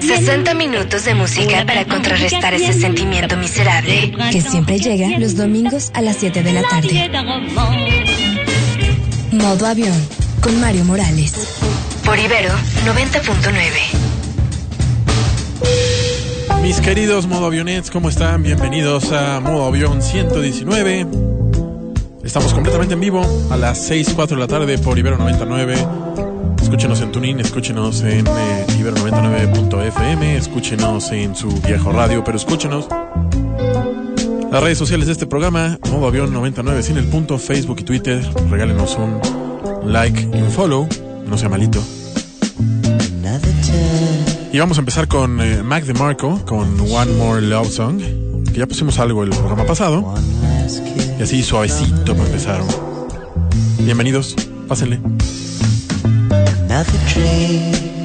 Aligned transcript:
60 0.00 0.54
minutos 0.54 1.04
de 1.04 1.14
música 1.14 1.64
para 1.66 1.84
contrarrestar 1.84 2.54
ese 2.54 2.72
sentimiento 2.72 3.36
miserable 3.36 4.12
que 4.30 4.40
siempre 4.40 4.78
llega 4.78 5.18
los 5.18 5.36
domingos 5.36 5.90
a 5.94 6.02
las 6.02 6.16
7 6.16 6.42
de 6.42 6.52
la 6.52 6.62
tarde. 6.62 7.10
Modo 9.32 9.66
avión 9.66 9.96
con 10.40 10.60
Mario 10.60 10.84
Morales. 10.84 11.58
Por 12.04 12.18
Ibero 12.18 12.50
90.9. 12.84 14.06
Mis 16.62 16.80
queridos 16.80 17.26
modo 17.26 17.46
avionets, 17.46 17.90
¿cómo 17.90 18.08
están? 18.08 18.42
Bienvenidos 18.42 19.12
a 19.12 19.40
modo 19.40 19.66
avión 19.66 20.02
119. 20.02 21.06
Estamos 22.24 22.52
completamente 22.54 22.94
en 22.94 23.00
vivo 23.00 23.22
a 23.50 23.56
las 23.56 23.86
6, 23.86 24.12
4 24.16 24.36
de 24.36 24.40
la 24.40 24.48
tarde 24.48 24.78
por 24.78 24.98
Ibero 24.98 25.16
99. 25.16 25.76
Escúchenos 26.60 27.00
en 27.00 27.12
Tunin, 27.12 27.38
escúchenos 27.38 28.02
en 28.02 28.26
eh, 28.26 28.65
Ibero99.fm, 28.86 30.36
escúchenos 30.36 31.10
en 31.10 31.34
su 31.34 31.48
viejo 31.62 31.90
radio, 31.90 32.22
pero 32.22 32.36
escúchenos. 32.36 32.86
Las 34.52 34.62
redes 34.62 34.78
sociales 34.78 35.06
de 35.06 35.12
este 35.12 35.26
programa, 35.26 35.76
modo 35.90 36.06
avión 36.06 36.32
99 36.32 36.84
sin 36.84 36.96
el 36.96 37.06
punto, 37.06 37.36
Facebook 37.36 37.78
y 37.80 37.82
Twitter. 37.82 38.24
Regálenos 38.48 38.96
un 38.96 39.20
like 39.92 40.20
y 40.20 40.40
un 40.40 40.50
follow, 40.52 40.88
no 41.26 41.36
sea 41.36 41.48
malito. 41.48 41.82
Y 44.52 44.58
vamos 44.60 44.78
a 44.78 44.80
empezar 44.80 45.08
con 45.08 45.40
eh, 45.40 45.64
Mac 45.64 45.82
DeMarco, 45.84 46.44
con 46.44 46.80
One 46.80 47.12
More 47.14 47.42
Love 47.42 47.68
Song, 47.68 48.00
que 48.52 48.58
ya 48.60 48.68
pusimos 48.68 49.00
algo 49.00 49.24
el 49.24 49.30
programa 49.30 49.64
pasado. 49.64 50.14
Y 51.18 51.22
así 51.24 51.42
suavecito 51.42 52.14
para 52.14 52.26
empezar. 52.26 52.62
Bienvenidos, 53.80 54.36
pásenle. 54.68 55.00
Another 56.68 57.00
dream 57.12 57.95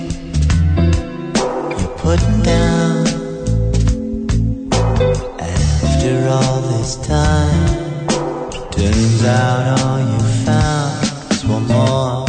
putting 2.01 2.41
down 2.41 3.05
after 5.39 6.27
all 6.29 6.61
this 6.61 6.95
time. 7.05 8.07
Turns 8.71 9.23
out 9.23 9.79
all 9.79 9.99
you 9.99 10.19
found 10.43 11.29
was 11.29 11.45
one 11.45 11.67
more. 11.67 12.20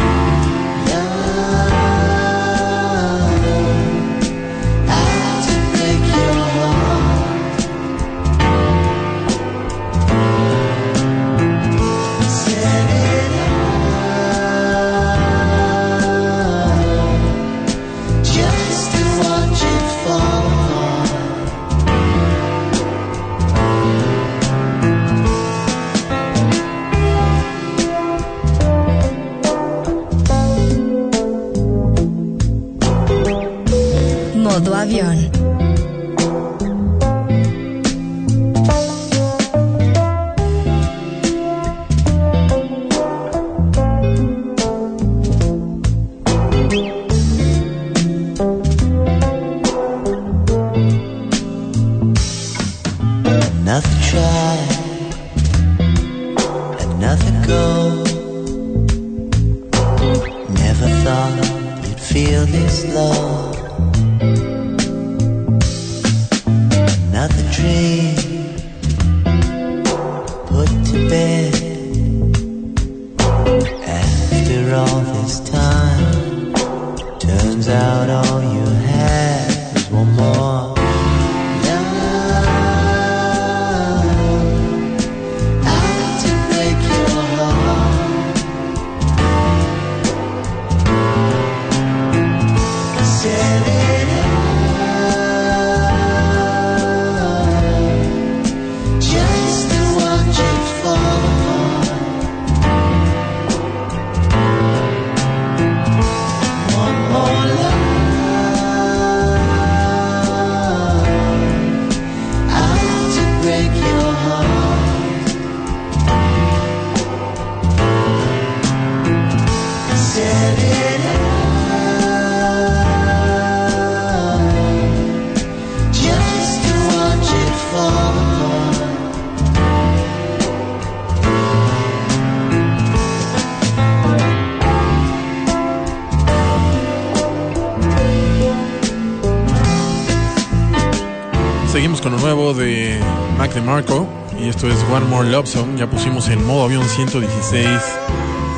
Con 142.02 142.12
lo 142.12 142.19
nuevo 142.19 142.52
de 142.52 142.99
Mac 143.38 143.55
DeMarco 143.55 144.08
y 144.40 144.49
esto 144.49 144.67
es 144.67 144.76
One 144.93 145.06
More 145.06 145.31
Love 145.31 145.46
Song. 145.46 145.76
Ya 145.76 145.88
pusimos 145.88 146.29
en 146.29 146.44
modo 146.44 146.64
avión 146.64 146.85
116 146.85 147.69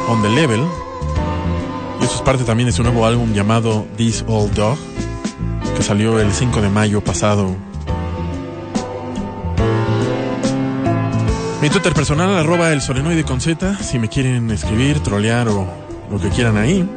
on 0.09 0.22
the 0.22 0.31
level. 0.31 0.60
Y 2.00 2.05
esto 2.05 2.16
es 2.16 2.22
parte 2.22 2.44
también 2.44 2.69
de 2.69 2.72
su 2.72 2.82
nuevo 2.82 3.05
álbum 3.05 3.34
llamado 3.34 3.87
This 3.97 4.25
Old 4.27 4.55
Dog, 4.55 4.78
que 5.77 5.82
salió 5.82 6.19
el 6.21 6.32
5 6.32 6.62
de 6.62 6.71
mayo 6.71 7.03
pasado. 7.03 7.55
Mi 11.61 11.69
Twitter 11.69 11.93
personal, 11.93 12.34
arroba 12.37 12.72
el 12.72 12.81
solenoide 12.81 13.25
con 13.25 13.43
Z, 13.43 13.76
si 13.82 13.99
me 13.99 14.09
quieren 14.09 14.50
escribir, 14.50 15.00
trolear 15.00 15.49
o 15.49 15.66
lo 16.11 16.19
que 16.19 16.31
quieran 16.31 16.56
ahí. 16.56 16.88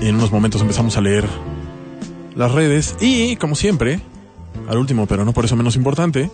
En 0.00 0.14
unos 0.14 0.30
momentos 0.30 0.60
empezamos 0.60 0.96
a 0.96 1.00
leer 1.00 1.28
las 2.36 2.52
redes 2.52 2.96
y, 3.00 3.36
como 3.36 3.56
siempre, 3.56 4.00
al 4.68 4.78
último, 4.78 5.06
pero 5.06 5.24
no 5.24 5.32
por 5.32 5.44
eso 5.44 5.56
menos 5.56 5.76
importante, 5.76 6.30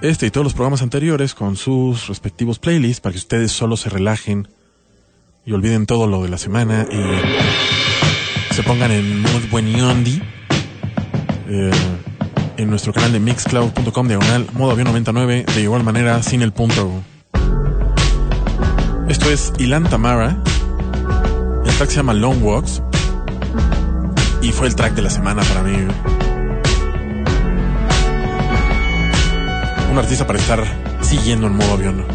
este 0.00 0.26
y 0.26 0.30
todos 0.30 0.44
los 0.44 0.54
programas 0.54 0.82
anteriores 0.82 1.34
con 1.34 1.56
sus 1.56 2.06
respectivos 2.06 2.58
playlists 2.58 3.00
para 3.00 3.12
que 3.12 3.18
ustedes 3.18 3.52
solo 3.52 3.76
se 3.76 3.90
relajen 3.90 4.48
y 5.44 5.52
olviden 5.52 5.86
todo 5.86 6.06
lo 6.06 6.22
de 6.22 6.28
la 6.28 6.38
semana 6.38 6.86
y 6.90 8.54
se 8.54 8.62
pongan 8.62 8.92
en 8.92 9.20
mood 9.22 9.48
buen 9.50 9.68
yondi. 9.76 10.22
Eh, 11.48 11.70
en 12.58 12.68
nuestro 12.68 12.92
canal 12.92 13.12
de 13.12 13.20
mixcloud.com 13.20 14.08
diagonal 14.08 14.46
modo 14.52 14.72
avión 14.72 14.88
99 14.88 15.46
de 15.54 15.60
igual 15.60 15.84
manera 15.84 16.22
sin 16.22 16.42
el 16.42 16.52
punto. 16.52 16.90
Esto 19.08 19.30
es 19.30 19.52
Ilan 19.58 19.84
Tamara. 19.84 20.42
El 21.64 21.74
track 21.76 21.90
se 21.90 21.96
llama 21.96 22.14
Long 22.14 22.42
Walks 22.42 22.82
y 24.42 24.52
fue 24.52 24.66
el 24.66 24.74
track 24.74 24.94
de 24.94 25.02
la 25.02 25.10
semana 25.10 25.42
para 25.42 25.62
mí. 25.62 25.86
Un 29.98 30.04
artista 30.04 30.28
para 30.28 30.38
estar 30.38 30.64
siguiendo 31.00 31.48
en 31.48 31.56
modo 31.56 31.72
avión. 31.72 32.06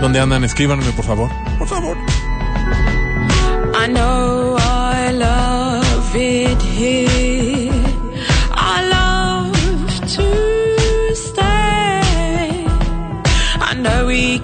¿Dónde 0.00 0.20
andan? 0.20 0.44
Escríbanme, 0.44 0.84
por 0.92 1.04
favor. 1.04 1.28
Por 1.58 1.66
favor. 1.66 1.96
I 3.74 3.88
know 3.88 4.56
I 4.56 5.10
love 5.10 6.14
it 6.14 6.62
here. 6.62 7.72
I 8.52 8.86
love 8.88 9.52
to 10.14 11.16
stay. 11.16 12.64
I 13.60 13.74
know 13.74 14.06
we 14.06 14.38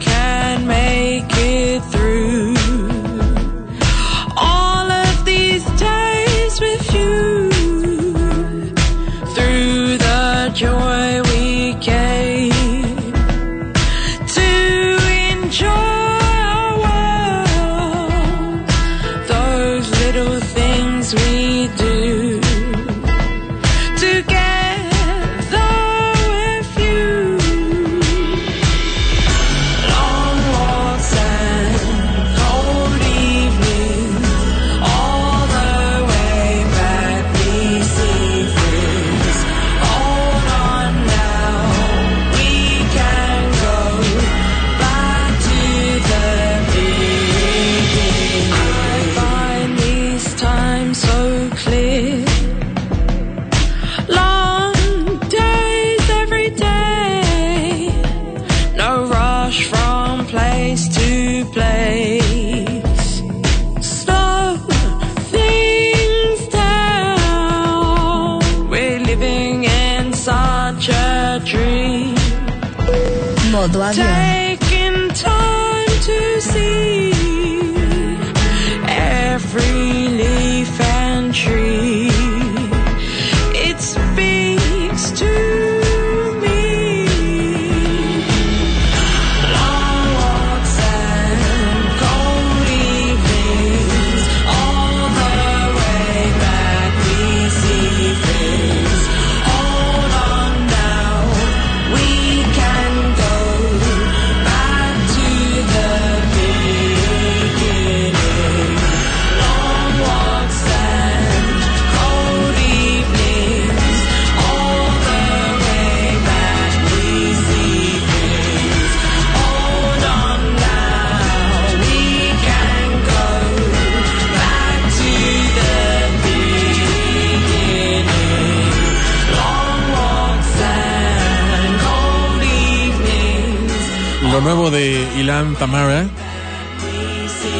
Tamara, 135.59 136.07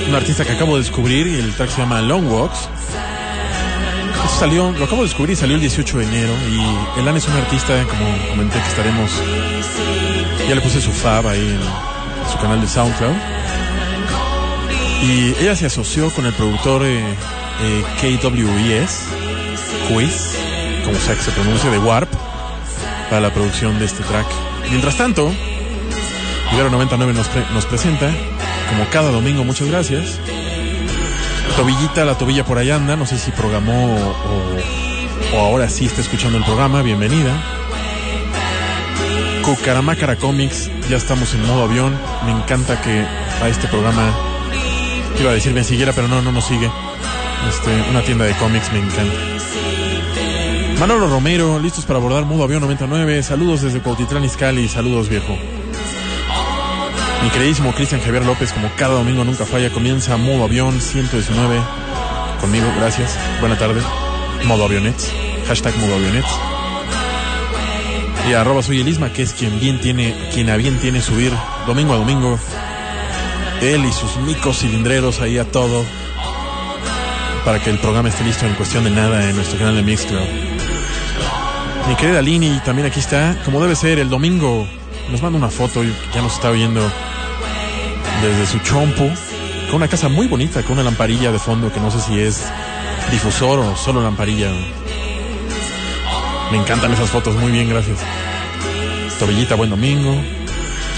un 0.09 0.15
artista 0.15 0.45
que 0.45 0.53
acabo 0.53 0.77
de 0.77 0.83
descubrir 0.83 1.27
y 1.27 1.37
el 1.37 1.53
track 1.55 1.71
se 1.71 1.81
llama 1.81 2.01
Long 2.03 2.31
Walks. 2.31 2.69
Salió, 4.39 4.71
lo 4.73 4.85
acabo 4.85 5.03
de 5.03 5.09
descubrir 5.09 5.33
y 5.33 5.37
salió 5.37 5.55
el 5.55 5.61
18 5.61 5.99
de 5.99 6.05
enero 6.05 6.33
y 6.51 7.01
Ilan 7.01 7.17
es 7.17 7.27
un 7.27 7.35
artista, 7.35 7.73
como 7.85 8.29
comenté 8.31 8.61
que 8.61 8.69
estaremos, 8.69 9.11
ya 10.49 10.55
le 10.55 10.61
puse 10.61 10.81
su 10.81 10.93
fab 10.93 11.27
ahí 11.27 11.41
en 11.41 12.31
su 12.31 12.39
canal 12.39 12.61
de 12.61 12.69
SoundCloud. 12.69 13.15
Y 15.03 15.35
ella 15.41 15.57
se 15.57 15.67
asoció 15.67 16.11
con 16.11 16.27
el 16.27 16.33
productor 16.35 16.83
eh, 16.85 17.03
eh, 17.63 17.85
KWES, 18.01 19.01
Quiz, 19.89 20.39
como 20.85 20.99
sea 20.99 21.15
que 21.15 21.23
se 21.23 21.31
pronuncia, 21.33 21.71
de 21.71 21.79
Warp, 21.79 22.13
para 23.09 23.21
la 23.21 23.33
producción 23.33 23.79
de 23.79 23.87
este 23.87 24.03
track. 24.05 24.27
Mientras 24.71 24.97
tanto, 24.97 25.33
Ibero 26.53 26.71
99 26.71 27.13
nos, 27.13 27.29
nos 27.53 27.67
presenta, 27.67 28.11
como 28.71 28.89
cada 28.91 29.11
domingo, 29.11 29.45
muchas 29.45 29.69
gracias. 29.69 30.19
Tobillita, 31.57 32.05
la 32.05 32.17
tobilla 32.17 32.45
por 32.45 32.59
ahí 32.59 32.71
anda, 32.71 32.97
no 32.97 33.07
sé 33.07 33.19
si 33.19 33.31
programó 33.31 33.95
o, 33.95 35.37
o 35.37 35.41
ahora 35.41 35.69
sí 35.69 35.87
está 35.87 36.01
escuchando 36.01 36.39
el 36.39 36.45
programa, 36.45 36.83
bienvenida. 36.83 37.33
Cucaramácara 39.43 40.17
Comics, 40.17 40.71
ya 40.89 40.97
estamos 40.97 41.33
en 41.35 41.47
modo 41.47 41.65
avión, 41.65 41.97
me 42.25 42.33
encanta 42.33 42.81
que 42.83 43.05
a 43.43 43.49
este 43.49 43.69
programa, 43.69 44.13
iba 45.21 45.31
a 45.31 45.35
decir 45.35 45.53
me 45.53 45.65
siguiera, 45.65 45.93
pero 45.93 46.09
no, 46.09 46.21
no 46.21 46.33
nos 46.33 46.45
sigue. 46.45 46.71
Este, 47.49 47.91
una 47.91 48.03
tienda 48.03 48.25
de 48.25 48.35
cómics, 48.35 48.73
me 48.73 48.81
encanta. 48.81 49.15
Manolo 50.81 51.09
Romero, 51.09 51.59
listos 51.59 51.87
para 51.87 51.99
abordar 51.99 52.25
modo 52.25 52.45
avión 52.45 52.61
99, 52.61 53.23
saludos 53.23 53.63
desde 53.63 53.81
Cuautitlán 53.81 54.25
Izcalli, 54.25 54.69
saludos 54.69 55.09
viejo. 55.09 55.37
Mi 57.27 57.33
queridísimo 57.33 57.75
Cristian 57.75 58.01
Javier 58.01 58.25
López, 58.25 58.53
como 58.53 58.71
cada 58.77 58.95
domingo 58.95 59.25
nunca 59.25 59.45
falla, 59.45 59.69
comienza 59.71 60.17
modo 60.17 60.45
avión 60.45 60.81
119 60.81 61.61
conmigo, 62.41 62.67
gracias. 62.77 63.19
Buena 63.41 63.59
tarde. 63.59 63.83
Modo 64.45 64.65
avionets. 64.65 65.11
Hashtag 65.49 65.77
modo 65.77 65.97
avionets. 65.97 66.29
Y 68.31 68.35
arroba 68.35 68.63
soy 68.63 68.81
el 68.81 68.87
Isma, 68.87 69.13
que 69.13 69.23
es 69.23 69.33
quien 69.33 69.59
bien 69.59 69.81
tiene, 69.81 70.15
quien 70.33 70.51
a 70.51 70.57
bien 70.57 70.79
tiene 70.79 71.03
subir 71.03 71.33
domingo 71.67 71.95
a 71.95 71.97
domingo. 71.97 72.39
Él 73.61 73.85
y 73.85 73.93
sus 73.93 74.19
micos 74.19 74.61
cilindreros 74.61 75.21
ahí 75.21 75.39
a 75.39 75.51
todo. 75.51 75.85
Para 77.45 77.59
que 77.59 77.71
el 77.71 77.81
programa 77.81 78.09
esté 78.09 78.23
listo 78.23 78.47
en 78.47 78.55
cuestión 78.55 78.85
de 78.85 78.91
nada 78.91 79.29
en 79.29 79.35
nuestro 79.35 79.59
canal 79.59 79.75
de 79.75 79.83
Mixcloud. 79.83 80.29
Mi 81.89 81.97
querida 81.97 82.23
Lini 82.23 82.61
también 82.65 82.87
aquí 82.87 83.01
está, 83.01 83.37
como 83.45 83.61
debe 83.61 83.75
ser, 83.75 83.99
el 83.99 84.11
domingo 84.11 84.65
nos 85.11 85.23
manda 85.23 85.39
una 85.39 85.51
foto 85.51 85.83
ya 85.85 86.23
nos 86.23 86.35
está 86.35 86.51
viendo 86.51 86.81
desde 88.23 88.47
su 88.47 88.59
chompo, 88.61 89.09
con 89.67 89.77
una 89.77 89.89
casa 89.89 90.09
muy 90.09 90.27
bonita, 90.27 90.63
con 90.63 90.73
una 90.73 90.83
lamparilla 90.83 91.33
de 91.33 91.39
fondo 91.39 91.73
que 91.73 91.81
no 91.81 91.91
sé 91.91 92.01
si 92.01 92.19
es 92.21 92.43
difusor 93.11 93.59
o 93.61 93.77
solo 93.77 94.03
lamparilla. 94.03 94.51
Me 96.51 96.59
encantan 96.59 96.93
esas 96.93 97.11
fotos, 97.11 97.35
muy 97.37 97.51
bien, 97.53 97.69
gracias. 97.69 97.99
Tobillita, 99.19 99.55
buen 99.55 99.71
domingo. 99.71 100.15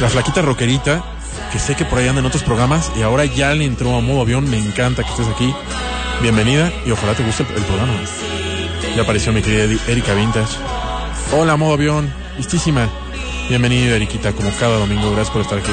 La 0.01 0.09
flaquita 0.09 0.43
rockerita, 0.43 1.03
que 1.53 1.59
sé 1.59 1.75
que 1.75 1.85
por 1.85 1.99
ahí 1.99 2.09
anda 2.09 2.21
en 2.21 2.27
otros 2.27 2.43
programas 2.43 2.91
y 2.97 3.03
ahora 3.03 3.25
ya 3.25 3.53
le 3.55 3.65
entró 3.65 3.97
a 3.97 4.01
modo 4.01 4.23
avión, 4.23 4.49
me 4.49 4.59
encanta 4.59 5.03
que 5.03 5.11
estés 5.11 5.27
aquí. 5.29 5.53
Bienvenida 6.21 6.71
y 6.85 6.91
ojalá 6.91 7.15
te 7.15 7.23
guste 7.25 7.45
el, 7.49 7.57
el 7.57 7.63
programa. 7.65 7.93
Ya 8.97 9.03
apareció 9.03 9.33
mi 9.33 9.41
querida 9.43 9.65
Eri- 9.65 9.81
Erika 9.89 10.15
Vintage. 10.15 10.57
Hola, 11.33 11.57
modo 11.57 11.75
avión, 11.75 12.13
listísima. 12.37 12.89
Bienvenida, 13.49 13.97
Eriquita, 13.97 14.33
como 14.33 14.51
cada 14.59 14.77
domingo. 14.79 15.11
Gracias 15.13 15.31
por 15.31 15.43
estar 15.43 15.59
aquí. 15.59 15.71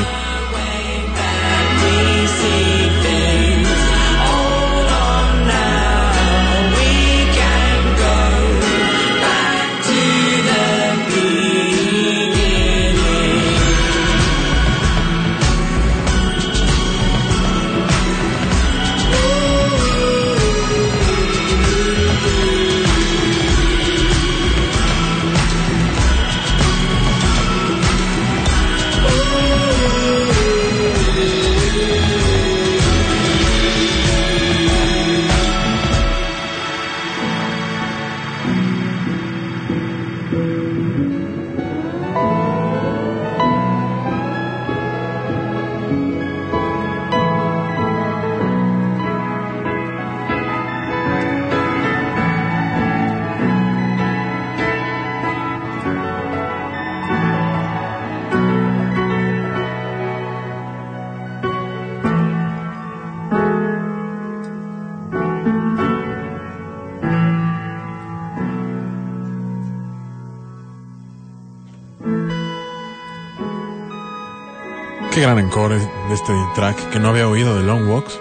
Qué 75.15 75.21
gran 75.21 75.39
encore 75.39 75.79
de 75.79 76.13
este 76.13 76.33
track 76.55 76.89
que 76.89 76.99
no 76.99 77.07
había 77.07 77.29
oído 77.29 77.57
de 77.57 77.63
Long 77.63 77.89
Walks. 77.89 78.19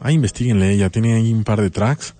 Ah, 0.00 0.12
investiguenle, 0.12 0.72
ella 0.72 0.90
tiene 0.90 1.14
ahí 1.14 1.32
un 1.32 1.42
par 1.42 1.60
de 1.60 1.70
tracks. 1.70 2.14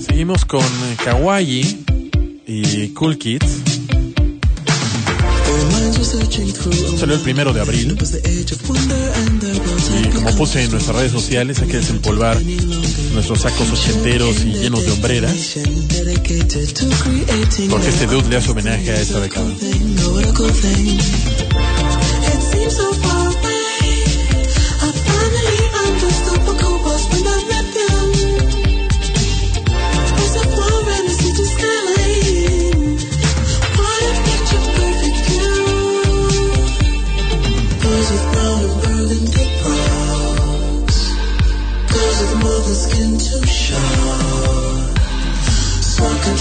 Seguimos 0.00 0.44
con 0.44 0.60
eh, 0.60 0.96
Kawaii 1.02 1.84
y 2.46 2.88
Cool 2.88 3.16
Kids. 3.16 3.62
Salió 6.98 7.14
el 7.14 7.22
primero 7.22 7.54
de 7.54 7.62
abril. 7.62 7.96
Y 10.02 10.08
como 10.10 10.36
puse 10.36 10.62
en 10.62 10.72
nuestras 10.72 10.94
redes 10.94 11.12
sociales, 11.12 11.62
hay 11.62 11.68
que 11.68 11.78
desempolvar 11.78 12.38
nuestros 13.14 13.40
sacos 13.40 13.72
ochenteros 13.72 14.44
y 14.44 14.52
llenos 14.52 14.84
de 14.84 14.90
hombreras. 14.90 15.56
Porque 17.70 17.88
este 17.88 18.06
dude 18.06 18.28
le 18.28 18.36
hace 18.36 18.50
homenaje 18.50 18.90
a 18.90 19.00
esta 19.00 19.20
década. 19.20 19.46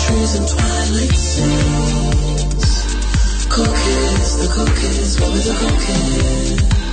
Trees 0.06 0.36
and 0.36 0.48
twilight 0.48 1.18
scenes. 1.18 2.70
Cookies, 3.50 4.38
the 4.38 4.48
cookies, 4.54 5.20
what 5.20 5.32
were 5.32 5.40
the 5.40 5.54
cookies? 5.58 6.85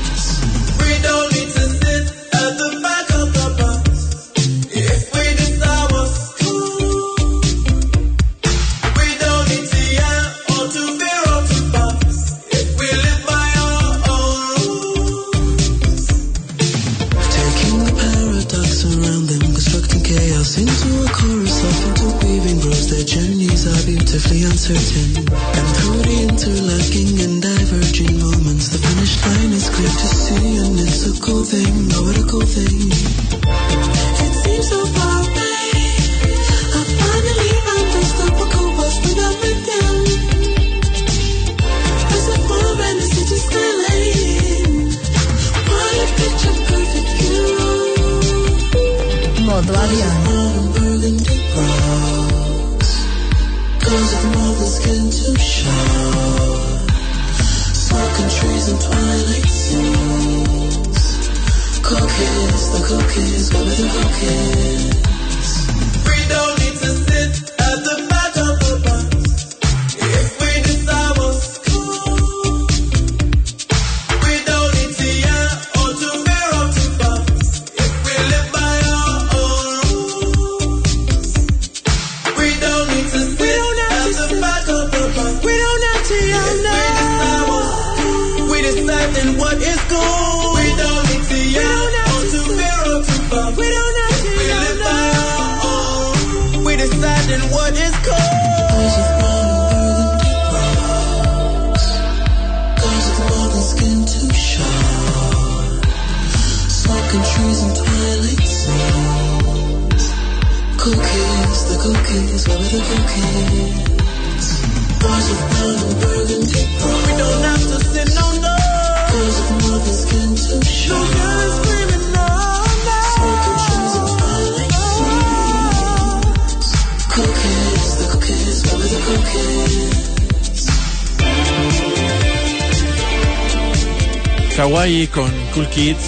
Kawaii 134.57 135.07
con 135.09 135.31
Cool 135.53 135.69
Kids. 135.69 135.99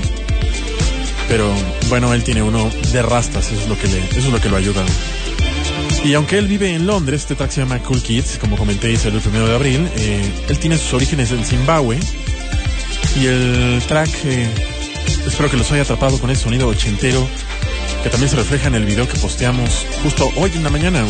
Pero 1.28 1.50
bueno, 1.88 2.12
él 2.12 2.22
tiene 2.24 2.42
uno 2.42 2.70
de 2.92 3.00
rastas, 3.00 3.50
eso 3.50 3.62
es 3.62 3.68
lo 3.68 3.78
que 3.78 3.88
le, 3.88 4.04
eso 4.10 4.18
es 4.18 4.32
lo 4.32 4.38
que 4.38 4.50
lo 4.50 4.58
ayuda. 4.58 4.84
Y 6.04 6.12
aunque 6.12 6.36
él 6.36 6.46
vive 6.46 6.74
en 6.74 6.86
Londres, 6.86 7.22
este 7.22 7.34
track 7.34 7.50
se 7.50 7.60
llama 7.62 7.78
Cool 7.78 8.02
Kids, 8.02 8.36
como 8.38 8.58
comenté, 8.58 8.92
el 8.92 9.20
primero 9.20 9.48
de 9.48 9.54
abril. 9.54 9.88
eh, 9.96 10.30
él 10.50 10.58
tiene 10.58 10.76
sus 10.76 10.92
orígenes 10.92 11.30
en 11.32 11.42
Zimbabue. 11.42 11.98
Y 13.18 13.26
el 13.26 13.82
track, 13.88 14.10
eh, 14.24 14.46
espero 15.26 15.50
que 15.50 15.56
los 15.56 15.72
haya 15.72 15.80
atrapado 15.80 16.18
con 16.18 16.28
ese 16.28 16.42
sonido 16.42 16.68
ochentero, 16.68 17.26
que 18.02 18.10
también 18.10 18.28
se 18.28 18.36
refleja 18.36 18.68
en 18.68 18.74
el 18.74 18.84
video 18.84 19.08
que 19.08 19.18
posteamos 19.18 19.86
justo 20.02 20.30
hoy 20.36 20.52
en 20.54 20.62
la 20.62 20.68
mañana. 20.68 21.02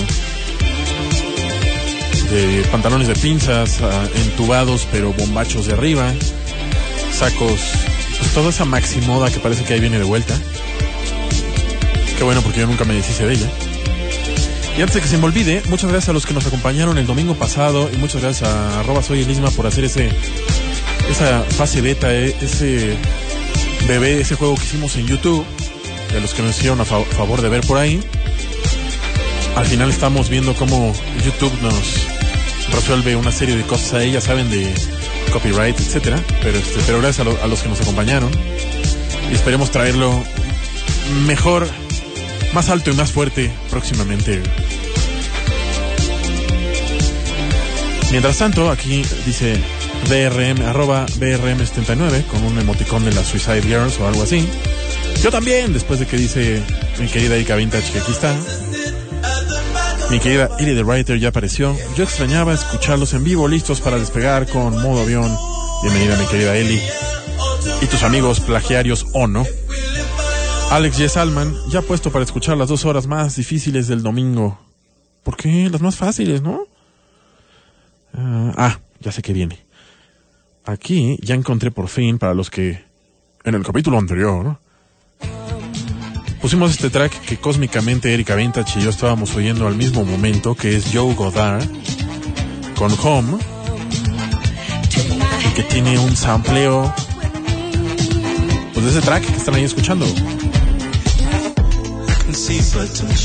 De 2.30 2.62
pantalones 2.70 3.08
de 3.08 3.16
pinzas, 3.16 3.80
ah, 3.82 4.06
entubados 4.14 4.86
pero 4.92 5.12
bombachos 5.12 5.66
de 5.66 5.72
arriba, 5.72 6.12
sacos, 7.12 7.60
pues 8.18 8.30
toda 8.32 8.50
esa 8.50 8.64
maximoda 8.64 9.28
que 9.28 9.40
parece 9.40 9.64
que 9.64 9.74
ahí 9.74 9.80
viene 9.80 9.98
de 9.98 10.04
vuelta. 10.04 10.38
Qué 12.16 12.22
bueno 12.22 12.42
porque 12.42 12.60
yo 12.60 12.68
nunca 12.68 12.84
me 12.84 12.94
deshice 12.94 13.26
de 13.26 13.34
ella. 13.34 13.50
Y 14.76 14.80
antes 14.80 14.94
de 14.96 15.00
que 15.02 15.08
se 15.08 15.18
me 15.18 15.24
olvide, 15.26 15.62
muchas 15.68 15.90
gracias 15.90 16.08
a 16.08 16.12
los 16.12 16.26
que 16.26 16.34
nos 16.34 16.46
acompañaron 16.46 16.98
el 16.98 17.06
domingo 17.06 17.34
pasado 17.34 17.88
y 17.92 17.96
muchas 17.96 18.22
gracias 18.22 18.48
a 18.50 18.80
arroba 18.80 19.02
soy 19.02 19.22
Elisma 19.22 19.50
por 19.50 19.66
hacer 19.66 19.84
ese 19.84 20.10
esa 21.10 21.42
fase 21.42 21.80
beta, 21.80 22.12
eh, 22.12 22.34
ese 22.40 22.96
bebé, 23.86 24.20
ese 24.20 24.34
juego 24.34 24.56
que 24.56 24.64
hicimos 24.64 24.96
en 24.96 25.06
YouTube, 25.06 25.44
de 26.12 26.20
los 26.20 26.32
que 26.34 26.42
nos 26.42 26.56
hicieron 26.56 26.80
a 26.80 26.84
fa- 26.84 27.04
favor 27.04 27.40
de 27.42 27.48
ver 27.50 27.60
por 27.66 27.78
ahí. 27.78 28.00
Al 29.54 29.66
final 29.66 29.90
estamos 29.90 30.28
viendo 30.28 30.54
cómo 30.54 30.92
YouTube 31.24 31.52
nos 31.62 32.06
resuelve 32.74 33.14
una 33.14 33.30
serie 33.30 33.56
de 33.56 33.62
cosas 33.62 33.92
ahí, 33.94 34.10
ya 34.12 34.20
saben, 34.20 34.50
de 34.50 34.72
copyright, 35.32 35.78
etcétera. 35.78 36.18
Pero, 36.42 36.58
este, 36.58 36.80
pero 36.86 36.98
gracias 37.00 37.26
a 37.40 37.46
los 37.46 37.60
que 37.62 37.68
nos 37.68 37.80
acompañaron. 37.80 38.30
Y 39.30 39.34
esperemos 39.34 39.70
traerlo 39.70 40.24
mejor, 41.26 41.68
más 42.54 42.70
alto 42.70 42.90
y 42.90 42.94
más 42.94 43.12
fuerte 43.12 43.52
próximamente. 43.70 44.42
Mientras 48.14 48.38
tanto, 48.38 48.70
aquí 48.70 49.02
dice 49.26 49.60
BRM, 50.08 50.64
arroba 50.64 51.04
BRM79, 51.18 52.24
con 52.26 52.44
un 52.44 52.56
emoticón 52.60 53.04
de 53.04 53.12
las 53.12 53.26
Suicide 53.26 53.62
Girls 53.62 53.98
o 53.98 54.06
algo 54.06 54.22
así. 54.22 54.48
Yo 55.20 55.32
también, 55.32 55.72
después 55.72 55.98
de 55.98 56.06
que 56.06 56.16
dice 56.16 56.62
mi 57.00 57.08
querida 57.08 57.36
Ica 57.36 57.56
Vintage 57.56 57.90
que 57.90 57.98
aquí 57.98 58.12
está. 58.12 58.32
Mi 60.12 60.20
querida 60.20 60.48
Ellie 60.60 60.76
the 60.76 60.84
Writer 60.84 61.18
ya 61.18 61.30
apareció. 61.30 61.76
Yo 61.96 62.04
extrañaba 62.04 62.54
escucharlos 62.54 63.14
en 63.14 63.24
vivo, 63.24 63.48
listos 63.48 63.80
para 63.80 63.98
despegar 63.98 64.46
con 64.46 64.80
modo 64.80 65.02
avión. 65.02 65.36
Bienvenida, 65.82 66.16
mi 66.16 66.26
querida 66.26 66.56
Ellie. 66.56 66.80
Y 67.82 67.86
tus 67.86 68.04
amigos 68.04 68.38
plagiarios 68.38 69.06
o 69.12 69.26
no. 69.26 69.44
Alex 70.70 71.00
G. 71.00 71.08
Salman, 71.08 71.52
ya 71.68 71.82
puesto 71.82 72.12
para 72.12 72.24
escuchar 72.24 72.56
las 72.56 72.68
dos 72.68 72.84
horas 72.84 73.08
más 73.08 73.34
difíciles 73.34 73.88
del 73.88 74.04
domingo. 74.04 74.56
¿Por 75.24 75.36
qué? 75.36 75.68
Las 75.68 75.80
más 75.80 75.96
fáciles, 75.96 76.42
¿no? 76.42 76.68
Ah, 78.16 78.52
ah, 78.56 78.78
ya 79.00 79.12
sé 79.12 79.22
que 79.22 79.32
viene. 79.32 79.58
Aquí 80.64 81.18
ya 81.20 81.34
encontré 81.34 81.70
por 81.70 81.88
fin, 81.88 82.18
para 82.18 82.34
los 82.34 82.50
que 82.50 82.82
en 83.44 83.54
el 83.54 83.62
capítulo 83.62 83.98
anterior 83.98 84.58
pusimos 86.40 86.70
este 86.70 86.90
track 86.90 87.20
que 87.20 87.38
cósmicamente 87.38 88.12
Erika 88.12 88.34
Vintage 88.34 88.78
y 88.78 88.82
yo 88.82 88.90
estábamos 88.90 89.34
oyendo 89.34 89.66
al 89.66 89.76
mismo 89.76 90.04
momento, 90.04 90.54
que 90.54 90.76
es 90.76 90.90
Joe 90.92 91.14
Goddard 91.14 91.66
con 92.76 92.92
Home, 93.02 93.38
y 95.46 95.54
que 95.54 95.62
tiene 95.64 95.98
un 95.98 96.16
sampleo 96.16 96.92
pues 98.72 98.84
de 98.84 98.90
ese 98.90 99.00
track 99.00 99.24
que 99.24 99.36
están 99.36 99.54
ahí 99.54 99.64
escuchando 99.64 100.06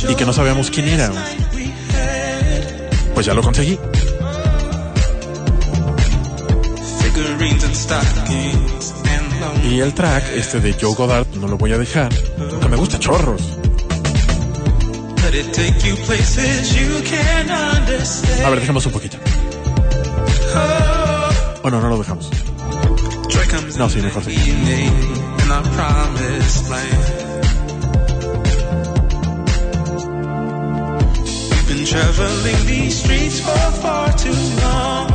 y 0.10 0.16
que 0.16 0.26
no 0.26 0.34
sabíamos 0.34 0.70
quién 0.70 0.88
era. 0.88 1.12
Pues 3.14 3.26
ya 3.26 3.34
lo 3.34 3.42
conseguí. 3.42 3.78
Y 9.70 9.80
el 9.82 9.94
track, 9.94 10.24
este 10.36 10.60
de 10.60 10.74
Joe 10.74 10.96
Goddard, 10.96 11.28
no 11.36 11.48
lo 11.48 11.58
voy 11.58 11.72
a 11.74 11.78
dejar, 11.78 12.10
porque 12.50 12.68
me 12.70 12.76
gusta 12.76 12.98
chorros. 12.98 13.42
A 18.44 18.50
ver, 18.50 18.60
dejemos 18.60 18.86
un 18.86 18.92
poquito. 18.92 19.18
Oh, 21.64 21.70
no, 21.70 21.82
no 21.82 21.90
lo 21.90 21.98
dejamos. 21.98 22.30
No, 23.78 23.90
sí, 23.90 24.02
mejor 24.02 24.24
sí. 24.24 24.36
Traveling 31.90 32.66
these 32.68 33.00
streets 33.00 33.40
for 33.40 33.72
far 33.82 34.14
too 34.14 34.32
long. 34.62 35.09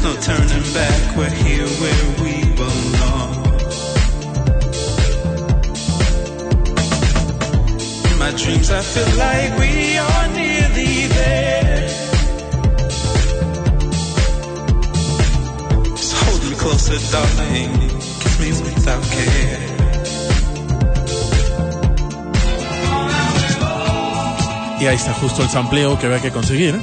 There's 0.00 0.14
no 0.14 0.20
turning 0.22 0.74
back, 0.74 1.16
we're 1.16 1.28
here 1.28 1.66
where 1.66 2.04
we 2.22 2.34
belong. 2.54 3.34
In 8.06 8.18
my 8.20 8.30
dreams, 8.30 8.70
I 8.70 8.80
feel 8.80 9.10
like 9.18 9.58
we 9.58 9.98
are 9.98 10.28
there. 10.28 11.88
Closer, 16.58 16.98
darling. 17.10 17.88
Kiss 18.38 18.62
without 18.62 19.02
care. 19.02 19.58
Y 24.80 24.86
ahí 24.86 24.96
está 24.96 25.12
justo 25.14 25.42
el 25.42 25.48
sampleo 25.48 25.98
que 25.98 26.06
había 26.06 26.20
que 26.20 26.30
conseguir. 26.30 26.78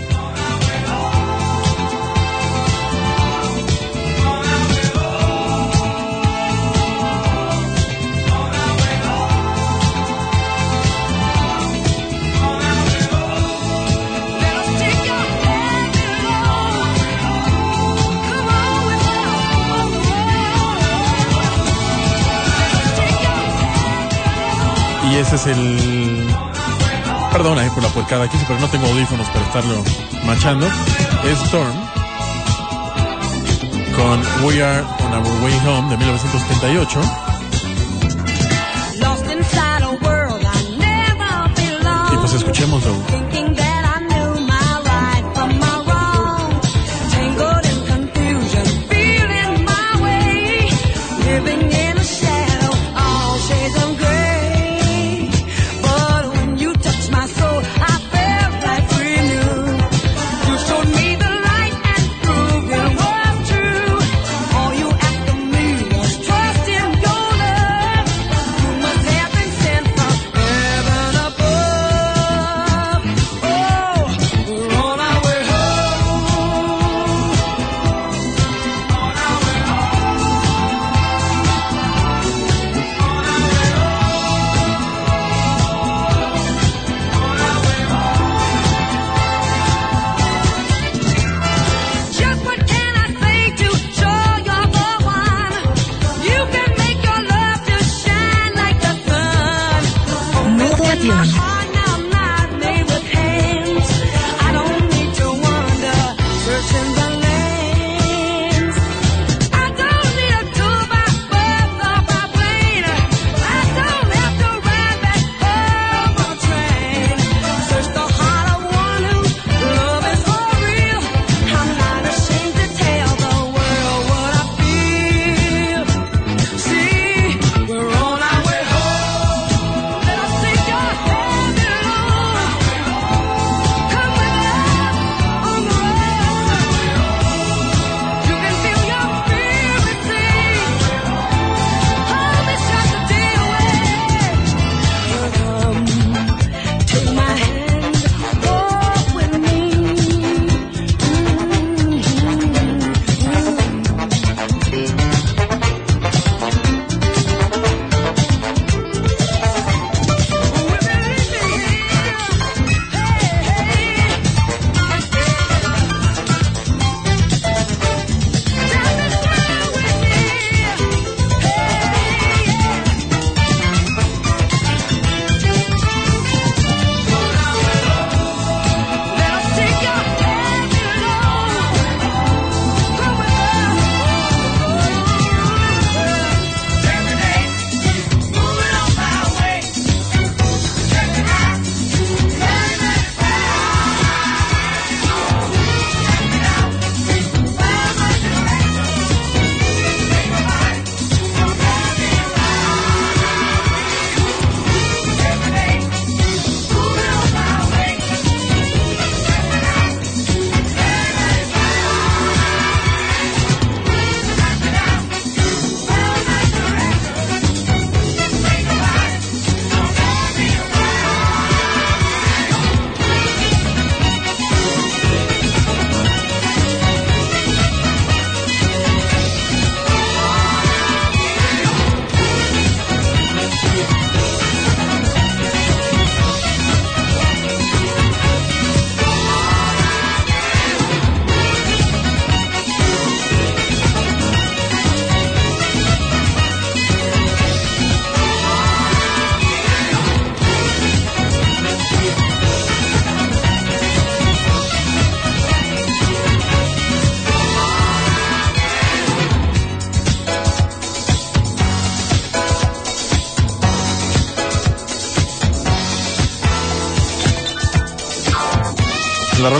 Y 25.15 25.17
ese 25.19 25.35
es 25.37 25.47
el. 25.47 26.27
Perdón 27.31 27.57
ahí 27.57 27.69
por 27.69 27.81
la 27.81 27.87
puercada 27.89 28.25
aquí, 28.25 28.37
pero 28.45 28.59
no 28.59 28.67
tengo 28.67 28.85
audífonos 28.87 29.25
para 29.29 29.45
estarlo 29.45 29.81
machando. 30.25 30.67
Es 31.23 31.41
Storm 31.43 31.73
con 33.95 34.45
We 34.45 34.61
Are 34.61 34.81
on 34.81 35.13
Our 35.13 35.41
Way 35.41 35.53
Home 35.67 35.89
de 35.89 35.97
1978. 35.97 36.99
Lost 38.99 39.25
inside 39.31 39.83
a 39.83 39.91
world 40.03 40.43
I 40.43 40.77
never 40.77 41.49
belonged. 41.55 42.13
Y 42.13 42.17
pues 42.17 42.33
escuchémoslo. 42.33 43.24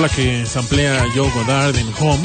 Rola 0.06 0.16
que 0.16 0.46
samplea 0.46 1.06
Joe 1.16 1.30
Goddard 1.32 1.76
en 1.76 1.88
Home 2.00 2.24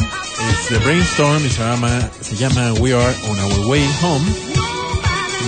es 0.51 0.71
de 0.71 0.79
Brainstorm 0.79 1.45
y 1.45 1.51
se 1.51 1.63
llama, 1.63 2.11
se 2.21 2.37
llama 2.37 2.73
We 2.75 2.93
Are 2.93 3.15
On 3.29 3.39
Our 3.39 3.67
Way 3.67 3.89
Home 4.03 4.25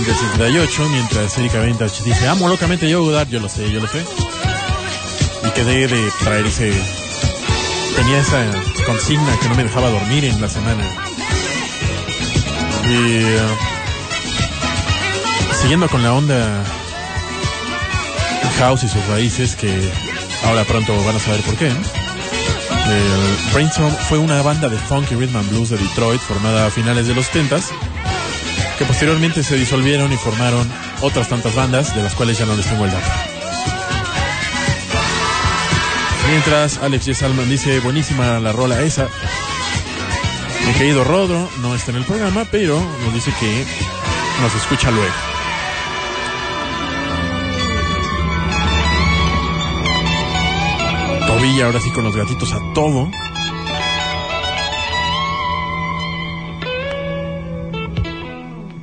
del 0.05 0.15
78, 0.15 0.89
mientras 0.89 1.37
Erika 1.37 1.59
Vintage 1.59 2.03
dice, 2.03 2.27
amo 2.27 2.47
locamente 2.47 2.91
Joe 2.91 3.03
Goddard, 3.03 3.29
yo 3.29 3.39
lo 3.39 3.49
sé, 3.49 3.71
yo 3.71 3.79
lo 3.79 3.87
sé. 3.87 4.03
Y 5.45 5.49
quedé 5.51 5.87
de 5.87 6.11
traer 6.19 6.45
ese... 6.45 6.73
Tenía 7.95 8.19
esa 8.19 8.45
consigna 8.85 9.37
que 9.39 9.49
no 9.49 9.55
me 9.55 9.63
dejaba 9.63 9.89
dormir 9.89 10.25
en 10.25 10.41
la 10.41 10.49
semana. 10.49 10.83
Y... 12.89 12.93
eh, 12.93 13.47
siguiendo 15.61 15.87
con 15.87 16.03
la 16.03 16.13
onda 16.13 16.63
house 18.59 18.83
y 18.83 18.87
sus 18.87 19.05
raíces, 19.07 19.55
que 19.55 19.91
ahora 20.45 20.63
pronto 20.63 20.93
van 21.03 21.15
a 21.15 21.19
saber 21.19 21.41
por 21.41 21.55
qué. 21.55 21.71
El 22.85 23.53
Brainstorm 23.53 23.95
fue 24.09 24.17
una 24.17 24.41
banda 24.41 24.69
de 24.69 24.77
funk 24.77 25.11
y 25.11 25.15
rhythm 25.15 25.37
and 25.37 25.49
blues 25.49 25.69
de 25.69 25.77
Detroit 25.77 26.19
formada 26.19 26.67
a 26.67 26.69
finales 26.69 27.07
de 27.07 27.15
los 27.15 27.25
70 27.27 27.59
que 28.77 28.85
posteriormente 28.85 29.43
se 29.43 29.55
disolvieron 29.55 30.11
y 30.11 30.17
formaron 30.17 30.69
otras 31.01 31.29
tantas 31.29 31.55
bandas 31.55 31.95
de 31.95 32.03
las 32.03 32.15
cuales 32.15 32.37
ya 32.37 32.45
no 32.45 32.55
les 32.55 32.65
tengo 32.65 32.85
el 32.85 32.91
dato. 32.91 33.07
Mientras 36.29 36.77
Alex 36.79 37.07
G. 37.07 37.13
Salman 37.13 37.49
dice, 37.49 37.79
buenísima 37.79 38.39
la 38.39 38.51
rola 38.51 38.81
esa. 38.81 39.07
Mi 40.65 40.73
querido 40.73 41.03
Rodro 41.03 41.49
no 41.61 41.75
está 41.75 41.91
en 41.91 41.97
el 41.97 42.05
programa, 42.05 42.45
pero 42.49 42.79
nos 43.03 43.13
dice 43.13 43.33
que 43.39 43.65
nos 44.41 44.55
escucha 44.55 44.89
luego. 44.89 45.32
Tobilla 51.33 51.65
ahora 51.65 51.79
sí 51.79 51.89
con 51.89 52.03
los 52.03 52.15
gatitos 52.15 52.53
a 52.53 52.59
todo. 52.75 53.09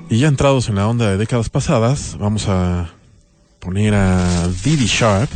Y 0.08 0.18
ya 0.18 0.26
entrados 0.26 0.68
en 0.68 0.74
la 0.74 0.88
onda 0.88 1.08
de 1.08 1.16
décadas 1.16 1.48
pasadas, 1.48 2.16
vamos 2.18 2.48
a 2.48 2.90
poner 3.60 3.94
a 3.94 4.48
Didi 4.64 4.86
Sharp 4.86 5.30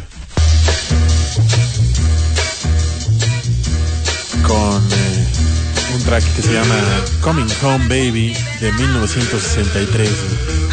con 4.44 4.82
eh, 4.82 5.26
un 5.94 6.02
track 6.02 6.24
que 6.34 6.42
se 6.42 6.52
llama 6.52 6.74
Coming 7.20 7.46
Home 7.62 7.86
Baby 7.86 8.34
de 8.60 8.72
1963. 8.72 10.63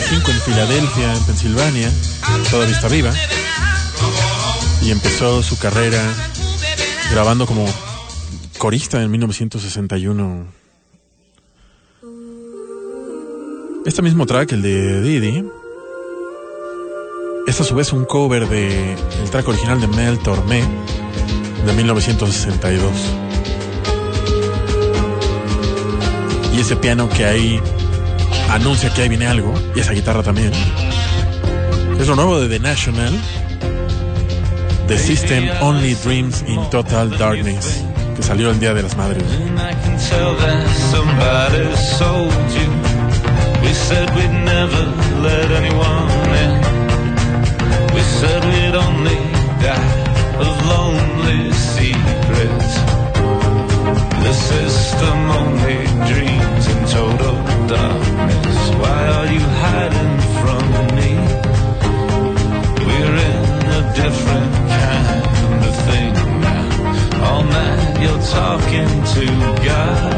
1945 0.00 0.30
en 0.30 0.40
Filadelfia, 0.40 1.14
en 1.14 1.24
Pensilvania. 1.24 1.90
Todavía 2.50 2.74
está 2.74 2.88
viva. 2.88 3.12
Y 4.82 4.90
empezó 4.90 5.42
su 5.42 5.58
carrera 5.58 6.02
grabando 7.10 7.46
como 7.46 7.66
corista 8.58 9.02
en 9.02 9.10
1961. 9.10 10.46
Este 13.84 14.02
mismo 14.02 14.26
track, 14.26 14.52
el 14.52 14.62
de 14.62 15.02
Didi, 15.02 15.44
es 17.46 17.60
a 17.60 17.64
su 17.64 17.74
vez 17.74 17.92
un 17.92 18.04
cover 18.04 18.48
de 18.48 18.92
el 18.92 19.30
track 19.30 19.48
original 19.48 19.80
de 19.80 19.86
Mel 19.88 20.18
Tormé 20.18 20.62
de 21.66 21.72
1962. 21.72 22.92
Y 26.54 26.60
ese 26.60 26.76
piano 26.76 27.08
que 27.08 27.24
ahí 27.24 27.60
anuncia 28.50 28.92
que 28.92 29.02
ahí 29.02 29.08
viene 29.08 29.26
algo, 29.26 29.54
y 29.74 29.80
esa 29.80 29.92
guitarra 29.92 30.22
también. 30.22 30.52
Es 31.98 32.08
lo 32.08 32.16
nuevo 32.16 32.40
de 32.40 32.48
The 32.48 32.60
National, 32.60 33.12
The 34.86 34.98
System 34.98 35.48
Only 35.60 35.94
Dreams 35.94 36.44
in 36.46 36.68
Total 36.70 37.10
Darkness, 37.10 37.84
que 38.16 38.22
salió 38.22 38.50
el 38.50 38.58
Día 38.58 38.74
de 38.74 38.82
las 38.82 38.96
Madres. 38.96 39.24
We 43.62 43.74
said 43.74 44.08
we'd 44.16 44.32
never 44.44 44.84
let 45.20 45.50
anyone 45.50 46.08
in. 46.44 46.52
We 47.94 48.00
said 48.00 48.42
we'd 48.44 48.74
only 48.74 49.16
die 49.60 50.40
of 50.40 50.54
lonely 50.66 51.52
secrets. 51.52 52.70
The 54.24 54.32
system 54.32 55.30
only 55.30 55.78
dreams 56.08 56.66
in 56.68 56.78
total 56.86 57.29
darkness. 57.70 58.60
Why 58.82 59.00
are 59.16 59.28
you 59.36 59.44
hiding 59.62 60.14
from 60.40 60.64
me? 60.98 61.10
We're 62.86 63.16
in 63.30 63.44
a 63.78 63.82
different 64.00 64.52
kind 64.80 65.62
of 65.68 65.74
thing 65.86 66.12
now. 66.46 67.26
All 67.26 67.44
night 67.44 68.00
you're 68.02 68.24
talking 68.38 68.90
to 69.14 69.24
God. 69.68 70.10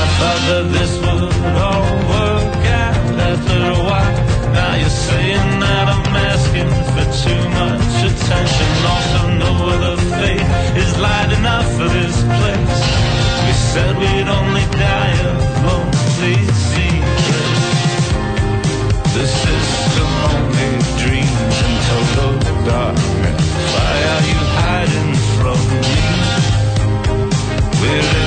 I 0.00 0.04
thought 0.16 0.40
that 0.48 0.66
this 0.76 0.92
would 1.02 1.22
all 1.66 1.90
work 2.14 2.62
out 2.82 3.18
after 3.30 3.60
a 3.76 3.80
while. 3.88 4.16
Now 4.54 4.72
you're 4.76 4.98
saying 5.06 5.60
that 5.60 5.88
I'm 5.88 6.08
for 6.66 7.06
too 7.22 7.42
much 7.50 7.94
attention. 8.10 8.68
lost 8.84 9.12
on 9.22 9.38
no 9.38 9.52
other 9.74 9.96
fate 10.18 10.42
is 10.76 10.98
light 10.98 11.30
enough 11.38 11.68
for 11.76 11.88
this 11.88 12.16
place. 12.38 12.80
We 13.46 13.52
said 13.70 13.96
we'd 13.96 14.28
only 14.28 14.66
die 14.72 15.14
of 15.30 15.38
lonely 15.66 16.38
secrets. 16.70 18.06
The 19.14 19.26
system 19.26 20.08
only 20.32 20.70
dreams 21.02 21.56
in 21.66 21.74
total 21.90 22.34
darkness. 22.66 23.44
Why 23.74 23.94
are 24.12 24.24
you 24.30 24.40
hiding 24.58 25.14
from 25.36 25.58
me? 25.82 25.98
We're 27.80 28.17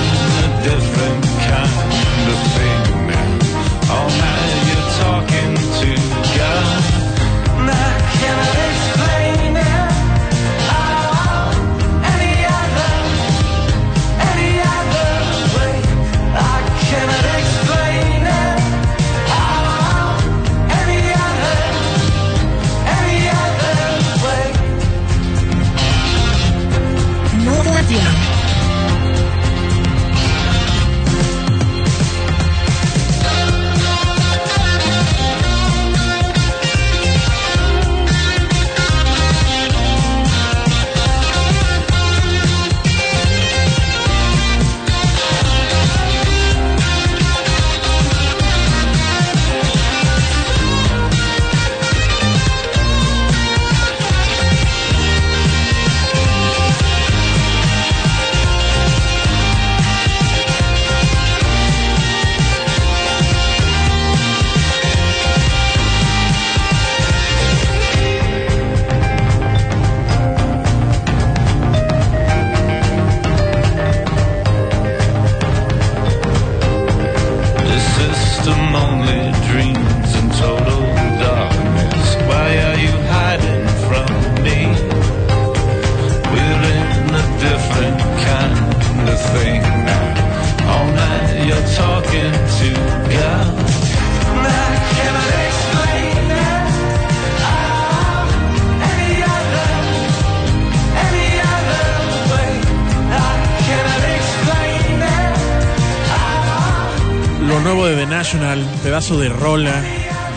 pedazo 109.01 109.19
de 109.19 109.29
rola 109.29 109.73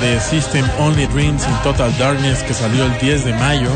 de 0.01 0.19
System 0.21 0.65
Only 0.79 1.07
Dreams 1.09 1.47
in 1.47 1.55
Total 1.63 1.93
Darkness 1.99 2.43
que 2.45 2.55
salió 2.55 2.87
el 2.87 2.99
10 2.99 3.27
de 3.27 3.35
mayo. 3.35 3.69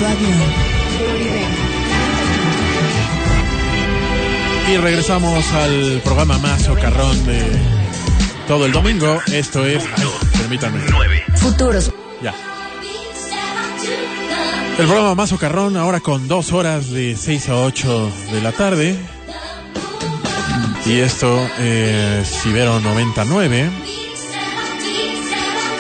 Avión. 0.06 0.80
Y 4.72 4.78
regresamos 4.78 5.52
al 5.54 6.02
programa 6.04 6.38
más 6.38 6.64
socarrón 6.64 7.26
de 7.26 7.42
todo 8.48 8.66
el 8.66 8.72
domingo. 8.72 9.20
Esto 9.32 9.66
es. 9.66 9.84
Ay, 9.98 10.06
permítanme. 10.38 10.80
Futuros. 11.36 11.92
Ya. 12.22 12.34
El 14.78 14.86
programa 14.86 15.16
más 15.16 15.30
socarrón 15.30 15.76
ahora 15.76 16.00
con 16.00 16.28
dos 16.28 16.54
horas 16.54 16.92
de 16.92 17.18
6 17.18 17.50
a 17.50 17.56
8 17.56 18.12
de 18.32 18.42
la 18.42 18.52
tarde. 18.52 18.96
Y 20.86 21.00
esto 21.00 21.40
es 21.60 22.46
Ibero 22.46 22.80
99. 22.80 23.70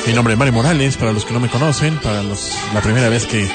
Mi 0.07 0.13
nombre 0.13 0.33
es 0.33 0.39
Mario 0.39 0.53
Morales, 0.53 0.97
para 0.97 1.13
los 1.13 1.25
que 1.25 1.33
no 1.33 1.39
me 1.39 1.49
conocen, 1.49 1.97
para 1.97 2.23
los, 2.23 2.57
la 2.73 2.81
primera 2.81 3.09
vez 3.09 3.25
que 3.25 3.47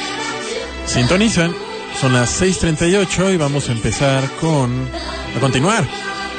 sintonizan. 0.94 1.52
Son 2.00 2.12
las 2.12 2.40
6.38 2.40 3.34
y 3.34 3.36
vamos 3.36 3.68
a 3.68 3.72
empezar 3.72 4.30
con, 4.40 4.88
a 5.36 5.40
continuar 5.40 5.84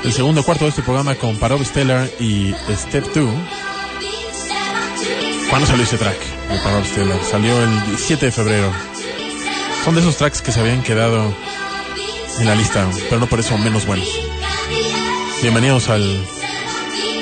el 0.03 0.13
segundo 0.13 0.43
cuarto 0.43 0.63
de 0.63 0.69
este 0.69 0.81
programa 0.81 1.15
con 1.15 1.37
Parov 1.37 1.63
Stellar 1.65 2.09
y 2.21 2.53
Step 2.69 3.13
2. 3.13 3.29
¿Cuándo 5.49 5.67
salió 5.67 5.83
ese 5.83 5.97
track 5.97 6.19
de 6.49 6.57
Parov 6.59 6.85
Stellar? 6.85 7.19
Salió 7.29 7.61
el 7.61 7.85
17 7.87 8.27
de 8.27 8.31
febrero. 8.31 8.71
Son 9.83 9.93
de 9.93 10.01
esos 10.01 10.15
tracks 10.15 10.41
que 10.41 10.53
se 10.53 10.61
habían 10.61 10.83
quedado 10.83 11.33
en 12.39 12.45
la 12.45 12.55
lista, 12.55 12.89
pero 13.09 13.19
no 13.19 13.27
por 13.27 13.41
eso 13.41 13.57
menos 13.57 13.85
buenos. 13.85 14.07
Bienvenidos 15.41 15.89
al 15.89 16.25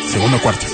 segundo 0.08 0.40
cuarto. 0.40 0.73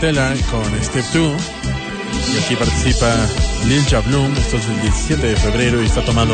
Con 0.00 0.82
Step 0.82 1.04
2. 1.12 1.42
Y 2.32 2.38
aquí 2.38 2.56
participa 2.56 3.14
Lil 3.66 3.84
Jabloom. 3.84 4.34
Esto 4.34 4.56
es 4.56 4.66
del 4.66 4.80
17 4.80 5.26
de 5.26 5.36
febrero 5.36 5.82
y 5.82 5.86
está 5.86 6.02
tomado 6.02 6.32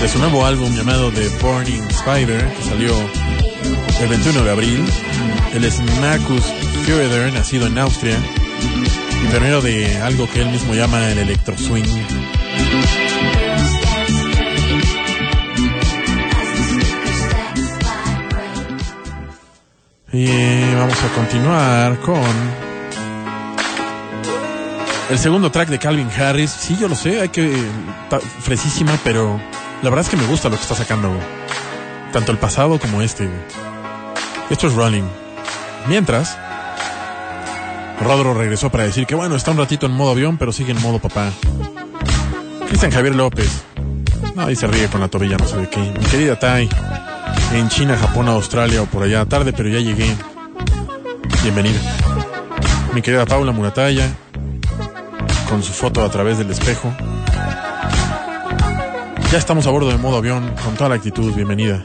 de 0.00 0.08
su 0.08 0.18
nuevo 0.18 0.46
álbum 0.46 0.74
llamado 0.74 1.12
The 1.12 1.28
Burning 1.42 1.82
Spider, 1.90 2.50
que 2.54 2.62
salió 2.62 2.94
el 4.00 4.08
21 4.08 4.42
de 4.42 4.50
abril. 4.50 4.84
Él 5.52 5.64
es 5.64 5.82
Marcus 6.00 6.44
nacido 7.34 7.66
en 7.66 7.76
Austria, 7.76 8.16
pionero 9.30 9.60
de 9.60 9.98
algo 9.98 10.26
que 10.26 10.40
él 10.40 10.48
mismo 10.48 10.74
llama 10.74 11.10
el 11.10 11.18
electro 11.18 11.58
swing. 11.58 11.84
Y 20.18 20.74
vamos 20.74 20.96
a 21.04 21.08
continuar 21.14 21.98
con 22.00 22.22
el 25.10 25.18
segundo 25.18 25.50
track 25.50 25.68
de 25.68 25.78
Calvin 25.78 26.08
Harris. 26.10 26.50
Sí, 26.50 26.74
yo 26.80 26.88
lo 26.88 26.94
sé, 26.94 27.20
hay 27.20 27.28
que 27.28 27.54
está 28.04 28.18
fresísima, 28.20 28.98
pero 29.04 29.38
la 29.82 29.90
verdad 29.90 30.06
es 30.06 30.08
que 30.08 30.16
me 30.16 30.26
gusta 30.26 30.48
lo 30.48 30.56
que 30.56 30.62
está 30.62 30.74
sacando. 30.74 31.12
Tanto 32.14 32.32
el 32.32 32.38
pasado 32.38 32.78
como 32.78 33.02
este. 33.02 33.28
Esto 34.48 34.68
es 34.68 34.72
Rolling. 34.72 35.06
Mientras, 35.86 36.38
Rodro 38.00 38.32
regresó 38.32 38.70
para 38.70 38.84
decir 38.84 39.04
que 39.04 39.14
bueno, 39.14 39.36
está 39.36 39.50
un 39.50 39.58
ratito 39.58 39.84
en 39.84 39.92
modo 39.92 40.12
avión, 40.12 40.38
pero 40.38 40.50
sigue 40.50 40.72
en 40.72 40.80
modo 40.80 40.98
papá. 40.98 41.30
Cristian 42.68 42.90
Javier 42.90 43.14
López. 43.14 43.64
No, 44.34 44.48
se 44.54 44.66
ríe 44.66 44.88
con 44.88 45.02
la 45.02 45.08
tobilla, 45.08 45.36
no 45.36 45.46
sé 45.46 45.58
de 45.58 45.68
qué. 45.68 45.80
Mi 45.80 46.06
querida 46.06 46.38
Tai. 46.38 46.70
En 47.52 47.68
China, 47.68 47.96
Japón, 47.96 48.28
Australia 48.28 48.82
o 48.82 48.86
por 48.86 49.02
allá. 49.02 49.24
Tarde, 49.24 49.52
pero 49.52 49.68
ya 49.68 49.78
llegué. 49.78 50.14
Bienvenida. 51.42 51.78
Mi 52.94 53.02
querida 53.02 53.24
Paula 53.24 53.52
Murataya. 53.52 54.08
Con 55.48 55.62
su 55.62 55.72
foto 55.72 56.04
a 56.04 56.10
través 56.10 56.38
del 56.38 56.50
espejo. 56.50 56.92
Ya 59.30 59.38
estamos 59.38 59.66
a 59.66 59.70
bordo 59.70 59.88
de 59.90 59.98
modo 59.98 60.18
avión. 60.18 60.54
Con 60.64 60.74
toda 60.74 60.90
la 60.90 60.96
actitud. 60.96 61.32
Bienvenida. 61.34 61.84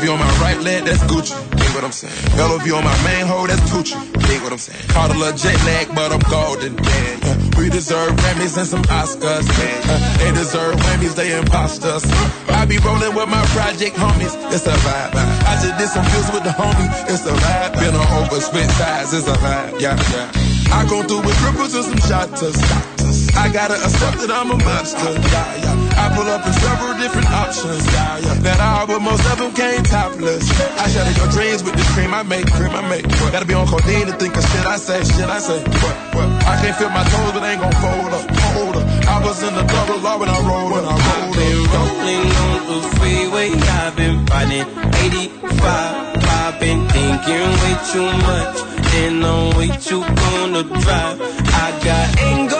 LOV 0.00 0.10
on 0.10 0.18
my 0.18 0.40
right 0.40 0.58
leg, 0.62 0.84
that's 0.84 1.02
Gucci. 1.04 1.36
Dig 1.58 1.74
what 1.74 1.84
I'm 1.84 1.92
saying? 1.92 2.14
LOV 2.38 2.64
on 2.72 2.84
my 2.84 2.96
main 3.04 3.26
hoe, 3.26 3.46
that's 3.46 3.60
Gucci. 3.68 4.00
Dig 4.26 4.40
what 4.40 4.52
I'm 4.52 4.58
saying? 4.58 4.80
Caught 4.88 5.10
a 5.14 5.18
little 5.18 5.36
jet 5.36 5.60
lag, 5.66 5.94
but 5.94 6.10
I'm 6.12 6.24
golden. 6.30 6.72
Yeah, 6.72 7.18
yeah. 7.20 7.58
We 7.58 7.68
deserve 7.68 8.16
Grammys 8.16 8.56
and 8.56 8.66
some 8.66 8.82
Oscars. 8.88 9.44
Yeah, 9.44 9.92
uh, 9.92 10.18
they 10.18 10.32
deserve 10.32 10.76
Grammys, 10.76 11.14
they 11.16 11.36
imposters. 11.36 12.04
I 12.48 12.64
be 12.64 12.78
rolling 12.78 13.14
with 13.14 13.28
my 13.28 13.44
project 13.52 13.96
homies, 13.96 14.32
it's 14.54 14.66
a 14.66 14.72
vibe. 14.72 15.12
I 15.44 15.60
just 15.60 15.76
did 15.76 15.88
some 15.88 16.06
deals 16.08 16.32
with 16.32 16.44
the 16.44 16.54
homie, 16.56 16.88
it's 17.12 17.26
a 17.26 17.34
vibe. 17.36 17.72
Been 17.74 17.94
on 17.94 18.24
over, 18.24 18.40
split 18.40 18.70
sides, 18.70 19.12
it's 19.12 19.28
a 19.28 19.36
vibe. 19.36 19.80
Yeah, 19.80 20.00
yeah. 20.16 20.32
I 20.72 20.86
go 20.88 21.02
through 21.02 21.26
with 21.26 21.36
ripples 21.44 21.74
and 21.74 21.84
some 21.84 22.00
shotters. 22.08 22.99
I 23.36 23.50
gotta 23.52 23.74
accept 23.74 24.18
that 24.20 24.30
I'm 24.30 24.50
a 24.50 24.58
monster. 24.58 24.98
Yeah, 24.98 25.64
yeah. 25.64 26.00
I 26.00 26.08
pull 26.14 26.28
up 26.28 26.46
in 26.46 26.52
several 26.52 26.94
different 26.98 27.28
options. 27.30 27.84
Yeah, 27.92 28.18
yeah. 28.18 28.34
That 28.46 28.60
all, 28.60 28.86
but 28.86 29.00
most 29.00 29.24
of 29.30 29.38
them 29.38 29.52
came 29.52 29.82
topless. 29.82 30.44
I 30.78 30.88
shatter 30.88 31.14
your 31.18 31.30
dreams 31.30 31.62
with 31.62 31.74
this 31.74 31.88
cream 31.94 32.14
I 32.14 32.22
make, 32.22 32.46
cream 32.52 32.72
I 32.72 32.82
make. 32.88 33.06
What? 33.20 33.32
Gotta 33.32 33.46
be 33.46 33.54
on 33.54 33.66
codeine 33.66 34.06
to 34.06 34.14
think 34.16 34.36
of 34.36 34.44
shit 34.44 34.66
I 34.66 34.76
say, 34.76 35.02
shit 35.04 35.28
I 35.28 35.38
say. 35.38 35.60
What? 35.60 35.96
What? 36.14 36.28
I 36.46 36.56
can't 36.62 36.76
feel 36.76 36.90
my 36.90 37.04
toes, 37.04 37.32
but 37.32 37.42
ain't 37.44 37.60
gon' 37.60 37.76
fold 37.80 38.12
up, 38.14 38.24
hold 38.54 38.76
up. 38.76 38.86
I 39.06 39.16
was 39.24 39.42
in 39.42 39.54
the 39.54 39.64
double 39.64 39.98
law 40.00 40.18
when 40.18 40.28
I 40.28 40.38
rolled 40.46 40.72
when 40.72 40.84
I 40.84 40.96
rolled 40.96 41.36
been 41.36 41.60
up. 41.64 41.74
rolling 41.74 42.26
on 42.44 42.58
the 42.70 42.78
freeway, 42.96 43.50
I've 43.54 43.96
been 43.96 44.26
finding 44.26 44.66
85. 45.04 46.20
I've 46.40 46.60
been 46.60 46.88
thinking 46.88 47.48
way 47.62 47.74
too 47.92 48.10
much, 48.26 48.56
and 49.00 49.24
I'm 49.24 49.56
way 49.56 49.68
too 49.78 50.00
gonna 50.00 50.62
drive. 50.82 51.20
I 51.20 51.66
got 51.84 52.18
anger 52.18 52.59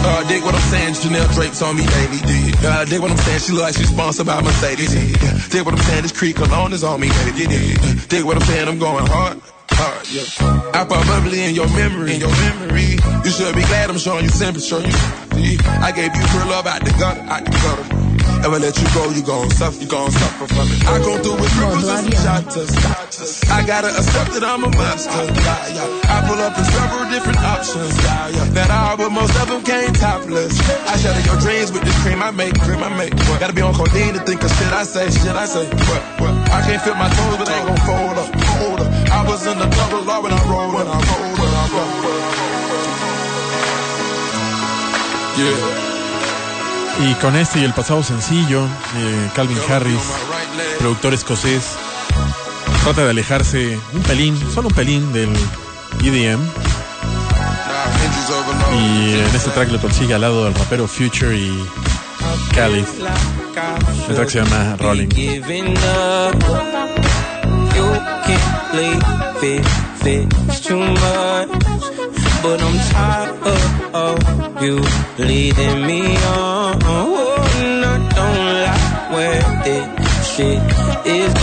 Uh, 0.00 0.22
dig 0.28 0.42
what 0.42 0.54
I'm 0.54 0.60
saying, 0.70 0.94
Janelle 0.94 1.32
Drapes 1.34 1.62
on 1.62 1.76
me 1.76 1.84
daily. 1.86 2.18
Dig. 2.18 2.54
Uh, 2.64 2.84
dig 2.84 3.00
what 3.00 3.10
I'm 3.10 3.16
saying, 3.16 3.40
she 3.40 3.52
look 3.52 3.62
like 3.62 3.74
she's 3.74 3.88
sponsored 3.88 4.26
by 4.26 4.40
Mercedes. 4.40 4.94
Yeah. 4.94 5.38
Dig 5.50 5.64
what 5.64 5.74
I'm 5.74 5.80
saying, 5.80 6.02
this 6.02 6.12
creek 6.12 6.38
alone 6.38 6.72
is 6.72 6.84
on 6.84 7.00
me, 7.00 7.08
baby. 7.08 7.46
Dig. 7.46 8.08
Dig 8.08 8.24
what 8.24 8.36
I'm 8.36 8.42
saying, 8.42 8.68
I'm 8.68 8.78
going 8.78 9.06
hard. 9.06 9.40
Hard, 9.70 10.08
yeah. 10.10 10.24
I 10.74 10.84
pop 10.84 11.06
bubbly 11.06 11.44
in 11.44 11.54
your 11.54 11.68
memory, 11.68 12.14
in 12.14 12.20
your 12.20 12.30
memory. 12.30 12.98
You 13.24 13.30
should 13.30 13.54
be 13.54 13.62
glad 13.62 13.90
I'm 13.90 13.98
showing 13.98 14.24
you 14.24 14.30
sympathy. 14.30 14.86
I 15.66 15.92
gave 15.92 16.14
you 16.14 16.26
pure 16.26 16.46
love 16.46 16.66
out 16.66 16.84
the 16.84 16.90
gutter, 16.98 17.20
out 17.20 17.44
the 17.44 17.50
gutter. 17.50 18.07
Ever 18.44 18.58
let 18.58 18.78
you 18.78 18.86
go, 18.94 19.10
you 19.10 19.22
gon' 19.22 19.50
suffer, 19.50 19.80
you 19.82 19.88
gon' 19.88 20.10
suffer 20.10 20.46
from 20.46 20.66
it. 20.70 20.86
I 20.86 20.98
go 21.02 21.18
through 21.18 21.42
with 21.42 21.52
ripples 21.58 21.88
and 21.88 22.14
shotters. 22.14 22.70
I 23.50 23.66
gotta 23.66 23.88
accept 23.88 24.30
that 24.38 24.44
I'm 24.44 24.62
a 24.62 24.70
monster. 24.70 25.10
Yeah, 25.10 25.74
yeah. 25.74 26.12
I 26.14 26.22
pull 26.22 26.38
up 26.38 26.54
in 26.56 26.64
several 26.64 27.10
different 27.10 27.38
options. 27.42 27.98
Yeah, 27.98 28.28
yeah. 28.38 28.44
That 28.54 28.70
all, 28.70 28.96
but 28.96 29.10
most 29.10 29.34
of 29.42 29.48
them 29.48 29.62
came 29.64 29.92
topless. 29.92 30.54
I 30.86 30.96
shatter 30.96 31.20
your 31.26 31.38
dreams 31.42 31.72
with 31.72 31.82
this 31.82 31.98
cream 32.02 32.22
I 32.22 32.30
make, 32.30 32.54
cream 32.62 32.78
I 32.78 32.94
make. 32.94 33.14
What? 33.26 33.40
Gotta 33.40 33.52
be 33.52 33.62
on 33.62 33.74
codeine 33.74 34.14
to 34.14 34.20
think 34.22 34.42
of 34.42 34.50
shit 34.54 34.72
I 34.72 34.84
say, 34.84 35.10
shit 35.10 35.34
I 35.34 35.46
say. 35.46 35.66
What? 35.66 36.02
What? 36.22 36.34
I 36.54 36.62
can't 36.62 36.82
feel 36.82 36.94
my 36.94 37.10
toes, 37.10 37.36
but 37.42 37.48
I 37.50 37.58
ain't 37.58 37.66
gon' 37.66 37.82
fold 37.82 38.16
up, 38.22 38.28
fold 38.62 38.80
up. 38.86 38.88
I 39.10 39.26
was 39.26 39.46
in 39.46 39.58
the 39.58 39.66
double 39.66 40.02
law 40.06 40.22
when 40.22 40.32
I 40.32 40.40
rolled, 40.46 40.74
when 40.78 40.86
I 40.86 40.94
rolled, 40.94 41.38
when 41.42 41.52
I 41.52 41.64
rolled. 41.74 42.18
Yeah. 45.38 45.87
Y 47.00 47.14
con 47.14 47.36
este 47.36 47.60
y 47.60 47.64
el 47.64 47.72
pasado 47.72 48.02
sencillo, 48.02 48.64
eh, 48.64 49.30
Calvin 49.34 49.58
Harris, 49.70 50.02
productor 50.78 51.14
escocés, 51.14 51.76
trata 52.82 53.04
de 53.04 53.10
alejarse 53.10 53.78
un 53.92 54.02
pelín, 54.02 54.36
solo 54.52 54.68
un 54.68 54.74
pelín 54.74 55.12
del 55.12 55.30
EDM. 56.02 56.40
Y 58.74 59.14
en 59.14 59.34
este 59.34 59.50
track 59.50 59.70
lo 59.70 59.80
consigue 59.80 60.14
al 60.14 60.22
lado 60.22 60.44
del 60.44 60.54
rapero 60.54 60.88
Future 60.88 61.36
y 61.36 61.64
Khalid. 62.54 62.84
El 64.08 64.14
track 64.14 64.28
se 64.28 64.42
llama 64.42 64.76
Rolling. 64.78 65.08
And 76.70 77.84
I 77.84 77.96
don't 78.14 78.40
like 78.64 79.10
where 79.12 79.42
this 79.64 79.86
shit 80.34 80.60
is. 81.06 81.38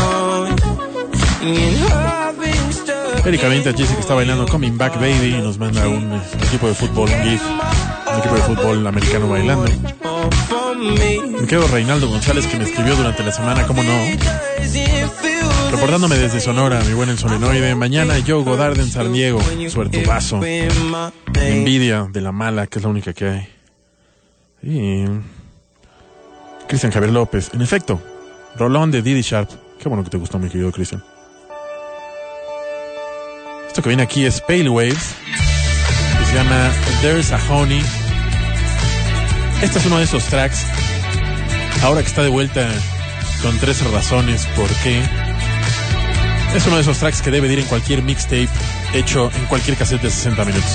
Erika 3.26 3.50
Vintage 3.50 3.78
dice 3.78 3.94
que 3.96 4.02
está 4.02 4.14
bailando 4.14 4.46
Coming 4.46 4.78
Back 4.78 4.96
Baby 4.96 5.36
y 5.38 5.42
nos 5.42 5.58
manda 5.58 5.88
un 5.88 6.22
equipo 6.44 6.68
de 6.68 6.76
fútbol, 6.76 7.10
un 7.10 7.24
GIF, 7.24 7.42
un 7.42 8.20
equipo 8.20 8.36
de 8.36 8.42
fútbol 8.42 8.86
americano 8.86 9.28
bailando. 9.28 9.66
Me, 10.78 11.48
quedo 11.48 11.68
Reinaldo 11.68 12.08
González 12.08 12.46
que 12.46 12.58
me 12.58 12.66
escribió 12.66 12.96
durante 12.96 13.24
la 13.24 13.32
semana, 13.32 13.66
¿cómo 13.66 13.82
no? 13.82 13.94
Reportándome 15.72 16.18
desde 16.18 16.40
Sonora, 16.40 16.82
mi 16.82 16.94
buen 16.94 17.18
solenoide. 17.18 17.74
Mañana 17.74 18.16
Joe 18.26 18.44
Godard 18.44 18.80
en 18.80 18.90
San 18.90 19.12
Diego. 19.12 19.42
Suertubazo. 19.70 20.40
Envidia 20.44 22.08
de 22.12 22.22
la 22.22 22.32
mala, 22.32 22.68
que 22.68 22.80
es 22.80 22.84
la 22.84 22.90
única 22.90 23.14
que 23.14 23.28
hay. 23.28 23.55
Y. 24.66 25.06
Cristian 26.68 26.92
Javier 26.92 27.14
López. 27.14 27.52
En 27.54 27.62
efecto, 27.62 28.02
Rolón 28.58 28.90
de 28.90 29.04
Didi 29.04 29.22
Sharp. 29.22 29.50
Qué 29.80 29.88
bueno 29.88 30.04
que 30.04 30.10
te 30.10 30.18
gustó, 30.18 30.40
mi 30.40 30.50
querido 30.50 30.72
Cristian. 30.72 31.04
Esto 33.68 33.84
que 33.84 33.90
viene 33.90 34.04
aquí 34.04 34.26
es 34.26 34.42
Pale 34.42 34.70
Waves. 34.70 35.16
Y 36.22 36.26
se 36.26 36.34
llama 36.34 36.72
There's 37.02 37.32
a 37.32 37.40
Honey. 37.48 37.82
Este 39.62 39.78
es 39.78 39.86
uno 39.86 40.00
de 40.00 40.06
esos 40.06 40.26
tracks. 40.26 40.66
Ahora 41.84 42.02
que 42.02 42.08
está 42.08 42.24
de 42.24 42.30
vuelta 42.30 42.68
con 43.44 43.56
tres 43.60 43.84
razones 43.92 44.48
por 44.56 44.70
qué. 44.82 45.04
Es 46.56 46.66
uno 46.66 46.78
de 46.78 46.82
esos 46.82 46.98
tracks 46.98 47.22
que 47.22 47.30
debe 47.30 47.48
de 47.48 47.54
ir 47.54 47.60
en 47.60 47.66
cualquier 47.66 48.02
mixtape 48.02 48.50
hecho 48.94 49.30
en 49.36 49.46
cualquier 49.46 49.78
cassette 49.78 50.02
de 50.02 50.10
60 50.10 50.46
minutos. 50.46 50.72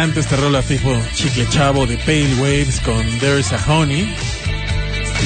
Encanta 0.00 0.20
este 0.20 0.36
rola 0.36 0.62
tipo 0.62 0.98
chicle 1.12 1.46
chavo 1.50 1.86
de 1.86 1.98
Pale 1.98 2.34
Waves 2.36 2.80
con 2.80 3.06
There's 3.18 3.52
a 3.52 3.58
Honey. 3.66 4.10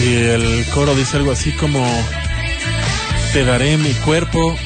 Y 0.03 0.15
el 0.15 0.67
coro 0.75 0.97
dice 0.97 1.17
algo 1.17 1.31
así 1.31 1.53
como 1.53 1.87
Te 3.33 3.45
daré 3.45 3.77
mi 3.77 3.93
cuerpo, 4.05 4.57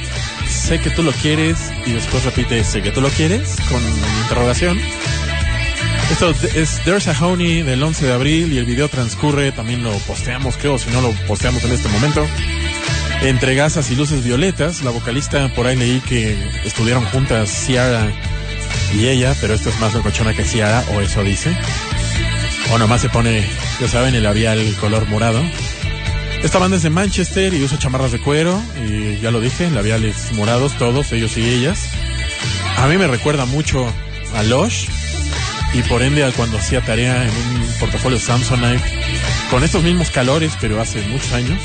sé 0.49 0.81
que 0.81 0.89
tú 0.89 1.03
lo 1.03 1.13
quieres. 1.13 1.59
Y 1.85 1.93
después 1.93 2.25
repite, 2.25 2.65
sé 2.65 2.81
que 2.81 2.91
tú 2.91 3.03
lo 3.03 3.11
quieres, 3.11 3.57
con 3.69 3.83
interrogación. 4.23 4.81
Esto 6.11 6.31
es 6.55 6.81
There's 6.85 7.07
a 7.07 7.27
Honey 7.27 7.61
del 7.61 7.83
11 7.83 8.07
de 8.07 8.13
abril 8.15 8.53
y 8.55 8.57
el 8.57 8.65
video 8.65 8.89
transcurre, 8.89 9.53
también 9.53 9.83
lo 9.83 9.93
posteamos, 9.99 10.57
creo, 10.57 10.79
si 10.79 10.89
no 10.89 11.03
lo 11.03 11.11
posteamos 11.27 11.63
en 11.65 11.73
este 11.73 11.89
momento. 11.91 12.27
Entre 13.21 13.55
gasas 13.55 13.91
y 13.91 13.97
luces 13.97 14.25
violetas, 14.25 14.83
la 14.83 14.91
vocalista 14.91 15.53
por 15.55 15.67
ahí 15.67 15.77
leí 15.77 16.01
que 16.01 16.35
estuvieron 16.65 17.05
juntas 17.05 17.51
Ciara 17.51 18.11
y 18.95 19.09
ella, 19.09 19.34
pero 19.41 19.55
esto 19.55 19.68
es 19.68 19.78
más 19.80 19.95
locochona 19.95 20.34
que 20.34 20.45
Ciara, 20.45 20.84
o 20.95 21.01
eso 21.01 21.22
dice. 21.22 21.57
O 22.72 22.78
nomás 22.78 23.01
se 23.01 23.09
pone, 23.09 23.45
ya 23.80 23.89
saben, 23.89 24.14
el 24.14 24.22
labial 24.22 24.74
color 24.80 25.07
morado. 25.09 25.43
Esta 26.43 26.59
banda 26.59 26.76
es 26.76 26.82
de 26.82 26.91
Manchester 26.91 27.53
y 27.53 27.62
usa 27.62 27.78
chamarras 27.78 28.12
de 28.12 28.20
cuero, 28.20 28.61
y 28.86 29.18
ya 29.20 29.30
lo 29.30 29.41
dije, 29.41 29.70
labiales 29.70 30.32
morados, 30.32 30.76
todos, 30.78 31.12
ellos 31.12 31.36
y 31.36 31.43
ellas. 31.43 31.89
A 32.76 32.86
mí 32.86 32.97
me 32.97 33.09
recuerda 33.09 33.45
mucho 33.45 33.93
a 34.34 34.43
Lush, 34.45 34.86
y 35.74 35.82
por 35.82 36.03
ende 36.03 36.24
a 36.24 36.30
cuando 36.32 36.59
hacía 36.59 36.80
tarea 36.80 37.24
en 37.24 37.30
un 37.30 37.68
portafolio 37.80 38.18
Samsonite, 38.18 38.82
con 39.51 39.64
estos 39.64 39.82
mismos 39.82 40.11
calores, 40.11 40.53
pero 40.61 40.80
hace 40.80 41.03
muchos 41.09 41.32
años. 41.32 41.61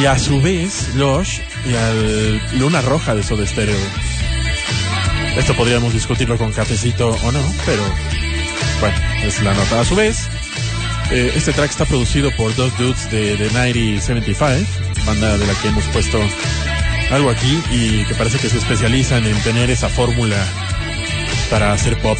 Y 0.00 0.06
a 0.06 0.18
su 0.18 0.40
vez, 0.40 0.94
Lush 0.94 1.38
y 1.68 1.74
al 1.74 2.58
Luna 2.58 2.80
Roja 2.82 3.14
de 3.14 3.22
Soda 3.22 3.46
Stereo. 3.46 4.09
Esto 5.40 5.54
podríamos 5.54 5.94
discutirlo 5.94 6.36
con 6.36 6.52
cafecito 6.52 7.08
o 7.08 7.32
no, 7.32 7.40
pero 7.64 7.82
bueno, 8.78 8.96
es 9.24 9.42
la 9.42 9.54
nota. 9.54 9.80
A 9.80 9.84
su 9.86 9.96
vez, 9.96 10.28
eh, 11.10 11.32
este 11.34 11.54
track 11.54 11.70
está 11.70 11.86
producido 11.86 12.30
por 12.36 12.54
dos 12.56 12.76
dudes 12.76 13.10
de, 13.10 13.38
de 13.38 13.50
9075, 13.50 14.70
banda 15.06 15.38
de 15.38 15.46
la 15.46 15.54
que 15.54 15.68
hemos 15.68 15.84
puesto 15.86 16.20
algo 17.10 17.30
aquí 17.30 17.58
y 17.70 18.04
que 18.04 18.14
parece 18.16 18.38
que 18.38 18.50
se 18.50 18.58
especializan 18.58 19.26
en 19.26 19.34
tener 19.40 19.70
esa 19.70 19.88
fórmula 19.88 20.36
para 21.48 21.72
hacer 21.72 21.96
pop. 22.02 22.18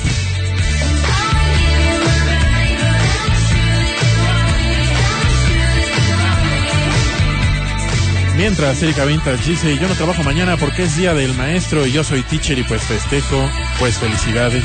Mientras 8.40 8.82
Erika 8.82 9.04
Vintage 9.04 9.50
dice, 9.50 9.76
yo 9.76 9.86
no 9.86 9.94
trabajo 9.94 10.22
mañana 10.22 10.56
porque 10.56 10.84
es 10.84 10.96
día 10.96 11.12
del 11.12 11.34
maestro 11.34 11.86
y 11.86 11.92
yo 11.92 12.02
soy 12.02 12.22
teacher 12.22 12.58
y 12.58 12.62
pues 12.62 12.80
festejo, 12.80 13.36
pues 13.78 13.98
felicidades. 13.98 14.64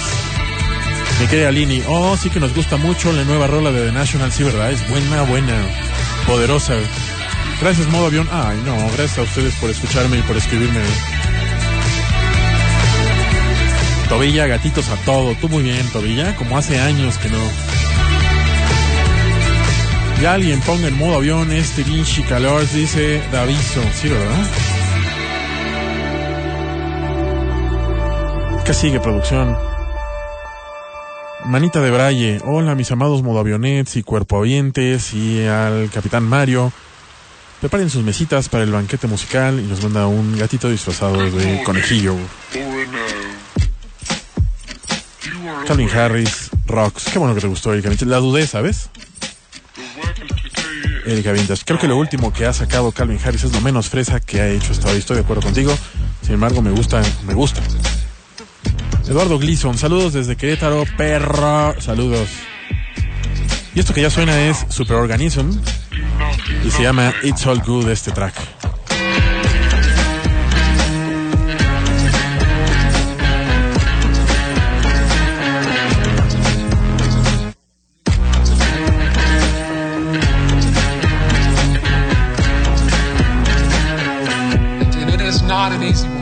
Mi 1.19 1.27
querida 1.27 1.51
Lini, 1.51 1.83
oh, 1.85 2.15
sí 2.15 2.29
que 2.29 2.39
nos 2.39 2.55
gusta 2.55 2.77
mucho 2.77 3.11
la 3.11 3.25
nueva 3.25 3.47
rola 3.47 3.73
de 3.73 3.87
The 3.87 3.91
National, 3.91 4.31
sí, 4.31 4.43
¿verdad? 4.43 4.71
Es 4.71 4.89
buena, 4.89 5.23
buena, 5.23 5.53
poderosa. 6.25 6.75
Gracias, 7.59 7.87
modo 7.87 8.05
avión. 8.05 8.29
Ay, 8.31 8.61
no, 8.65 8.77
gracias 8.93 9.17
a 9.17 9.23
ustedes 9.23 9.53
por 9.55 9.69
escucharme 9.69 10.19
y 10.19 10.21
por 10.21 10.37
escribirme. 10.37 10.79
Tobilla, 14.07 14.47
gatitos 14.47 14.87
a 14.87 14.95
todo. 15.03 15.35
Tú 15.35 15.49
muy 15.49 15.63
bien, 15.63 15.85
Tobilla, 15.89 16.33
como 16.37 16.57
hace 16.57 16.79
años 16.79 17.17
que 17.17 17.27
no. 17.27 17.64
Alguien 20.27 20.59
ponga 20.61 20.87
en 20.87 20.97
modo 20.97 21.17
avión 21.17 21.51
este 21.51 21.83
Vinci 21.83 22.23
Calors, 22.23 22.73
dice 22.73 23.21
Daviso. 23.31 23.81
Sí, 23.93 24.09
¿verdad? 24.09 24.47
¿Qué 28.65 28.73
sigue, 28.73 28.99
producción? 28.99 29.55
Manita 31.45 31.79
de 31.79 31.91
Braille. 31.91 32.41
Hola, 32.43 32.73
mis 32.73 32.91
amados 32.91 33.21
modoavionets 33.21 33.97
y 33.97 34.01
cuerpo 34.01 34.37
cuerpoavientes 34.37 35.13
y 35.13 35.45
al 35.45 35.91
Capitán 35.91 36.23
Mario. 36.23 36.73
Preparen 37.61 37.91
sus 37.91 38.03
mesitas 38.03 38.49
para 38.49 38.63
el 38.63 38.71
banquete 38.71 39.05
musical 39.05 39.59
y 39.59 39.63
nos 39.63 39.83
manda 39.83 40.07
un 40.07 40.37
gatito 40.37 40.69
disfrazado 40.69 41.17
de 41.29 41.61
conejillo. 41.63 42.15
Calvin 45.67 45.89
Harris, 45.89 46.49
Rocks. 46.65 47.05
Qué 47.13 47.19
bueno 47.19 47.35
que 47.35 47.41
te 47.41 47.47
gustó, 47.47 47.73
Erika 47.73 47.91
La 48.05 48.17
dudé, 48.17 48.47
¿sabes? 48.47 48.89
Erika 51.05 51.31
Vindas. 51.31 51.63
Creo 51.63 51.79
que 51.79 51.87
lo 51.87 51.97
último 51.97 52.33
que 52.33 52.45
ha 52.45 52.53
sacado 52.53 52.91
Calvin 52.91 53.19
Harris 53.23 53.43
es 53.43 53.53
lo 53.53 53.61
menos 53.61 53.89
fresa 53.89 54.19
que 54.19 54.41
ha 54.41 54.49
hecho 54.49 54.71
hasta 54.71 54.89
hoy. 54.89 54.97
Estoy 54.97 55.17
de 55.17 55.23
acuerdo 55.23 55.43
contigo. 55.43 55.75
Sin 56.21 56.33
embargo, 56.33 56.61
me 56.61 56.71
gusta, 56.71 57.01
me 57.25 57.33
gusta. 57.33 57.61
Eduardo 59.07 59.37
Gleason, 59.37 59.77
saludos 59.77 60.13
desde 60.13 60.35
Querétaro, 60.35 60.83
perro. 60.97 61.79
Saludos. 61.79 62.29
Y 63.75 63.79
esto 63.79 63.93
que 63.93 64.01
ya 64.01 64.09
suena 64.09 64.47
es 64.47 64.65
Superorganism 64.69 65.51
y 66.65 66.71
se 66.71 66.81
llama 66.81 67.13
It's 67.23 67.45
All 67.45 67.61
Good 67.61 67.89
este 67.89 68.11
track. 68.11 68.54
amazing 85.85 86.14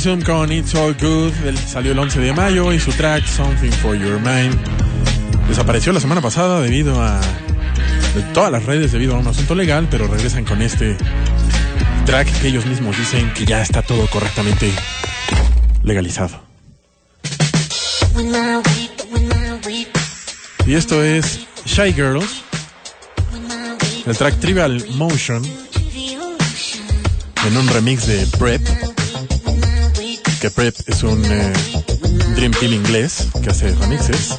Con 0.00 0.50
It's 0.50 0.74
All 0.74 0.94
Good. 0.94 1.34
Salió 1.66 1.92
el 1.92 1.98
11 1.98 2.20
de 2.20 2.32
mayo 2.32 2.72
y 2.72 2.80
su 2.80 2.90
track 2.92 3.26
Something 3.26 3.70
for 3.70 3.94
Your 3.94 4.18
Mind 4.18 4.58
desapareció 5.46 5.92
la 5.92 6.00
semana 6.00 6.22
pasada 6.22 6.62
debido 6.62 7.02
a 7.02 7.20
de 8.14 8.22
todas 8.32 8.50
las 8.50 8.64
redes 8.64 8.92
debido 8.92 9.14
a 9.14 9.18
un 9.18 9.26
asunto 9.26 9.54
legal, 9.54 9.88
pero 9.90 10.08
regresan 10.08 10.46
con 10.46 10.62
este 10.62 10.96
track 12.06 12.26
que 12.40 12.48
ellos 12.48 12.64
mismos 12.64 12.96
dicen 12.96 13.30
que 13.34 13.44
ya 13.44 13.60
está 13.60 13.82
todo 13.82 14.06
correctamente 14.06 14.72
legalizado. 15.82 16.40
Y 20.66 20.74
esto 20.74 21.04
es 21.04 21.40
Shy 21.66 21.92
Girls, 21.92 22.42
el 24.06 24.16
track 24.16 24.40
Trivial 24.40 24.82
Motion, 24.94 25.44
en 27.46 27.56
un 27.56 27.68
remix 27.68 28.06
de 28.06 28.26
Prep 28.38 28.79
que 30.40 30.50
Prep 30.50 30.74
es 30.86 31.02
un 31.02 31.22
eh, 31.26 31.52
Dream 32.34 32.52
Team 32.52 32.72
inglés 32.72 33.28
que 33.42 33.50
hace 33.50 33.74
remixes. 33.74 34.38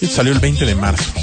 Y 0.00 0.06
salió 0.06 0.32
el 0.32 0.40
20 0.40 0.66
de 0.66 0.74
marzo. 0.74 1.17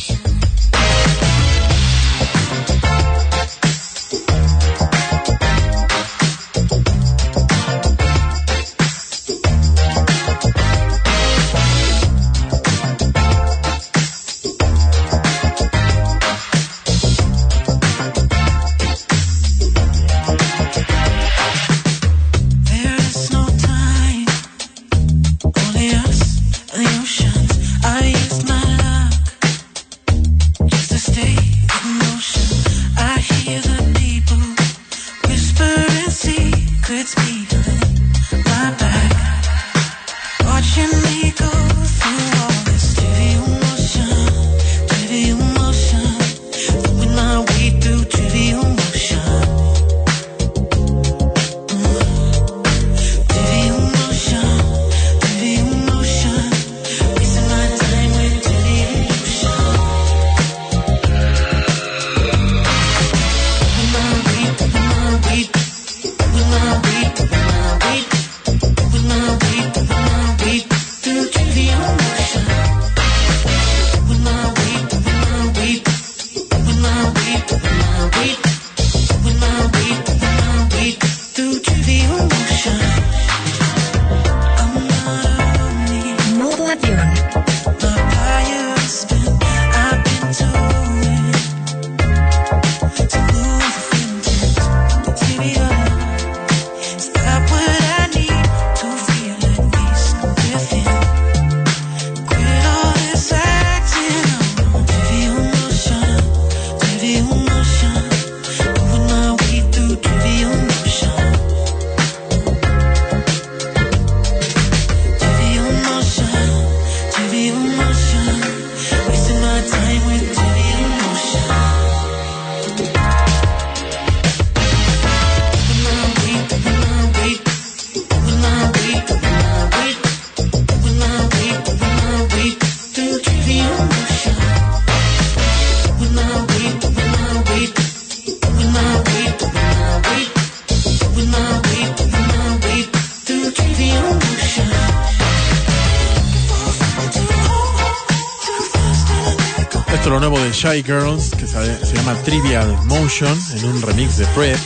Girls, 150.83 151.31
que 151.31 151.47
se, 151.47 151.95
llama 151.95 152.15
Trivial 152.23 152.67
Motion, 152.85 153.37
en 153.55 153.65
un 153.65 153.81
remix 153.81 154.17
de 154.17 154.25
Prep. 154.27 154.57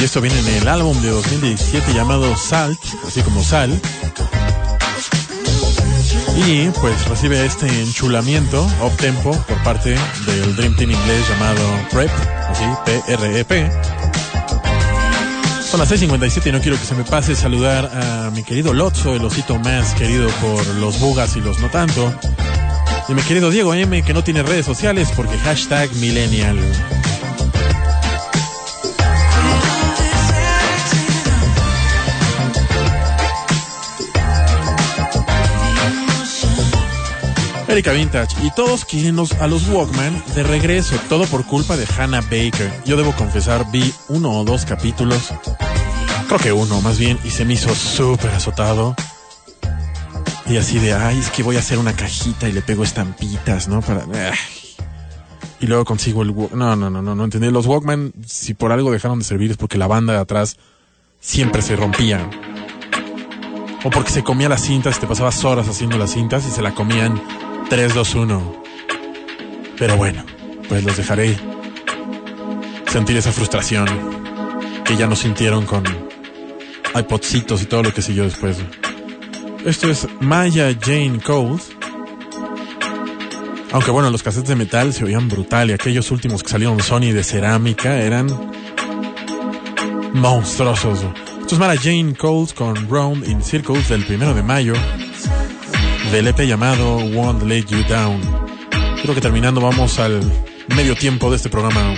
Y 0.00 0.04
esto 0.04 0.20
viene 0.20 0.38
en 0.38 0.62
el 0.62 0.68
álbum 0.68 1.00
de 1.02 1.10
2017 1.10 1.92
llamado 1.92 2.36
Salt, 2.36 2.78
así 3.06 3.20
como 3.22 3.42
Sal. 3.42 3.70
Y 6.46 6.68
pues 6.80 7.08
recibe 7.08 7.44
este 7.44 7.66
enchulamiento 7.82 8.64
up 8.82 8.96
tempo 8.96 9.32
por 9.32 9.62
parte 9.62 9.96
del 10.26 10.56
Dream 10.56 10.76
Team 10.76 10.90
inglés 10.92 11.28
llamado 11.28 11.62
Prep, 11.90 12.10
así, 12.48 12.64
P-R-E-P. 12.86 13.70
Son 15.68 15.80
las 15.80 15.90
6.57 15.90 16.46
y 16.46 16.52
no 16.52 16.60
quiero 16.60 16.78
que 16.78 16.86
se 16.86 16.94
me 16.94 17.04
pase 17.04 17.36
saludar 17.36 17.90
a 17.94 18.30
mi 18.30 18.42
querido 18.42 18.72
Lotso, 18.72 19.14
el 19.14 19.24
osito 19.24 19.58
más 19.58 19.92
querido 19.94 20.28
por 20.40 20.66
los 20.76 20.98
bugas 20.98 21.36
y 21.36 21.40
los 21.40 21.60
no 21.60 21.68
tanto. 21.68 22.14
Y 23.08 23.14
mi 23.14 23.22
querido 23.22 23.50
Diego 23.50 23.72
M, 23.74 24.02
que 24.02 24.12
no 24.12 24.22
tiene 24.22 24.42
redes 24.42 24.66
sociales 24.66 25.08
porque 25.16 25.38
hashtag 25.38 25.90
millennial. 25.94 26.58
Erika 37.68 37.92
Vintage 37.92 38.34
y 38.42 38.50
todos 38.50 38.84
quieren 38.84 39.16
los- 39.16 39.32
a 39.32 39.46
los 39.46 39.68
Walkman 39.68 40.22
de 40.34 40.42
regreso, 40.42 40.96
todo 41.08 41.26
por 41.26 41.44
culpa 41.44 41.76
de 41.76 41.86
Hannah 41.98 42.22
Baker. 42.22 42.72
Yo 42.86 42.96
debo 42.96 43.12
confesar, 43.12 43.70
vi 43.70 43.92
uno 44.08 44.32
o 44.40 44.44
dos 44.44 44.64
capítulos, 44.64 45.30
creo 46.26 46.38
que 46.40 46.52
uno 46.52 46.80
más 46.80 46.98
bien, 46.98 47.18
y 47.24 47.30
se 47.30 47.44
me 47.44 47.54
hizo 47.54 47.74
súper 47.74 48.30
azotado. 48.30 48.96
Y 50.48 50.56
así 50.56 50.78
de, 50.78 50.94
ay, 50.94 51.18
es 51.18 51.30
que 51.30 51.42
voy 51.42 51.56
a 51.56 51.58
hacer 51.58 51.78
una 51.78 51.92
cajita 51.92 52.48
y 52.48 52.52
le 52.52 52.62
pego 52.62 52.82
estampitas, 52.82 53.68
¿no? 53.68 53.82
Para... 53.82 54.04
ay. 54.30 54.38
Y 55.60 55.66
luego 55.66 55.84
consigo 55.84 56.22
el... 56.22 56.34
No, 56.54 56.76
no, 56.76 56.88
no, 56.88 57.02
no, 57.02 57.14
no 57.14 57.24
entendí. 57.24 57.50
Los 57.50 57.66
Walkman, 57.66 58.12
si 58.26 58.54
por 58.54 58.72
algo 58.72 58.90
dejaron 58.90 59.18
de 59.18 59.24
servir 59.24 59.50
es 59.50 59.56
porque 59.56 59.76
la 59.76 59.86
banda 59.86 60.12
de 60.12 60.20
atrás 60.20 60.56
siempre 61.20 61.62
se 61.62 61.76
rompía. 61.76 62.30
O 63.84 63.90
porque 63.90 64.10
se 64.10 64.22
comía 64.22 64.48
las 64.48 64.62
cintas, 64.62 64.98
te 64.98 65.06
pasabas 65.06 65.44
horas 65.44 65.68
haciendo 65.68 65.98
las 65.98 66.12
cintas 66.12 66.46
y 66.46 66.50
se 66.50 66.62
la 66.62 66.74
comían 66.74 67.20
3, 67.68 67.94
2, 67.94 68.14
1. 68.14 68.62
Pero 69.78 69.96
bueno, 69.96 70.24
pues 70.68 70.84
los 70.84 70.96
dejaré 70.96 71.38
sentir 72.90 73.16
esa 73.16 73.32
frustración 73.32 73.86
que 74.84 74.96
ya 74.96 75.06
no 75.06 75.14
sintieron 75.14 75.66
con 75.66 75.84
iPodcitos 76.94 77.62
y 77.62 77.66
todo 77.66 77.82
lo 77.82 77.92
que 77.92 78.02
siguió 78.02 78.24
después. 78.24 78.56
Esto 79.68 79.90
es 79.90 80.08
Maya 80.20 80.74
Jane 80.80 81.20
Cole. 81.22 81.58
Aunque 83.70 83.90
bueno, 83.90 84.08
los 84.08 84.22
cassettes 84.22 84.48
de 84.48 84.56
metal 84.56 84.94
se 84.94 85.04
oían 85.04 85.28
brutal 85.28 85.68
y 85.68 85.74
aquellos 85.74 86.10
últimos 86.10 86.42
que 86.42 86.48
salieron 86.48 86.82
Sony 86.82 87.12
de 87.12 87.22
cerámica 87.22 87.98
eran 87.98 88.28
monstruosos. 90.14 91.00
Esto 91.42 91.54
es 91.54 91.58
Mara 91.58 91.76
Jane 91.76 92.14
Coles 92.14 92.54
con 92.54 92.88
Round 92.88 93.28
in 93.28 93.42
Circles 93.42 93.90
del 93.90 94.06
primero 94.06 94.32
de 94.32 94.42
mayo 94.42 94.72
del 96.12 96.28
EP 96.28 96.46
llamado 96.46 96.96
Won't 96.96 97.42
Let 97.42 97.66
You 97.66 97.84
Down. 97.86 98.22
Creo 99.02 99.14
que 99.14 99.20
terminando 99.20 99.60
vamos 99.60 99.98
al 99.98 100.22
medio 100.68 100.96
tiempo 100.96 101.28
de 101.28 101.36
este 101.36 101.50
programa. 101.50 101.94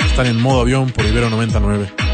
Están 0.00 0.26
en 0.26 0.40
modo 0.40 0.62
avión 0.62 0.90
por 0.90 1.06
Ibero 1.06 1.30
99. 1.30 2.07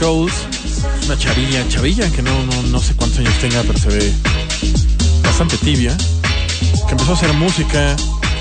Una 0.00 1.18
chavilla, 1.18 1.68
chavilla 1.68 2.10
que 2.10 2.22
no, 2.22 2.32
no, 2.46 2.62
no 2.62 2.80
sé 2.80 2.94
cuántos 2.94 3.18
años 3.18 3.34
tenga, 3.38 3.62
pero 3.64 3.78
se 3.78 3.88
ve 3.88 4.12
bastante 5.22 5.58
tibia, 5.58 5.94
que 6.86 6.92
empezó 6.92 7.10
a 7.10 7.14
hacer 7.16 7.30
música 7.34 7.96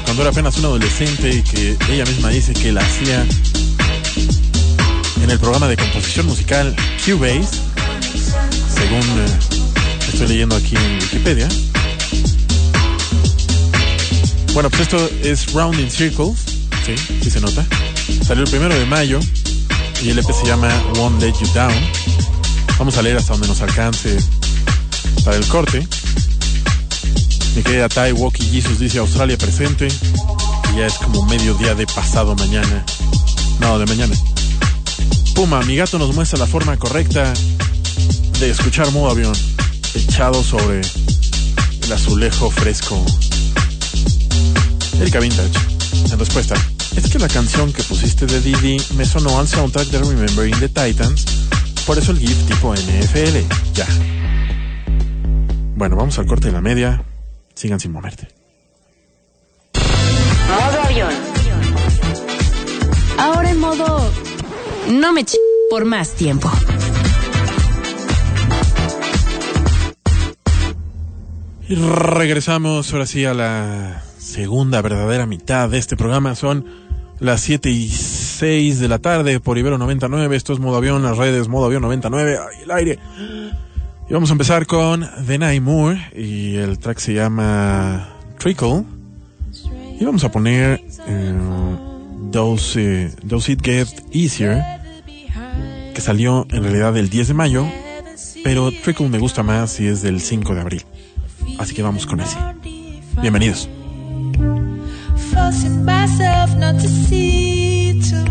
cuando 0.05 0.21
era 0.21 0.31
apenas 0.31 0.57
una 0.57 0.69
adolescente 0.69 1.29
y 1.29 1.41
que 1.41 1.77
ella 1.89 2.05
misma 2.05 2.29
dice 2.29 2.53
que 2.53 2.71
la 2.71 2.79
hacía 2.79 3.25
en 5.21 5.29
el 5.29 5.37
programa 5.37 5.67
de 5.67 5.75
composición 5.75 6.27
musical 6.27 6.73
Cubase, 7.05 7.49
según 8.73 9.03
eh, 9.19 9.39
estoy 10.13 10.29
leyendo 10.29 10.55
aquí 10.55 10.77
en 10.77 10.93
Wikipedia. 10.93 11.49
Bueno, 14.53 14.69
pues 14.69 14.83
esto 14.83 15.09
es 15.23 15.51
Round 15.51 15.77
in 15.77 15.91
Circles, 15.91 16.39
sí, 16.85 16.95
sí 17.21 17.29
se 17.29 17.41
nota. 17.41 17.65
Salió 18.25 18.45
el 18.45 18.49
primero 18.49 18.73
de 18.73 18.85
mayo 18.85 19.19
y 20.01 20.09
el 20.09 20.19
EP 20.19 20.31
se 20.31 20.45
llama 20.45 20.69
Won't 20.95 21.21
Let 21.21 21.33
You 21.39 21.47
Down. 21.53 21.73
Vamos 22.77 22.97
a 22.97 23.01
leer 23.01 23.17
hasta 23.17 23.33
donde 23.33 23.47
nos 23.47 23.61
alcance 23.61 24.17
para 25.25 25.35
el 25.35 25.45
corte. 25.47 25.85
Mi 27.55 27.63
querida 27.63 27.89
Tai 27.89 28.13
Walkie 28.13 28.49
Jesus 28.49 28.79
dice 28.79 28.99
Australia 28.99 29.37
presente. 29.37 29.87
Y 30.73 30.77
ya 30.77 30.85
es 30.85 30.93
como 30.93 31.25
mediodía 31.25 31.75
de 31.75 31.85
pasado 31.87 32.35
mañana. 32.35 32.85
No, 33.59 33.77
de 33.79 33.85
mañana. 33.87 34.15
Puma, 35.35 35.61
mi 35.63 35.75
gato 35.75 35.97
nos 35.99 36.13
muestra 36.15 36.39
la 36.39 36.47
forma 36.47 36.77
correcta 36.77 37.33
de 38.39 38.49
escuchar 38.49 38.91
modo 38.91 39.11
avión. 39.11 39.35
Echado 39.95 40.43
sobre 40.43 40.81
el 41.83 41.91
azulejo 41.91 42.49
fresco. 42.51 43.03
Erika 45.01 45.19
Vintage, 45.19 45.59
en 46.11 46.19
respuesta. 46.19 46.55
Es 46.99 47.09
que 47.09 47.17
la 47.17 47.29
canción 47.29 47.71
que 47.71 47.81
pusiste 47.81 48.25
de 48.25 48.41
Didi 48.41 48.75
me 48.97 49.05
sonó 49.05 49.39
al 49.39 49.47
soundtrack 49.47 49.87
de 49.87 49.99
Remembering 49.99 50.59
the 50.59 50.67
Titans. 50.67 51.25
Por 51.87 51.97
eso 51.97 52.11
el 52.11 52.19
GIF 52.19 52.45
tipo 52.45 52.73
NFL. 52.73 53.37
Ya. 53.73 53.87
Bueno, 55.75 55.95
vamos 55.95 56.19
al 56.19 56.25
corte 56.25 56.47
de 56.47 56.53
la 56.53 56.59
media. 56.59 57.01
Sigan 57.55 57.79
sin 57.79 57.93
moverte. 57.93 58.27
Modo 59.75 60.81
avión. 60.83 61.13
Ahora 63.17 63.49
en 63.49 63.59
modo... 63.59 64.11
No 64.91 65.13
me 65.13 65.23
ch... 65.23 65.37
por 65.69 65.85
más 65.85 66.11
tiempo. 66.15 66.51
Y 71.69 71.75
regresamos 71.75 72.91
ahora 72.91 73.05
sí 73.05 73.23
a 73.23 73.33
la 73.33 74.03
segunda 74.17 74.81
verdadera 74.81 75.25
mitad 75.25 75.69
de 75.69 75.77
este 75.77 75.95
programa. 75.95 76.35
Son 76.35 76.78
las 77.19 77.41
7 77.41 77.69
y 77.69 77.89
6 77.89 78.79
de 78.79 78.87
la 78.87 78.99
tarde 78.99 79.39
por 79.39 79.57
Ibero 79.57 79.77
99. 79.77 80.35
Esto 80.35 80.53
es 80.53 80.59
Modo 80.59 80.77
Avión, 80.77 81.03
las 81.03 81.17
redes 81.17 81.47
Modo 81.47 81.65
Avión 81.65 81.81
99. 81.81 82.37
Ay, 82.37 82.63
el 82.63 82.71
aire. 82.71 82.99
Y 84.09 84.13
vamos 84.13 84.29
a 84.29 84.33
empezar 84.33 84.65
con 84.65 85.07
The 85.27 85.59
Moore 85.59 86.11
y 86.15 86.55
el 86.55 86.79
track 86.79 86.99
se 86.99 87.13
llama 87.13 88.09
Trickle. 88.39 88.83
Y 89.99 90.05
vamos 90.05 90.23
a 90.23 90.31
poner 90.31 90.81
eh, 91.07 91.33
Those, 92.31 92.81
eh, 92.81 93.11
Those 93.27 93.51
It 93.51 93.61
Get 93.61 93.87
Easier, 94.13 94.63
que 95.93 96.01
salió 96.01 96.47
en 96.51 96.63
realidad 96.63 96.95
el 96.97 97.09
10 97.09 97.27
de 97.27 97.33
mayo, 97.33 97.67
pero 98.43 98.71
Trickle 98.71 99.09
me 99.09 99.19
gusta 99.19 99.43
más 99.43 99.79
y 99.81 99.87
es 99.87 100.01
del 100.01 100.21
5 100.21 100.55
de 100.55 100.61
abril. 100.61 100.85
Así 101.57 101.75
que 101.75 101.83
vamos 101.83 102.05
con 102.05 102.21
ese. 102.21 102.37
Bienvenidos. 103.21 103.69
Forcing 105.39 105.85
myself 105.85 106.49
not 106.57 106.75
to 106.83 106.89
see 107.05 108.01
too 108.09 108.25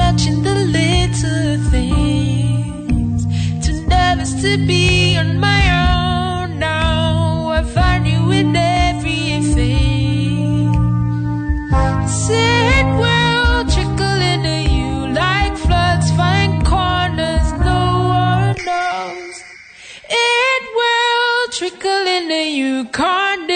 much 0.00 0.26
in 0.26 0.42
the 0.42 0.56
little 0.78 1.52
things. 1.70 3.20
Too 3.64 3.78
nervous 3.86 4.32
to 4.42 4.52
be 4.70 5.16
on 5.16 5.38
my 5.38 5.62
own 5.86 6.58
now. 6.58 7.50
I 7.58 7.62
find 7.62 8.02
you 8.06 8.22
in 8.40 8.56
everything. 8.56 9.20
It 12.32 12.86
will 13.02 13.64
trickle 13.74 14.20
into 14.32 14.56
you 14.76 14.92
like 15.22 15.54
floods, 15.64 16.08
find 16.20 16.52
corners 16.72 17.46
no 17.70 17.82
one 18.26 18.56
knows. 18.68 19.36
It 20.08 20.62
will 20.78 21.42
trickle 21.58 22.04
into 22.16 22.42
you, 22.58 22.84
can't 23.00 23.50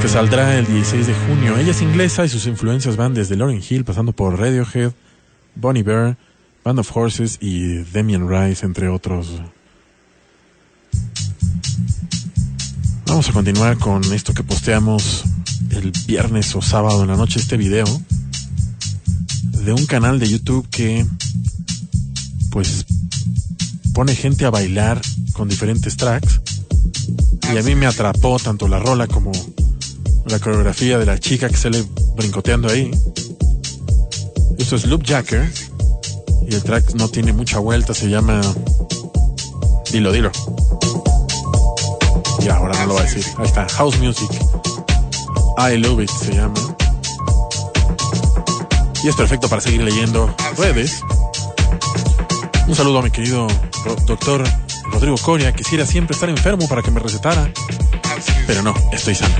Que 0.00 0.08
saldrá 0.08 0.58
el 0.58 0.66
16 0.66 1.06
de 1.06 1.14
junio. 1.14 1.56
Ella 1.56 1.72
es 1.72 1.82
inglesa 1.82 2.24
y 2.24 2.28
sus 2.28 2.46
influencias 2.46 2.96
van 2.96 3.14
desde 3.14 3.36
Lauryn 3.36 3.62
Hill, 3.68 3.84
pasando 3.84 4.12
por 4.12 4.38
Radiohead, 4.38 4.92
Bonnie 5.54 5.82
Bear, 5.82 6.16
Band 6.64 6.78
of 6.78 6.96
Horses 6.96 7.38
y 7.40 7.78
Demian 7.92 8.28
Rice, 8.28 8.64
entre 8.64 8.88
otros. 8.88 9.40
Vamos 13.06 13.28
a 13.28 13.32
continuar 13.32 13.78
con 13.78 14.04
esto 14.12 14.34
que 14.34 14.44
posteamos 14.44 15.24
el 15.70 15.92
viernes 16.06 16.54
o 16.54 16.62
sábado 16.62 17.02
en 17.02 17.08
la 17.08 17.16
noche, 17.16 17.40
este 17.40 17.56
video 17.56 17.86
de 19.68 19.72
un 19.72 19.86
canal 19.86 20.18
de 20.18 20.28
YouTube 20.28 20.68
que 20.70 21.04
pues 22.50 22.86
pone 23.92 24.14
gente 24.14 24.44
a 24.44 24.50
bailar 24.50 25.00
con 25.32 25.48
diferentes 25.48 25.96
tracks 25.96 26.40
y 27.52 27.56
a 27.56 27.62
mí 27.62 27.74
me 27.74 27.86
atrapó 27.86 28.38
tanto 28.38 28.68
la 28.68 28.78
rola 28.78 29.06
como 29.06 29.32
la 30.28 30.38
coreografía 30.38 30.98
de 30.98 31.06
la 31.06 31.18
chica 31.18 31.48
que 31.48 31.56
sale 31.56 31.84
brincoteando 32.16 32.68
ahí. 32.68 32.90
Esto 34.58 34.76
es 34.76 34.86
Loop 34.86 35.02
Jacker. 35.04 35.50
Y 36.48 36.54
el 36.54 36.62
track 36.62 36.94
no 36.94 37.08
tiene 37.08 37.32
mucha 37.32 37.58
vuelta, 37.58 37.94
se 37.94 38.08
llama. 38.08 38.40
Dilo, 39.92 40.12
dilo. 40.12 40.30
Y 42.40 42.48
ahora 42.48 42.78
no 42.80 42.86
lo 42.86 42.94
va 42.94 43.00
a 43.00 43.04
decir. 43.04 43.24
Ahí 43.38 43.46
está, 43.46 43.68
House 43.70 43.98
Music. 43.98 44.30
I 45.58 45.76
Love 45.76 46.02
It 46.02 46.10
se 46.10 46.34
llama. 46.34 46.54
Y 49.02 49.08
es 49.08 49.14
perfecto 49.16 49.48
para 49.48 49.60
seguir 49.60 49.82
leyendo 49.82 50.34
redes. 50.56 51.00
Un 52.66 52.74
saludo 52.74 52.98
a 52.98 53.02
mi 53.02 53.10
querido 53.10 53.46
do- 53.84 53.96
doctor 54.06 54.44
Rodrigo 54.92 55.16
Coria. 55.18 55.52
Quisiera 55.54 55.86
siempre 55.86 56.14
estar 56.14 56.28
enfermo 56.28 56.66
para 56.68 56.82
que 56.82 56.90
me 56.90 57.00
recetara. 57.00 57.50
Pero 58.46 58.62
no, 58.62 58.74
estoy 58.92 59.14
sano. 59.14 59.34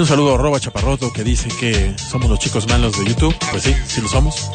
Un 0.00 0.06
saludo 0.06 0.34
a 0.34 0.38
Roba 0.38 0.58
Chaparroto 0.58 1.12
que 1.12 1.22
dice 1.22 1.48
que 1.48 1.94
somos 1.98 2.30
los 2.30 2.38
chicos 2.38 2.66
malos 2.66 2.98
de 2.98 3.04
YouTube. 3.04 3.36
Pues 3.50 3.62
sí, 3.62 3.76
sí 3.86 4.00
lo 4.00 4.08
somos. 4.08 4.50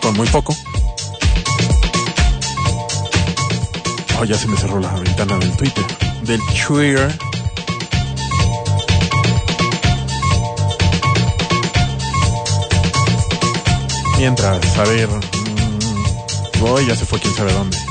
Con 0.00 0.14
muy 0.16 0.28
poco. 0.28 0.54
Oh, 4.20 4.24
ya 4.24 4.36
se 4.36 4.46
me 4.46 4.56
cerró 4.56 4.78
la 4.78 4.94
ventana 4.94 5.38
del 5.38 5.56
Twitter. 5.56 5.84
Del 6.22 6.40
Twitter. 6.64 7.18
Mientras, 14.18 14.78
a 14.78 14.84
ver. 14.84 15.08
mm, 15.08 16.60
Voy, 16.60 16.86
ya 16.86 16.94
se 16.94 17.04
fue 17.06 17.18
quién 17.18 17.34
sabe 17.34 17.52
dónde. 17.54 17.89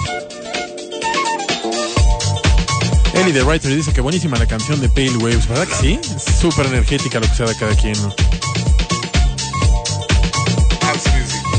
Eli 3.20 3.34
The 3.34 3.44
Writer 3.44 3.76
dice 3.76 3.92
que 3.92 4.00
buenísima 4.00 4.38
la 4.38 4.46
canción 4.46 4.80
de 4.80 4.88
Pale 4.88 5.18
Waves, 5.18 5.46
¿verdad 5.46 5.68
que 5.68 5.76
sí? 5.76 6.00
Súper 6.40 6.68
energética 6.68 7.20
lo 7.20 7.28
que 7.28 7.36
sea 7.36 7.48
de 7.48 7.56
cada 7.56 7.76
quien. 7.76 8.02
¿no? 8.02 8.16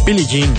Billie 0.06 0.26
Jean. 0.26 0.54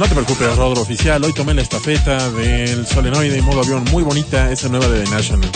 No 0.00 0.06
te 0.06 0.14
preocupes, 0.14 0.56
Rodro 0.56 0.82
Oficial. 0.82 1.22
Hoy 1.22 1.32
tomé 1.32 1.54
la 1.54 1.62
estafeta 1.62 2.28
del 2.30 2.88
solenoide 2.88 3.38
y 3.38 3.40
modo 3.40 3.60
avión. 3.60 3.84
Muy 3.92 4.02
bonita 4.02 4.50
esa 4.50 4.68
nueva 4.68 4.88
de 4.88 5.04
The 5.04 5.10
National. 5.10 5.48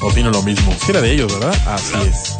Opino 0.00 0.30
lo 0.32 0.42
mismo. 0.42 0.74
Si 0.84 0.90
era 0.90 1.00
de 1.00 1.12
ellos, 1.12 1.32
¿verdad? 1.32 1.56
Así 1.68 1.94
es. 2.08 2.36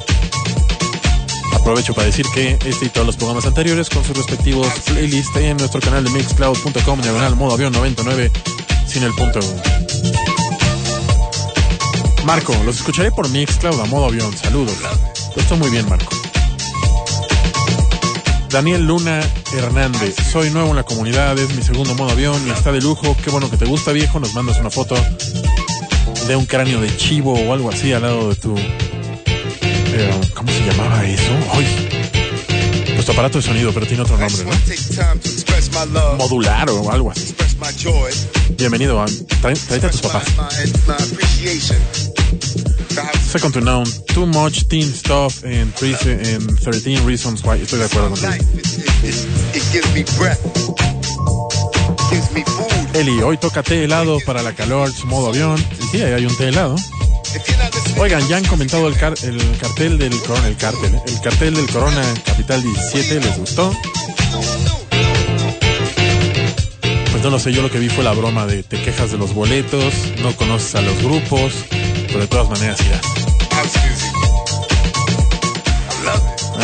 Aprovecho 1.55 1.95
para 1.95 2.07
decir 2.07 2.27
que 2.35 2.59
este 2.67 2.87
y 2.87 2.89
todos 2.89 3.07
los 3.07 3.17
programas 3.17 3.47
anteriores 3.47 3.89
con 3.89 4.05
sus 4.05 4.17
respectivos 4.17 4.67
playlists 4.87 5.37
en 5.37 5.57
nuestro 5.57 5.81
canal 5.81 6.03
de 6.03 6.11
mixcloud.com 6.11 7.01
diagonal 7.01 7.37
modo 7.37 7.55
avión 7.55 7.73
99 7.73 8.33
sin 8.87 9.05
el 9.05 9.13
punto. 9.15 9.39
Marco, 12.25 12.55
los 12.65 12.77
escucharé 12.77 13.11
por 13.11 13.29
Mixcloud 13.29 13.81
a 13.81 13.85
modo 13.87 14.07
avión. 14.07 14.37
Saludos. 14.37 14.75
Está 15.37 15.55
muy 15.57 15.71
bien, 15.71 15.89
Marco. 15.89 16.11
Daniel 18.51 18.85
Luna 18.87 19.21
Hernández. 19.53 20.17
Soy 20.33 20.51
nuevo 20.51 20.71
en 20.71 20.77
la 20.77 20.83
comunidad, 20.85 21.39
es 21.39 21.55
mi 21.55 21.63
segundo 21.63 21.95
modo 21.95 22.11
avión 22.11 22.41
y 22.47 22.51
está 22.51 22.73
de 22.73 22.81
lujo. 22.81 23.17
Qué 23.23 23.31
bueno 23.31 23.51
que 23.51 23.57
te 23.57 23.65
gusta, 23.65 23.93
viejo. 23.93 24.21
Nos 24.21 24.35
mandas 24.35 24.59
una 24.59 24.71
foto 24.71 24.95
de 26.27 26.37
un 26.37 26.47
cráneo 26.47 26.81
de 26.81 26.95
chivo 26.97 27.33
o 27.35 27.53
algo 27.53 27.71
así 27.71 27.93
al 27.93 28.03
lado 28.03 28.29
de 28.31 28.35
tu. 28.37 28.55
eh, 28.57 30.21
¿Cómo 30.35 30.51
se 30.53 30.65
llamaba 30.67 31.05
eso? 31.05 31.31
Ay. 31.53 31.89
Pues 32.95 33.07
tu 33.07 33.13
aparato 33.13 33.39
de 33.39 33.43
sonido, 33.43 33.73
pero 33.73 33.87
tiene 33.87 34.03
otro 34.03 34.19
nombre, 34.19 34.45
¿no? 34.45 34.51
Modular 36.17 36.69
o 36.71 36.91
algo 36.91 37.11
así. 37.13 37.35
Bienvenido. 38.59 39.01
A, 39.01 39.07
trae- 39.07 39.57
tráete 39.67 39.87
a 39.87 39.91
tus 39.91 40.01
papás. 40.03 40.25
Second 43.31 43.53
to 43.55 43.61
none. 43.61 43.87
Too 44.09 44.27
much 44.27 44.67
teen 44.69 44.85
stuff 44.93 45.45
and, 45.45 45.73
13 45.75 46.35
and 46.35 46.59
13 46.61 47.05
reasons 47.07 47.43
why. 47.45 47.57
Estoy 47.61 47.79
de 47.79 47.85
acuerdo 47.87 48.11
contigo. 48.11 48.33
Eli, 52.95 53.23
hoy 53.23 53.37
toca 53.39 53.63
té 53.63 53.85
helado 53.85 54.19
para 54.27 54.43
la 54.43 54.53
calor, 54.53 54.91
modo 55.07 55.29
avión. 55.29 55.65
Y 55.81 55.87
sí, 55.97 56.03
ahí 56.03 56.13
hay 56.13 56.27
un 56.27 56.37
té 56.37 56.49
helado. 56.49 56.75
Oigan, 57.99 58.27
ya 58.29 58.37
han 58.39 58.45
comentado 58.47 58.89
el, 58.89 58.97
car- 58.97 59.15
el 59.23 59.39
cartel 59.61 59.97
del 59.99 60.19
Corona, 60.23 60.49
el 60.49 60.57
cartel, 60.57 60.95
¿eh? 60.97 61.03
el 61.07 61.21
cartel 61.21 61.55
del 61.55 61.67
Corona 61.69 62.03
Capital 62.25 62.63
17, 62.63 63.21
¿les 63.21 63.39
gustó? 63.39 63.73
Pues 67.13 67.23
no 67.23 67.31
lo 67.31 67.39
sé, 67.39 67.53
yo 67.53 67.63
lo 67.63 67.71
que 67.71 67.79
vi 67.79 67.89
fue 67.89 68.03
la 68.03 68.13
broma 68.13 68.47
de 68.47 68.63
te 68.65 68.81
quejas 68.83 69.13
de 69.13 69.19
los 69.19 69.35
boletos, 69.35 69.93
no 70.23 70.35
conoces 70.37 70.75
a 70.75 70.81
los 70.83 71.01
grupos, 71.03 71.53
pero 72.11 72.21
de 72.21 72.29
todas 72.29 72.49
maneras 72.49 72.79
irás. 72.81 73.01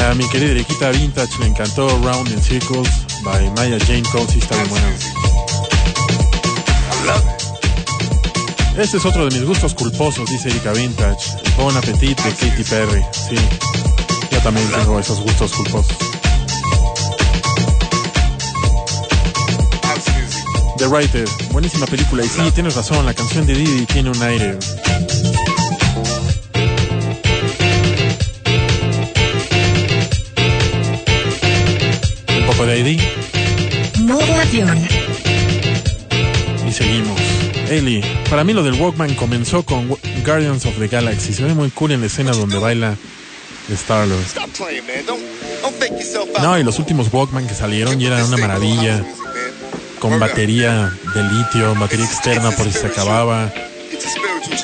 A 0.08 0.14
mi 0.14 0.28
querida 0.28 0.50
Eriquita 0.52 0.90
Vintage 0.90 1.38
le 1.40 1.46
encantó 1.46 1.88
Round 2.02 2.28
in 2.28 2.42
Circles 2.42 2.88
by 3.24 3.50
Maya 3.56 3.78
Jane 3.86 4.02
Cole, 4.12 4.26
sí 4.28 4.38
está 4.38 4.54
bien 4.56 4.68
buena. 4.68 4.86
Este 8.78 8.98
es 8.98 9.04
otro 9.06 9.24
de 9.26 9.34
mis 9.34 9.46
gustos 9.46 9.74
culposos, 9.74 10.28
dice 10.28 10.50
Erika 10.50 10.72
Vintage. 10.72 11.38
Bon 11.56 11.74
Appetit 11.76 12.20
de 12.20 12.30
Katy 12.30 12.64
Perry. 12.64 13.02
Sí, 13.10 13.36
yo 14.30 14.38
también 14.40 14.68
tengo 14.70 15.00
esos 15.00 15.20
gustos 15.20 15.52
culposos. 15.52 15.96
The 20.76 20.86
Writer, 20.88 21.26
buenísima 21.52 21.86
película. 21.86 22.22
Y 22.22 22.28
sí, 22.28 22.42
tienes 22.54 22.76
razón, 22.76 23.06
la 23.06 23.14
canción 23.14 23.46
de 23.46 23.54
Didi 23.54 23.86
tiene 23.86 24.10
un 24.10 24.22
aire. 24.22 24.58
ID 32.74 33.00
Modo 34.00 34.34
avión. 34.40 34.86
y 36.68 36.72
seguimos. 36.72 37.20
Eli, 37.70 38.02
para 38.30 38.44
mí 38.44 38.52
lo 38.52 38.62
del 38.62 38.74
Walkman 38.74 39.14
comenzó 39.14 39.64
con 39.64 39.88
Guardians 40.24 40.66
of 40.66 40.78
the 40.78 40.88
Galaxy. 40.88 41.32
Se 41.32 41.42
ve 41.44 41.54
muy 41.54 41.70
cool 41.70 41.92
en 41.92 42.00
la 42.00 42.06
escena 42.06 42.32
donde 42.32 42.58
baila 42.58 42.96
yourself 45.96 46.28
out. 46.36 46.42
No, 46.42 46.58
y 46.58 46.62
los 46.64 46.78
últimos 46.78 47.12
Walkman 47.12 47.46
que 47.46 47.54
salieron 47.54 48.00
y 48.00 48.06
eran 48.06 48.22
una 48.24 48.36
maravilla. 48.36 49.04
Con 49.98 50.18
batería 50.20 50.92
de 51.14 51.22
litio, 51.22 51.74
batería 51.74 52.04
externa 52.04 52.50
por 52.50 52.66
si 52.66 52.72
se 52.72 52.86
acababa. 52.86 53.52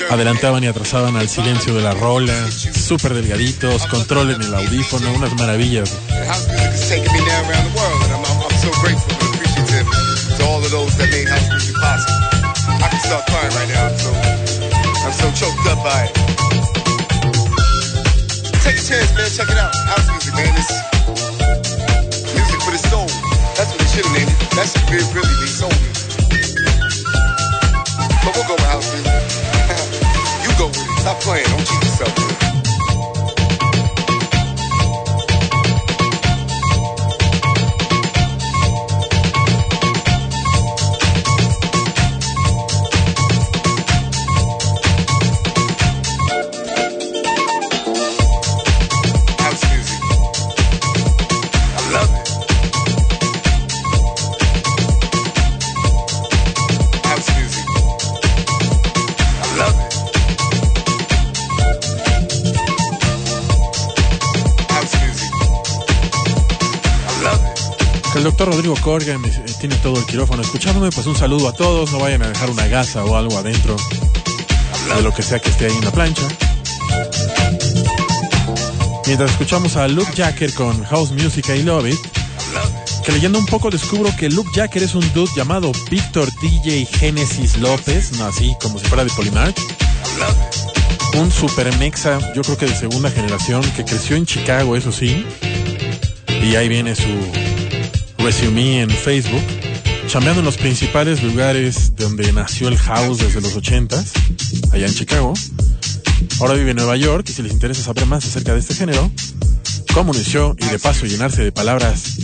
Adelantaban 0.09 0.63
y 0.63 0.67
atrasaban 0.67 1.17
al 1.17 1.27
silencio 1.27 1.73
de 1.73 1.81
la 1.81 1.93
rola. 1.93 2.33
Súper 2.49 3.13
delgaditos, 3.13 3.85
control 3.87 4.31
en 4.31 4.41
el 4.41 4.53
audífono, 4.53 5.11
unas 5.13 5.33
maravillas. 5.35 5.91
Grateful 8.83 9.15
and 9.15 9.31
appreciative 9.31 9.87
to 10.35 10.43
all 10.43 10.59
of 10.59 10.67
those 10.67 10.91
that 10.99 11.07
made 11.07 11.23
house 11.31 11.47
music 11.47 11.75
possible. 11.79 12.19
I 12.83 12.87
can 12.91 12.99
start 12.99 13.23
crying 13.31 13.53
right 13.55 13.69
now. 13.71 13.87
I'm 13.87 13.95
so, 13.95 14.11
I'm 15.07 15.15
so 15.15 15.27
choked 15.31 15.63
up 15.71 15.79
by 15.79 16.11
it. 16.11 16.11
Take 18.59 18.75
a 18.75 18.83
chance, 18.83 19.07
man. 19.15 19.31
Check 19.31 19.47
it 19.47 19.55
out. 19.55 19.71
House 19.87 20.03
music, 20.11 20.35
man. 20.35 20.51
It's 20.59 20.75
music 22.35 22.59
for 22.59 22.75
the 22.75 22.81
soul. 22.91 23.07
That's 23.55 23.71
what 23.71 23.79
they 23.79 23.87
should 23.87 24.03
have 24.03 24.15
named 24.19 24.35
it. 24.35 24.51
That 24.51 24.67
should 24.67 24.83
be 24.91 24.99
really 25.15 25.35
be 25.39 25.47
soul 25.47 25.71
music. 25.79 26.11
But 28.19 28.35
we'll 28.35 28.47
go 28.51 28.59
with 28.59 28.67
house 28.67 28.91
music. 28.91 29.15
you 30.43 30.51
go 30.59 30.67
with 30.67 30.83
it. 30.83 30.99
Stop 30.99 31.23
playing. 31.23 31.47
Don't 31.55 31.63
cheat 31.63 31.79
yourself. 31.87 32.11
Man. 32.19 32.42
Rodrigo 68.73 68.91
Corga 68.91 69.19
tiene 69.59 69.75
todo 69.77 69.99
el 69.99 70.05
quirófano 70.05 70.41
escuchándome. 70.41 70.89
Pues 70.91 71.05
un 71.05 71.15
saludo 71.15 71.47
a 71.47 71.53
todos. 71.53 71.91
No 71.91 71.99
vayan 71.99 72.23
a 72.23 72.29
dejar 72.29 72.49
una 72.49 72.67
gasa 72.67 73.03
o 73.03 73.15
algo 73.15 73.37
adentro 73.37 73.75
de 74.95 75.01
lo 75.01 75.13
que 75.13 75.21
sea 75.21 75.39
que 75.39 75.49
esté 75.49 75.65
ahí 75.65 75.75
en 75.75 75.85
la 75.85 75.91
plancha. 75.91 76.23
Mientras 79.05 79.31
escuchamos 79.31 79.75
a 79.75 79.87
Luke 79.87 80.11
Jacker 80.15 80.53
con 80.53 80.83
House 80.85 81.11
Music 81.11 81.49
I 81.49 81.63
Love 81.63 81.87
It, 81.87 81.99
que 83.05 83.11
leyendo 83.11 83.37
un 83.37 83.45
poco 83.45 83.69
descubro 83.69 84.15
que 84.17 84.29
Luke 84.29 84.49
Jacker 84.55 84.81
es 84.81 84.95
un 84.95 85.13
dude 85.13 85.31
llamado 85.35 85.71
Víctor 85.91 86.29
DJ 86.41 86.85
Genesis 86.85 87.57
López, 87.57 88.13
no 88.13 88.25
así 88.25 88.55
como 88.61 88.79
si 88.79 88.85
fuera 88.85 89.03
de 89.03 89.11
Polymarch. 89.11 89.59
un 91.15 91.31
super 91.31 91.75
mexa, 91.77 92.17
yo 92.33 92.41
creo 92.41 92.57
que 92.57 92.65
de 92.65 92.75
segunda 92.75 93.11
generación, 93.11 93.61
que 93.75 93.83
creció 93.83 94.15
en 94.15 94.25
Chicago, 94.25 94.75
eso 94.75 94.91
sí. 94.91 95.25
Y 96.41 96.55
ahí 96.55 96.67
viene 96.67 96.95
su 96.95 97.52
resume 98.23 98.81
en 98.81 98.89
Facebook. 98.89 99.43
Chambeando 100.07 100.39
en 100.39 100.45
los 100.45 100.55
principales 100.57 101.21
lugares 101.23 101.95
donde 101.95 102.31
nació 102.31 102.69
el 102.69 102.77
house 102.77 103.19
desde 103.19 103.41
los 103.41 103.55
80s, 103.55 104.71
allá 104.71 104.87
en 104.87 104.93
Chicago. 104.93 105.33
Ahora 106.39 106.53
vive 106.53 106.71
en 106.71 106.77
Nueva 106.77 106.95
York 106.95 107.25
y 107.29 107.33
si 107.33 107.41
les 107.41 107.51
interesa 107.51 107.83
saber 107.83 108.05
más 108.05 108.25
acerca 108.25 108.53
de 108.53 108.59
este 108.59 108.75
género, 108.75 109.11
cómo 109.93 110.13
inició 110.13 110.55
y 110.57 110.65
de 110.67 110.79
paso 110.79 111.05
llenarse 111.05 111.43
de 111.43 111.51
palabras 111.51 112.17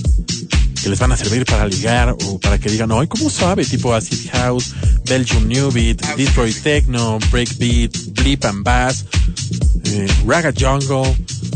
que 0.81 0.89
les 0.89 0.99
van 0.99 1.11
a 1.11 1.17
servir 1.17 1.45
para 1.45 1.67
ligar 1.67 2.15
o 2.25 2.39
para 2.39 2.57
que 2.57 2.69
digan, 2.69 2.91
ay, 2.93 3.07
¿cómo 3.07 3.29
sabe? 3.29 3.65
Tipo 3.65 3.93
Acid 3.93 4.29
House, 4.31 4.73
Belgium 5.05 5.47
New 5.47 5.71
Beat, 5.71 6.01
Detroit 6.15 6.61
Techno, 6.63 7.19
Breakbeat, 7.29 7.91
Bleep 8.13 8.45
and 8.45 8.63
Bass, 8.63 9.05
eh, 9.83 10.07
Raga 10.25 10.53
Jungle. 10.57 11.15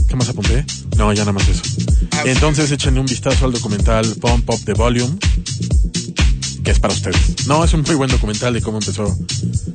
¿Qué 0.09 0.15
más 0.15 0.27
apunté? 0.27 0.65
No, 0.97 1.13
ya 1.13 1.21
nada 1.21 1.31
más 1.31 1.47
eso. 1.47 1.82
Entonces 2.25 2.71
échenle 2.71 2.99
un 2.99 3.05
vistazo 3.05 3.45
al 3.45 3.51
documental 3.51 4.05
Pump 4.19 4.49
Up 4.49 4.59
the 4.65 4.73
Volume, 4.73 5.17
que 6.63 6.71
es 6.71 6.79
para 6.79 6.93
ustedes. 6.93 7.47
No, 7.47 7.63
es 7.63 7.73
un 7.73 7.81
muy 7.81 7.95
buen 7.95 8.09
documental 8.09 8.53
de 8.53 8.61
cómo 8.61 8.77
empezó 8.77 9.05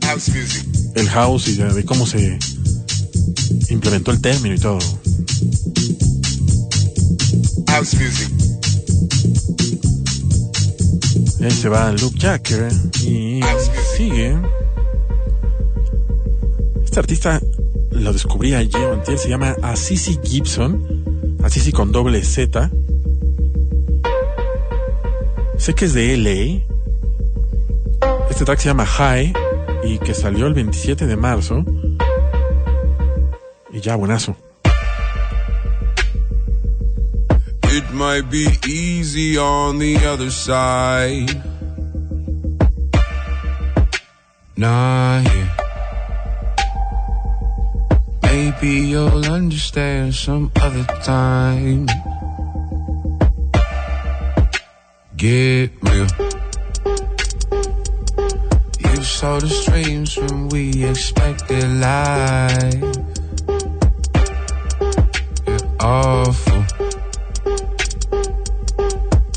House 0.02 0.28
music. 0.28 0.66
el 0.94 1.08
house 1.08 1.48
y 1.48 1.54
de, 1.54 1.84
cómo 1.84 2.06
se 2.06 2.38
implementó 3.68 4.10
el 4.10 4.20
término 4.20 4.54
y 4.54 4.58
todo. 4.58 4.78
House 7.68 7.94
music. 7.94 8.30
Ahí 11.40 11.50
se 11.50 11.68
va 11.68 11.92
Luke 11.92 12.18
Jacker 12.18 12.68
y 13.02 13.40
sigue. 13.96 14.36
Este 16.84 16.98
artista 16.98 17.40
lo 17.90 18.12
descubrí 18.12 18.54
ayer 18.54 19.02
se 19.16 19.28
llama 19.28 19.56
Assisi 19.62 20.18
Gibson, 20.22 21.04
Assisi 21.48 21.72
con 21.72 21.92
doble 21.92 22.22
Z. 22.22 22.70
Sé 25.56 25.74
que 25.74 25.86
es 25.86 25.94
de 25.94 26.14
LA. 26.18 26.60
Este 28.28 28.44
track 28.44 28.58
se 28.58 28.68
llama 28.68 28.84
High 28.84 29.32
y 29.82 29.98
que 29.98 30.12
salió 30.12 30.46
el 30.46 30.52
27 30.52 31.06
de 31.06 31.16
marzo. 31.16 31.64
Y 33.72 33.80
ya, 33.80 33.96
buenazo. 33.96 34.36
It 37.72 37.90
might 37.94 38.28
be 38.28 38.46
easy 38.68 39.38
on 39.38 39.78
the 39.78 39.96
other 40.06 40.30
side. 40.30 41.34
Nah, 44.54 45.22
yeah. 45.22 45.67
Maybe 48.38 48.86
you'll 48.90 49.26
understand 49.26 50.14
some 50.14 50.52
other 50.62 50.84
time. 51.02 51.86
Get 55.16 55.70
real. 55.82 56.06
You 58.78 59.02
saw 59.02 59.40
the 59.40 59.48
streams 59.50 60.16
when 60.16 60.50
we 60.50 60.84
expected 60.84 61.66
life. 61.82 62.94
You're 65.44 65.68
awful. 65.80 66.62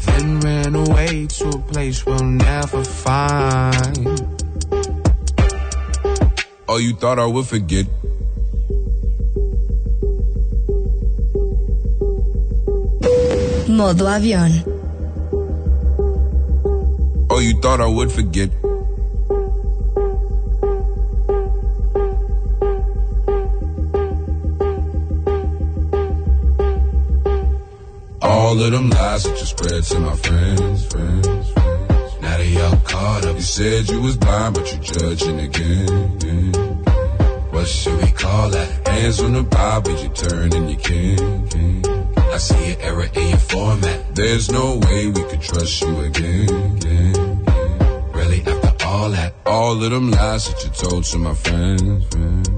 Then 0.06 0.40
ran 0.42 0.76
away 0.76 1.26
to 1.26 1.50
a 1.50 1.60
place 1.74 2.06
we'll 2.06 2.24
never 2.24 2.84
find. 2.84 3.98
Oh, 6.70 6.78
you 6.78 6.94
thought 6.94 7.18
I 7.18 7.26
would 7.26 7.48
forget? 7.48 7.88
Modo 13.82 14.08
avión. 14.08 14.52
Oh, 17.32 17.40
you 17.40 17.60
thought 17.62 17.82
I 17.82 17.88
would 17.88 18.12
forget? 18.12 18.52
All 28.22 28.62
of 28.62 28.72
them 28.72 28.92
lies 28.92 29.24
that 29.24 29.40
you 29.40 29.46
spread 29.48 29.84
to 29.84 30.00
my 30.00 30.16
friends, 30.16 30.86
friends, 30.86 31.28
friends. 31.54 32.22
Now 32.22 32.38
they 32.38 32.62
all 32.62 32.78
caught 32.86 33.26
up. 33.26 33.36
You 33.36 33.42
said 33.42 33.90
you 33.90 34.00
was 34.00 34.16
blind, 34.16 34.54
but 34.54 34.72
you 34.72 34.78
judging 34.78 35.40
again. 35.40 36.84
What 37.50 37.68
should 37.68 38.00
we 38.00 38.12
call 38.12 38.52
that? 38.52 38.88
Hands 38.88 39.20
on 39.22 39.34
the 39.34 39.42
Bible, 39.42 39.92
you 40.04 40.10
turn 40.10 40.54
and 40.54 40.70
you 40.70 40.78
can, 40.78 41.48
can. 41.48 41.71
I 42.32 42.38
see 42.38 42.74
an 42.74 42.80
error 42.80 43.10
in 43.14 43.28
your 43.28 43.38
format. 43.38 44.16
There's 44.16 44.50
no 44.50 44.78
way 44.78 45.08
we 45.08 45.22
could 45.24 45.42
trust 45.42 45.82
you 45.82 46.00
again. 46.00 46.78
again. 46.78 47.44
Really, 48.14 48.42
after 48.46 48.86
all 48.88 49.10
that, 49.10 49.34
all 49.46 49.84
of 49.84 49.92
them 49.92 50.12
lies 50.12 50.48
that 50.48 50.64
you 50.64 50.70
told 50.70 51.04
to 51.04 51.18
my 51.18 51.34
friends, 51.34 52.08
friends. 52.08 52.50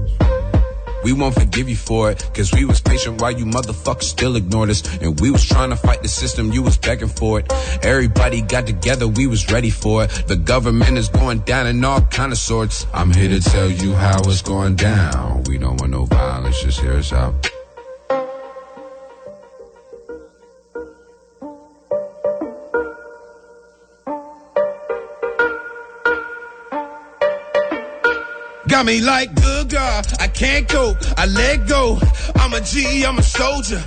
We 1.02 1.12
won't 1.12 1.34
forgive 1.34 1.68
you 1.68 1.74
for 1.74 2.12
it, 2.12 2.30
cause 2.32 2.52
we 2.52 2.64
was 2.64 2.80
patient 2.80 3.20
while 3.20 3.32
you 3.32 3.46
motherfuckers 3.46 4.04
still 4.04 4.36
ignored 4.36 4.70
us. 4.70 4.82
And 4.98 5.18
we 5.20 5.32
was 5.32 5.44
trying 5.44 5.70
to 5.70 5.76
fight 5.76 6.02
the 6.02 6.08
system, 6.08 6.52
you 6.52 6.62
was 6.62 6.78
begging 6.78 7.08
for 7.08 7.40
it. 7.40 7.52
Everybody 7.82 8.42
got 8.42 8.68
together, 8.68 9.08
we 9.08 9.26
was 9.26 9.50
ready 9.50 9.70
for 9.70 10.04
it. 10.04 10.10
The 10.28 10.36
government 10.36 10.96
is 10.96 11.08
going 11.08 11.40
down 11.40 11.66
in 11.66 11.84
all 11.84 12.00
kind 12.00 12.30
of 12.30 12.38
sorts. 12.38 12.86
I'm 12.94 13.12
here 13.12 13.28
to 13.28 13.40
tell 13.40 13.68
you 13.68 13.92
how 13.92 14.20
it's 14.20 14.40
going 14.40 14.76
down. 14.76 15.42
We 15.44 15.58
don't 15.58 15.80
want 15.80 15.90
no 15.90 16.04
violence, 16.04 16.62
just 16.62 16.80
hear 16.80 16.92
us 16.92 17.12
out. 17.12 17.50
Got 28.74 28.86
me 28.86 29.00
like 29.00 29.32
good 29.36 29.68
God, 29.68 30.04
I 30.18 30.26
can't 30.26 30.66
go, 30.66 30.96
I 31.16 31.26
let 31.26 31.68
go. 31.68 31.96
I'm 32.34 32.54
a 32.54 32.60
G, 32.60 33.06
I'm 33.06 33.16
a 33.18 33.22
soldier. 33.22 33.80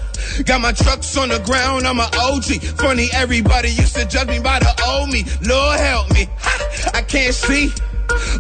Got 0.46 0.62
my 0.62 0.72
trucks 0.72 1.18
on 1.18 1.28
the 1.28 1.40
ground, 1.40 1.86
I'm 1.86 2.00
a 2.00 2.10
OG. 2.18 2.64
Funny, 2.80 3.10
everybody 3.12 3.68
used 3.68 3.98
to 3.98 4.08
judge 4.08 4.30
me 4.30 4.40
by 4.40 4.60
the 4.60 4.74
old 4.88 5.10
me. 5.10 5.26
Lord 5.46 5.78
help 5.78 6.14
me, 6.14 6.30
ha, 6.40 6.92
I 6.94 7.02
can't 7.02 7.34
see, 7.36 7.70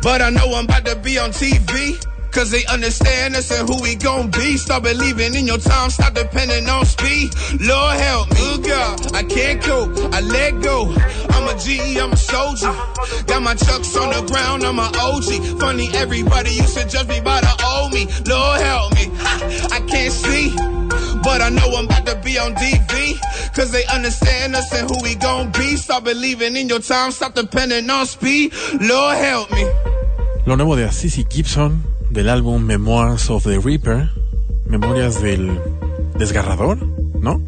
but 0.01 0.21
I 0.21 0.29
know 0.29 0.55
I'm 0.55 0.63
about 0.63 0.85
to 0.85 0.95
be 0.95 1.19
on 1.19 1.31
TV. 1.31 2.01
Cause 2.31 2.51
they 2.51 2.65
understand 2.65 3.35
us 3.35 3.51
and 3.51 3.67
who 3.67 3.81
we 3.81 3.95
gon' 3.95 4.29
be. 4.29 4.57
Start 4.57 4.83
believing 4.83 5.33
in 5.33 5.47
your 5.47 5.57
time, 5.57 5.89
stop 5.89 6.13
depending 6.13 6.67
on 6.69 6.85
speed. 6.85 7.33
Lord 7.59 7.97
help 7.99 8.29
me, 8.31 8.57
God, 8.61 9.15
I 9.15 9.23
can't 9.23 9.63
go, 9.63 9.91
I 10.11 10.21
let 10.21 10.61
go. 10.61 10.93
I'm 11.31 11.47
a 11.47 11.59
G, 11.59 11.99
I'm 11.99 12.13
a 12.13 12.17
soldier. 12.17 12.73
Got 13.25 13.41
my 13.41 13.55
chucks 13.55 13.95
on 13.95 14.09
the 14.09 14.21
ground, 14.31 14.63
I'm 14.63 14.77
a 14.79 14.91
OG. 14.93 15.59
Funny, 15.59 15.89
everybody 15.95 16.51
used 16.51 16.77
to 16.77 16.87
judge 16.87 17.07
me 17.07 17.21
by 17.21 17.41
the 17.41 17.53
old 17.65 17.93
me. 17.93 18.05
Lord 18.29 18.61
help 18.61 18.93
me, 18.93 19.09
I 19.71 19.79
can't 19.87 20.13
see. 20.13 20.55
But 21.23 21.41
I 21.41 21.49
know 21.49 21.75
I'm 21.75 21.85
about 21.85 22.05
to 22.05 22.15
be 22.23 22.37
on 22.37 22.53
DV. 22.55 23.53
Cause 23.55 23.71
they 23.71 23.85
understand 23.87 24.55
us 24.55 24.71
and 24.73 24.87
who 24.89 25.01
we 25.01 25.15
gon' 25.15 25.51
be. 25.51 25.75
Start 25.75 26.03
believing 26.03 26.55
in 26.55 26.69
your 26.69 26.79
time, 26.79 27.11
stop 27.11 27.33
depending 27.33 27.89
on 27.89 28.05
speed. 28.05 28.53
Lord 28.79 29.17
help 29.17 29.51
me. 29.51 29.65
Lo 30.45 30.55
nuevo 30.55 30.75
de 30.75 30.85
Assisi 30.85 31.25
Gibson 31.25 31.96
del 32.09 32.29
álbum 32.29 32.63
Memoirs 32.63 33.29
of 33.29 33.43
the 33.43 33.59
Reaper, 33.59 34.09
Memorias 34.65 35.21
del 35.21 35.59
Desgarrador, 36.17 36.85
¿no? 37.19 37.41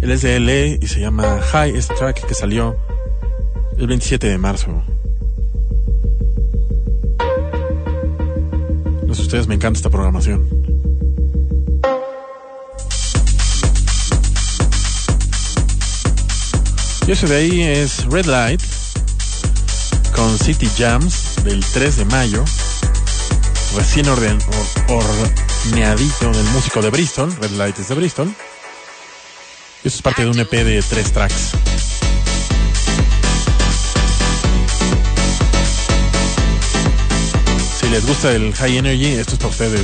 Él 0.00 0.10
es 0.10 0.22
de 0.22 0.38
LA 0.38 0.78
y 0.82 0.86
se 0.86 1.00
llama 1.00 1.40
High 1.40 1.76
este 1.76 1.94
track 1.94 2.26
que 2.26 2.34
salió 2.34 2.76
el 3.78 3.86
27 3.86 4.26
de 4.26 4.38
marzo. 4.38 4.82
No 9.06 9.14
sé 9.14 9.22
ustedes, 9.22 9.46
me 9.46 9.54
encanta 9.54 9.78
esta 9.78 9.90
programación. 9.90 10.46
Y 17.06 17.12
ese 17.12 17.26
de 17.26 17.36
ahí 17.36 17.62
es 17.62 18.06
Red 18.06 18.26
Light 18.26 18.62
con 20.16 20.38
City 20.38 20.68
Jams 20.76 21.36
del 21.44 21.62
3 21.64 21.96
de 21.96 22.04
mayo 22.06 22.44
recién 23.76 24.08
orden, 24.08 24.38
or- 24.88 24.96
del 26.32 26.44
músico 26.48 26.80
de 26.82 26.90
Bristol, 26.90 27.34
Red 27.40 27.52
Light 27.52 27.78
es 27.78 27.88
de 27.88 27.94
Bristol. 27.94 28.28
Y 29.82 29.88
Esto 29.88 29.96
es 29.98 30.02
parte 30.02 30.22
de 30.24 30.30
un 30.30 30.38
EP 30.38 30.50
de 30.64 30.82
tres 30.82 31.12
tracks. 31.12 31.52
Si 37.80 37.88
les 37.88 38.06
gusta 38.06 38.32
el 38.32 38.54
High 38.54 38.78
Energy, 38.78 39.06
esto 39.06 39.32
es 39.34 39.38
para 39.38 39.50
ustedes. 39.50 39.82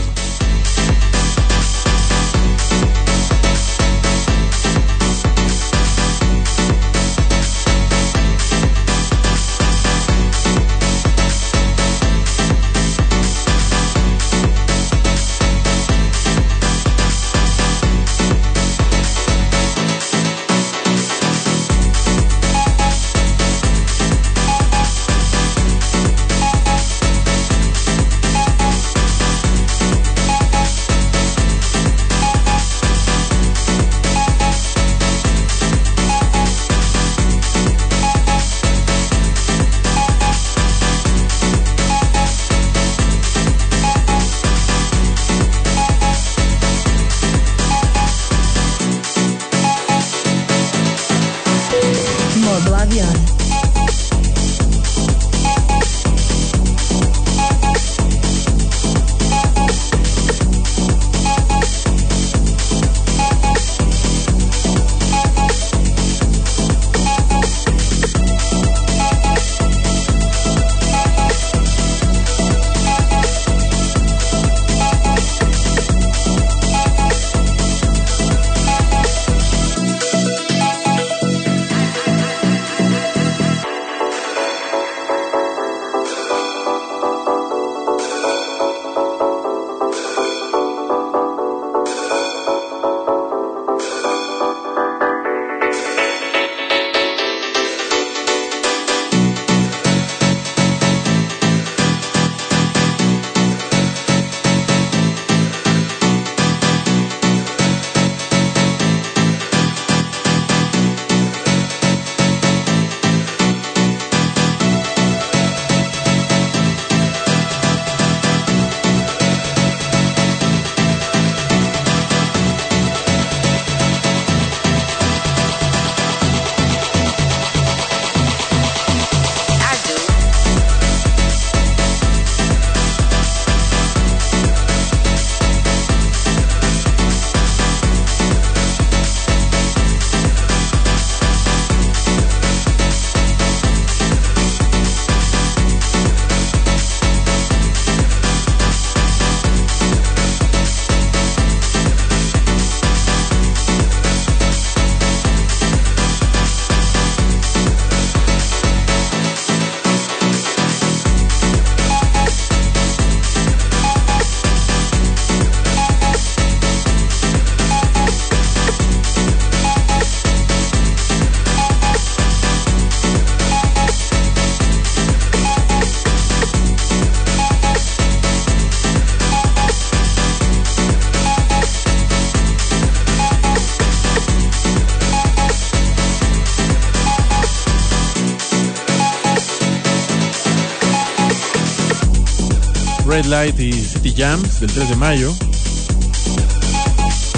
Light 193.30 193.60
y 193.60 193.72
City 193.72 194.12
Jams 194.16 194.58
del 194.58 194.72
3 194.72 194.88
de 194.88 194.96
mayo. 194.96 195.32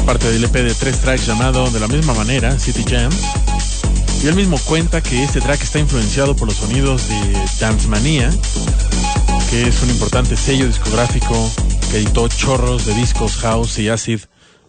Parte 0.07 0.33
del 0.33 0.43
EP 0.43 0.53
de 0.53 0.75
tres 0.75 0.99
tracks 1.01 1.27
llamado 1.27 1.71
de 1.71 1.79
la 1.81 1.87
misma 1.87 2.15
manera, 2.15 2.59
City 2.59 2.83
Jams. 2.83 3.15
Y 4.25 4.27
él 4.27 4.35
mismo 4.35 4.59
cuenta 4.67 5.03
que 5.03 5.23
este 5.23 5.43
track 5.43 5.63
está 5.63 5.79
influenciado 5.79 6.35
por 6.35 6.49
los 6.49 6.57
sonidos 6.57 7.09
de 7.11 7.39
Dance 7.61 7.89
Mania, 7.89 8.31
que 9.51 9.69
es 9.69 9.83
un 9.83 9.91
importante 9.91 10.35
sello 10.35 10.67
discográfico 10.67 11.51
que 11.91 11.99
editó 11.99 12.27
chorros 12.29 12.87
de 12.87 12.95
discos 12.95 13.37
house 13.37 13.79
y 13.79 13.91
acid 13.91 14.21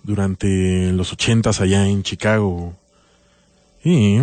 durante 0.04 0.92
los 0.92 1.16
80s 1.16 1.62
allá 1.62 1.88
en 1.88 2.04
Chicago. 2.04 2.76
Y 3.86 4.18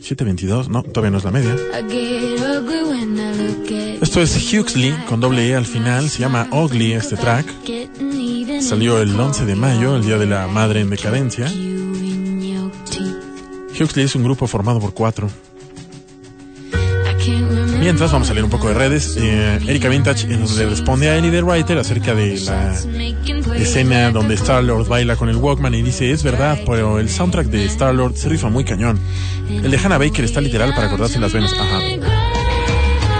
722, 0.00 0.68
no, 0.68 0.82
todavía 0.82 1.12
no 1.12 1.18
es 1.18 1.24
la 1.24 1.30
media. 1.30 1.56
Esto 4.00 4.20
es 4.20 4.52
Huxley 4.52 4.92
con 5.08 5.20
doble 5.20 5.48
E 5.48 5.54
al 5.54 5.66
final, 5.66 6.08
se 6.08 6.20
llama 6.20 6.46
Ugly 6.50 6.92
este 6.92 7.16
track. 7.16 7.46
Salió 8.60 9.00
el 9.00 9.18
11 9.18 9.44
de 9.44 9.56
mayo, 9.56 9.96
el 9.96 10.04
día 10.04 10.18
de 10.18 10.26
la 10.26 10.46
madre 10.46 10.80
en 10.80 10.90
decadencia. 10.90 11.46
Huxley 13.80 14.04
es 14.04 14.14
un 14.14 14.24
grupo 14.24 14.46
formado 14.46 14.80
por 14.80 14.94
cuatro. 14.94 15.28
Mientras 17.80 18.12
vamos 18.12 18.30
a 18.30 18.32
leer 18.32 18.44
un 18.44 18.50
poco 18.50 18.68
de 18.68 18.74
redes, 18.74 19.16
eh, 19.18 19.58
Erika 19.66 19.88
Vintage 19.88 20.26
eh, 20.32 20.38
le 20.56 20.66
responde 20.66 21.10
a 21.10 21.16
Ellie 21.18 21.30
the 21.30 21.42
Writer 21.42 21.76
acerca 21.76 22.14
de 22.14 22.40
la 22.40 22.74
escena 23.56 24.10
donde 24.10 24.34
Star-Lord 24.36 24.88
baila 24.88 25.16
con 25.16 25.28
el 25.28 25.36
Walkman 25.36 25.74
y 25.74 25.82
dice, 25.82 26.10
es 26.10 26.22
verdad, 26.22 26.58
pero 26.64 26.98
el 26.98 27.10
soundtrack 27.10 27.48
de 27.48 27.66
Star-Lord 27.66 28.16
se 28.16 28.30
rifa 28.30 28.48
muy 28.48 28.64
cañón. 28.64 28.98
El 29.50 29.70
de 29.70 29.76
Hannah 29.76 29.98
Baker 29.98 30.24
está 30.24 30.40
literal 30.40 30.74
para 30.74 30.88
cortarse 30.88 31.18
las 31.20 31.32
venas. 31.34 31.52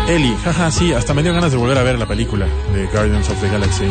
Ellie, 0.08 0.36
jaja, 0.44 0.70
sí, 0.70 0.92
hasta 0.92 1.14
me 1.14 1.22
dio 1.22 1.32
ganas 1.32 1.50
de 1.50 1.56
volver 1.56 1.78
a 1.78 1.82
ver 1.82 1.98
la 1.98 2.06
película 2.06 2.46
de 2.74 2.86
Guardians 2.88 3.28
of 3.30 3.40
the 3.40 3.48
Galaxy. 3.48 3.86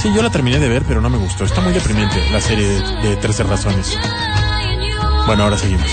Sí, 0.00 0.08
yo 0.14 0.22
la 0.22 0.30
terminé 0.30 0.58
de 0.58 0.68
ver, 0.68 0.84
pero 0.86 1.00
no 1.00 1.10
me 1.10 1.18
gustó. 1.18 1.44
Está 1.44 1.60
muy 1.60 1.72
deprimente 1.72 2.16
la 2.30 2.40
serie 2.40 2.66
de, 2.66 3.08
de 3.08 3.16
13 3.16 3.42
razones. 3.44 3.98
Bueno, 5.26 5.44
ahora 5.44 5.58
seguimos. 5.58 5.90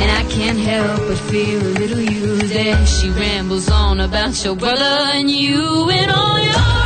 And 0.00 0.10
I 0.10 0.22
can't 0.30 0.58
help 0.58 0.98
but 1.08 1.18
feel 1.30 1.60
a 1.62 1.74
little 1.80 2.00
used 2.00 2.52
as 2.56 3.00
she 3.00 3.10
rambles 3.10 3.70
on 3.70 4.00
about 4.00 4.42
your 4.44 4.56
brother 4.56 4.98
and 5.14 5.30
you. 5.30 5.90
And 5.90 6.10
all 6.10 6.40
your 6.40 6.79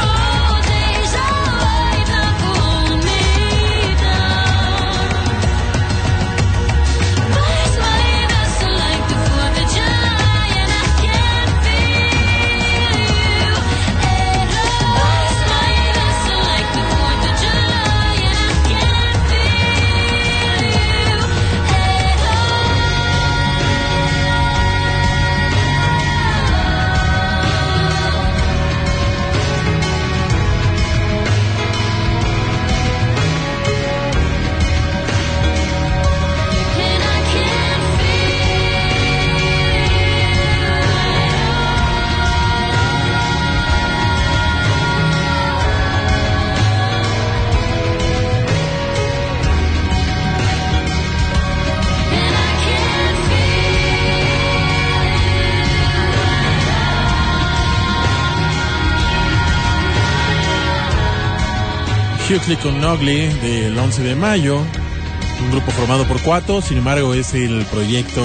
Huxley 62.47 62.57
con 62.59 62.85
Ugly 62.85 63.29
del 63.41 63.79
11 63.79 64.03
de 64.03 64.15
mayo. 64.17 64.59
un 64.59 65.51
grupo 65.51 65.71
formado 65.73 66.05
por 66.07 66.21
cuatro, 66.21 66.61
sin 66.61 66.79
embargo 66.79 67.15
es 67.15 67.33
el 67.35 67.65
proyecto 67.67 68.23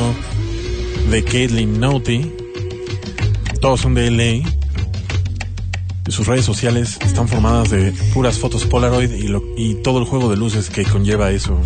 de 1.09 1.23
Caitlin 1.23 1.79
Naughty. 1.79 2.29
Todos 3.61 3.79
son 3.81 3.93
de 3.93 4.11
LA. 4.11 4.49
Y 6.07 6.11
sus 6.11 6.27
redes 6.27 6.43
sociales 6.43 6.97
están 7.01 7.27
formadas 7.29 7.69
de 7.69 7.93
puras 8.13 8.37
fotos 8.39 8.65
Polaroid 8.65 9.11
y, 9.11 9.27
lo- 9.29 9.43
y 9.55 9.75
todo 9.75 9.99
el 9.99 10.05
juego 10.05 10.29
de 10.29 10.35
luces 10.37 10.69
que 10.69 10.83
conlleva 10.83 11.31
eso. 11.31 11.59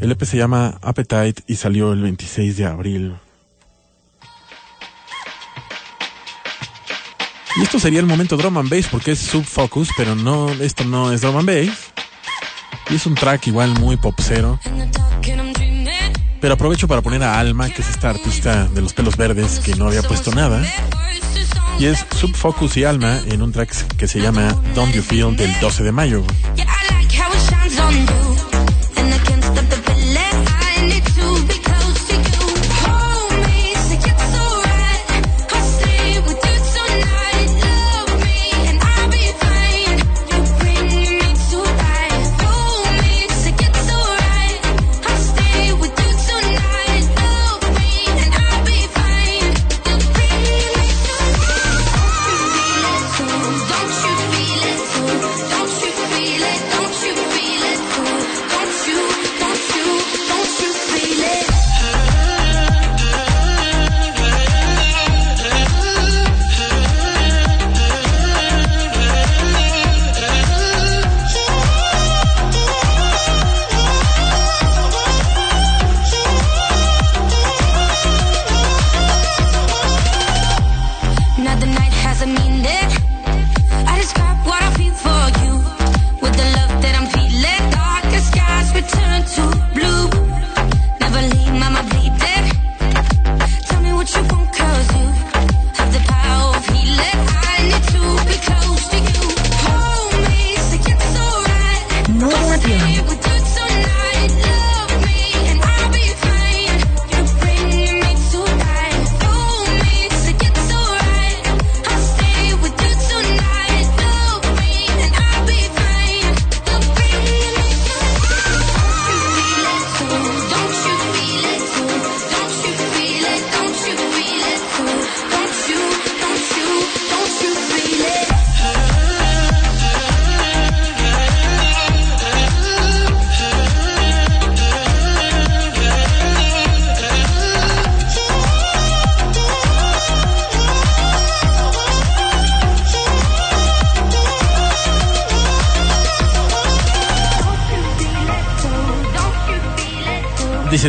El 0.00 0.10
EP 0.10 0.24
se 0.24 0.36
llama 0.36 0.78
Appetite 0.82 1.42
y 1.46 1.56
salió 1.56 1.92
el 1.92 2.02
26 2.02 2.56
de 2.56 2.66
abril. 2.66 3.14
Y 7.56 7.62
esto 7.62 7.78
sería 7.78 8.00
el 8.00 8.06
momento 8.06 8.36
drum 8.36 8.56
and 8.58 8.70
bass 8.70 8.86
porque 8.90 9.12
es 9.12 9.18
subfocus, 9.18 9.90
pero 9.96 10.14
no, 10.14 10.50
esto 10.50 10.84
no 10.84 11.12
es 11.12 11.20
drum 11.20 11.36
and 11.36 11.48
bass. 11.48 11.92
Y 12.90 12.94
es 12.94 13.06
un 13.06 13.14
track 13.14 13.46
igual 13.46 13.78
muy 13.78 13.96
popsero. 13.96 14.58
Pero 16.40 16.54
aprovecho 16.54 16.88
para 16.88 17.02
poner 17.02 17.22
a 17.22 17.38
Alma, 17.38 17.68
que 17.68 17.82
es 17.82 17.88
esta 17.88 18.10
artista 18.10 18.66
de 18.68 18.80
los 18.80 18.94
pelos 18.94 19.16
verdes 19.16 19.60
que 19.60 19.76
no 19.76 19.86
había 19.86 20.02
puesto 20.02 20.34
nada. 20.34 20.62
Y 21.78 21.86
es 21.86 22.04
Subfocus 22.16 22.76
y 22.76 22.84
Alma 22.84 23.20
en 23.26 23.42
un 23.42 23.52
track 23.52 23.96
que 23.96 24.08
se 24.08 24.20
llama 24.20 24.54
Don't 24.74 24.94
You 24.94 25.02
Feel 25.02 25.36
del 25.36 25.52
12 25.60 25.84
de 25.84 25.92
mayo. 25.92 26.24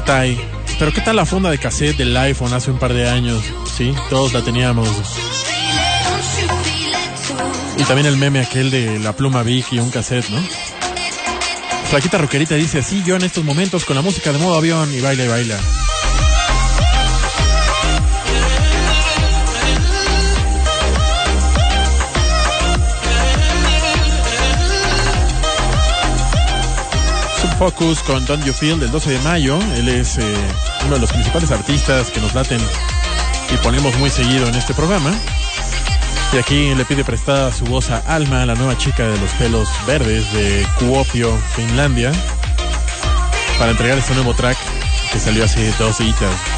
Pero 0.06 0.92
¿qué 0.94 1.02
tal 1.02 1.16
la 1.16 1.26
funda 1.26 1.50
de 1.50 1.58
cassette 1.58 1.98
del 1.98 2.16
iPhone 2.18 2.54
hace 2.54 2.70
un 2.70 2.78
par 2.78 2.94
de 2.94 3.10
años? 3.10 3.42
Sí, 3.76 3.94
todos 4.10 4.34
la 4.34 4.42
teníamos. 4.42 4.90
Y 7.78 7.84
también 7.84 8.08
el 8.08 8.18
meme 8.18 8.42
aquel 8.42 8.70
de 8.70 9.00
la 9.00 9.14
pluma 9.14 9.44
Vicky, 9.44 9.80
un 9.80 9.90
cassette, 9.90 10.30
¿no? 10.30 10.44
Flaquita 11.90 12.18
Roquerita 12.18 12.56
dice 12.56 12.80
así, 12.80 13.02
yo 13.06 13.16
en 13.16 13.24
estos 13.24 13.44
momentos 13.44 13.86
con 13.86 13.96
la 13.96 14.02
música 14.02 14.32
de 14.32 14.40
modo 14.40 14.58
avión 14.58 14.94
y 14.94 15.00
baila 15.00 15.24
y 15.24 15.28
baila. 15.28 15.83
Subfocus 27.64 28.04
con 28.04 28.26
Don't 28.26 28.44
You 28.44 28.52
Feel 28.52 28.78
del 28.78 28.92
12 28.92 29.12
de 29.12 29.20
mayo. 29.20 29.58
Él 29.78 29.88
es 29.88 30.18
eh, 30.18 30.36
uno 30.86 30.96
de 30.96 31.00
los 31.00 31.10
principales 31.12 31.50
artistas 31.50 32.10
que 32.12 32.20
nos 32.20 32.34
laten 32.34 32.60
y 33.54 33.58
ponemos 33.58 33.96
muy 34.00 34.10
seguido 34.10 34.48
en 34.50 34.56
este 34.56 34.74
programa. 34.74 35.14
Y 36.34 36.38
aquí 36.38 36.76
le 36.76 36.84
pide 36.84 37.06
prestada 37.06 37.54
su 37.54 37.64
voz 37.64 37.90
a 37.90 38.00
Alma, 38.14 38.46
la 38.46 38.56
nueva 38.56 38.78
chica 38.78 39.08
de 39.08 39.18
los 39.18 39.32
pelos 39.32 39.70
verdes 39.88 40.34
de 40.34 40.68
Kuopio, 40.78 41.38
Finlandia, 41.56 42.12
para 43.58 43.72
entregar 43.72 43.98
este 43.98 44.14
nuevo 44.16 44.34
track 44.34 44.58
que 45.14 45.20
salió 45.20 45.46
hace 45.46 45.74
dos 45.80 46.00
días. 46.00 46.53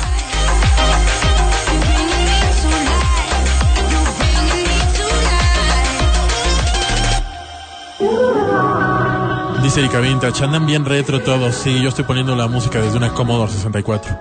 Dice 9.66 9.80
Erika 9.80 10.00
Vintage, 10.00 10.44
andan 10.44 10.68
bien 10.68 10.86
retro 10.86 11.20
todos. 11.22 11.56
Sí, 11.56 11.82
yo 11.82 11.90
estoy 11.90 12.04
poniendo 12.06 12.36
la 12.36 12.48
música 12.48 12.80
desde 12.80 12.98
una 12.98 13.10
Commodore 13.12 13.52
64. 13.52 14.16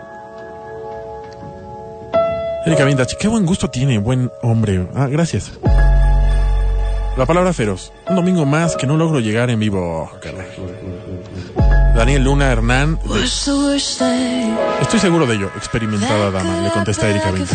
Erika 2.65 2.85
Vintage, 2.87 3.16
qué 3.21 3.29
buen 3.29 3.45
gusto 3.45 3.69
tiene, 3.69 3.99
buen 3.99 4.33
hombre. 4.41 4.89
Ah, 4.95 5.07
gracias. 5.07 5.53
La 7.19 7.27
palabra 7.27 7.53
feroz. 7.53 7.93
Un 8.09 8.16
domingo 8.16 8.47
más 8.47 8.75
que 8.75 8.87
no 8.87 8.97
logro 8.97 9.21
llegar 9.21 9.51
en 9.51 9.61
vivo. 9.61 10.11
Oh, 10.11 10.19
caray. 10.19 10.47
Daniel 11.95 12.25
Luna 12.25 12.51
Hernán. 12.51 12.99
de- 13.05 13.23
Estoy 14.81 14.99
seguro 14.99 15.27
de 15.27 15.35
ello, 15.35 15.51
experimentada 15.59 16.31
dama, 16.31 16.62
le 16.62 16.71
contesta 16.71 17.07
Erika 17.11 17.31
Vintage. 17.31 17.55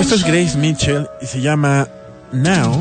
Esto 0.00 0.14
es? 0.14 0.24
Grace 0.24 0.56
Mitchell 0.56 1.08
y 1.20 1.26
se 1.26 1.40
llama 1.40 1.88
Now. 2.30 2.80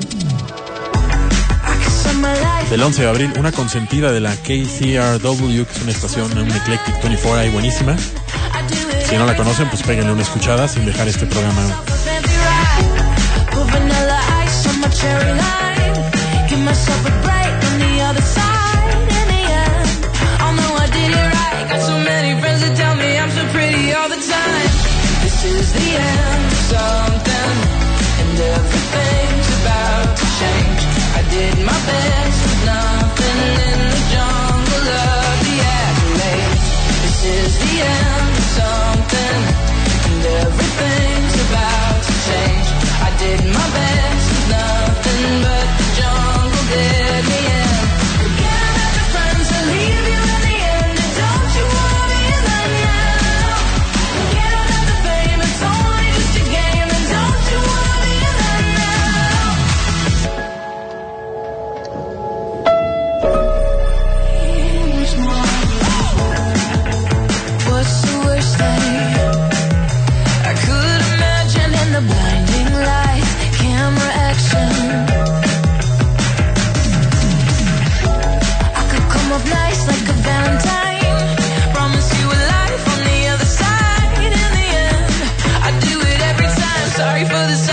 My 2.74 2.80
Del 2.80 2.88
11 2.88 3.04
de 3.04 3.08
abril, 3.08 3.34
una 3.38 3.52
consentida 3.52 4.12
de 4.12 4.20
la 4.20 4.36
KCRW, 4.36 5.64
que 5.64 5.74
es 5.76 5.82
una 5.84 5.91
estación, 5.91 6.36
un 6.36 6.50
Eclectic 6.50 7.04
24 7.04 7.40
ahí 7.40 7.50
buenísima. 7.52 7.95
Si 9.08 9.16
no 9.16 9.28
la 9.28 9.36
conocen, 9.36 9.70
pues 9.70 9.84
péguenle 9.84 10.12
una 10.12 10.24
escuchada 10.24 10.68
sin 10.68 10.84
dejar 10.84 11.08
este 11.08 11.28
programa. 11.28 11.62
My 31.64 31.72
did 31.86 32.04
it 32.04 32.18
right. 32.18 32.23
Is 37.84 38.12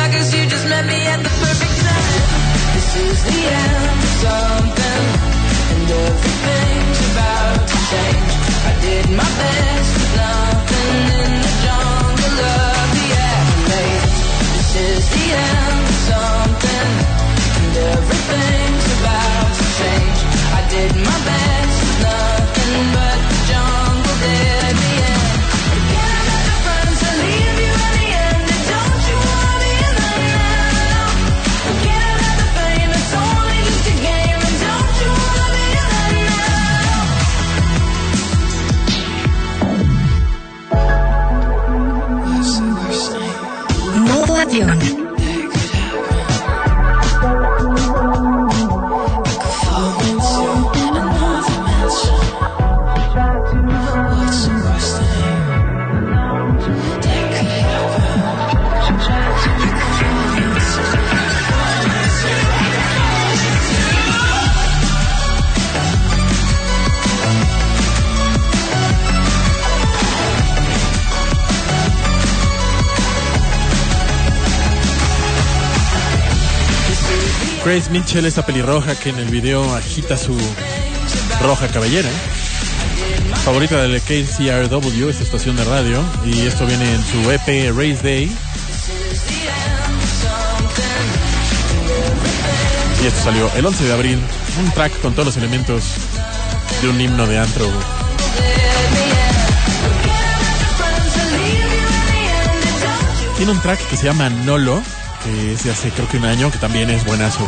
shot 0.00 0.12
cause 0.12 0.34
you 0.34 0.46
just 0.46 0.66
met 0.68 0.86
me 0.86 1.00
at 1.06 1.20
the 1.22 1.32
perfect 1.44 1.76
time. 1.84 2.22
This 2.74 2.88
is 3.06 3.18
the 3.28 3.40
end 3.62 3.84
of 3.86 4.10
something, 4.24 5.04
and 5.72 5.90
everything's 6.06 7.00
about 7.12 7.60
to 7.70 7.76
change. 7.90 8.32
I 8.70 8.72
did 8.86 9.04
my 9.20 9.30
best 9.40 9.90
with 9.96 10.12
nothing 10.24 10.96
in 11.22 11.32
the 11.44 11.54
jungle 11.64 12.38
of 12.56 12.86
the 12.96 13.06
accolades. 13.30 14.14
This 14.54 14.70
is 14.88 15.04
the 15.14 15.26
end. 15.36 15.59
Grace 77.72 77.88
Mitchell, 77.92 78.26
esta 78.26 78.44
pelirroja 78.44 78.96
que 78.96 79.10
en 79.10 79.18
el 79.20 79.28
video 79.28 79.62
agita 79.76 80.16
su 80.16 80.36
roja 81.40 81.68
cabellera. 81.68 82.08
Favorita 83.44 83.80
del 83.80 84.00
KCRW, 84.00 85.08
esta 85.08 85.22
estación 85.22 85.54
de 85.54 85.62
radio. 85.62 86.02
Y 86.24 86.40
esto 86.48 86.66
viene 86.66 86.92
en 86.92 87.00
su 87.00 87.30
EP 87.30 87.70
Race 87.72 88.00
Day. 88.02 88.36
Y 93.00 93.06
esto 93.06 93.22
salió 93.22 93.48
el 93.54 93.64
11 93.64 93.84
de 93.84 93.92
abril. 93.92 94.18
Un 94.58 94.72
track 94.72 95.00
con 95.00 95.12
todos 95.12 95.26
los 95.26 95.36
elementos 95.36 95.84
de 96.82 96.88
un 96.88 97.00
himno 97.00 97.28
de 97.28 97.38
antro. 97.38 97.70
Tiene 103.36 103.52
un 103.52 103.60
track 103.60 103.78
que 103.88 103.96
se 103.96 104.06
llama 104.06 104.28
Nolo, 104.28 104.82
es 105.38 105.64
de 105.64 105.70
hace 105.70 105.90
creo 105.90 106.08
que 106.08 106.18
un 106.18 106.24
año, 106.24 106.50
que 106.50 106.58
también 106.58 106.90
es 106.90 107.04
buenazo. 107.04 107.46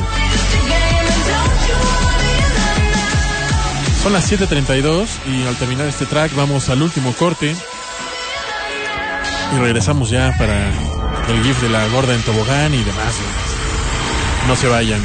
Son 4.02 4.12
las 4.12 4.30
7.32 4.30 5.06
y 5.26 5.46
al 5.46 5.56
terminar 5.56 5.86
este 5.86 6.06
track 6.06 6.34
vamos 6.34 6.68
al 6.68 6.82
último 6.82 7.12
corte. 7.12 7.54
Y 9.54 9.58
regresamos 9.58 10.10
ya 10.10 10.34
para 10.38 10.68
el 11.28 11.42
GIF 11.44 11.60
de 11.62 11.68
la 11.68 11.86
gorda 11.88 12.14
en 12.14 12.22
tobogán 12.22 12.74
y 12.74 12.82
demás. 12.82 13.14
No 14.48 14.56
se 14.56 14.66
vayan. 14.66 15.00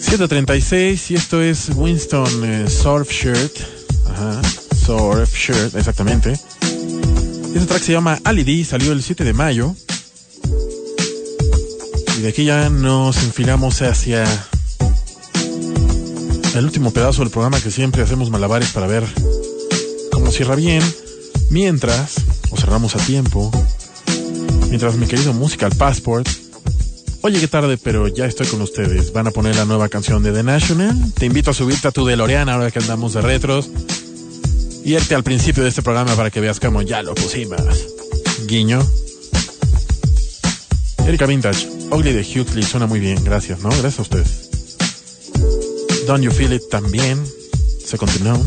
$7.36 0.00 1.10
y 1.10 1.14
esto 1.14 1.40
es 1.40 1.70
Winston 1.74 2.44
eh, 2.44 2.68
Surf 2.68 3.10
Shirt. 3.10 3.56
Ajá, 4.10 4.42
Surf 4.84 5.32
Shirt, 5.34 5.76
exactamente. 5.76 6.32
Este 6.32 7.66
track 7.66 7.82
se 7.82 7.92
llama 7.92 8.18
Ali 8.24 8.42
D, 8.42 8.64
salió 8.64 8.92
el 8.92 9.02
7 9.02 9.22
de 9.22 9.32
mayo. 9.32 9.74
Y 12.18 12.22
de 12.22 12.28
aquí 12.28 12.44
ya 12.44 12.68
nos 12.68 13.22
enfilamos 13.22 13.80
hacia 13.82 14.24
el 16.54 16.64
último 16.64 16.90
pedazo 16.90 17.22
del 17.22 17.30
programa 17.30 17.60
que 17.60 17.70
siempre 17.70 18.02
hacemos 18.02 18.30
malabares 18.30 18.70
para 18.72 18.86
ver 18.86 19.04
cómo 20.10 20.30
cierra 20.30 20.54
bien. 20.54 20.82
Mientras, 21.50 22.14
o 22.50 22.56
cerramos 22.56 22.94
a 22.94 22.98
tiempo, 22.98 23.50
mientras 24.68 24.96
mi 24.96 25.06
querido 25.06 25.32
Musical 25.32 25.72
Passport. 25.76 26.28
Oye, 27.22 27.38
qué 27.40 27.48
tarde, 27.48 27.78
pero 27.78 28.08
ya 28.08 28.26
estoy 28.26 28.46
con 28.46 28.60
ustedes. 28.62 29.12
Van 29.12 29.26
a 29.26 29.30
poner 29.30 29.56
la 29.56 29.64
nueva 29.64 29.88
canción 29.88 30.22
de 30.22 30.32
The 30.32 30.42
National. 30.42 31.12
Te 31.14 31.26
invito 31.26 31.50
a 31.50 31.54
subirte 31.54 31.88
a 31.88 31.90
tu 31.90 32.04
DeLorean 32.04 32.48
ahora 32.48 32.70
que 32.70 32.80
andamos 32.80 33.14
de 33.14 33.22
retros. 33.22 33.70
Y 34.84 34.94
irte 34.94 35.14
al 35.14 35.22
principio 35.22 35.62
de 35.62 35.68
este 35.68 35.82
programa 35.82 36.16
para 36.16 36.30
que 36.30 36.40
veas 36.40 36.58
cómo 36.58 36.82
ya 36.82 37.02
lo 37.02 37.14
pusimos. 37.14 37.60
Guiño. 38.46 38.84
Erika 41.06 41.26
Vintage, 41.26 41.68
Ugly 41.90 42.12
de 42.12 42.20
Huxley 42.20 42.62
suena 42.62 42.86
muy 42.86 43.00
bien, 43.00 43.22
gracias, 43.24 43.60
¿no? 43.60 43.68
Gracias 43.68 43.98
a 43.98 44.02
ustedes. 44.02 44.51
Don't 46.06 46.22
You 46.22 46.32
Feel 46.32 46.52
It 46.52 46.68
también, 46.68 47.24
se 47.84 47.96
continuó. 47.96 48.38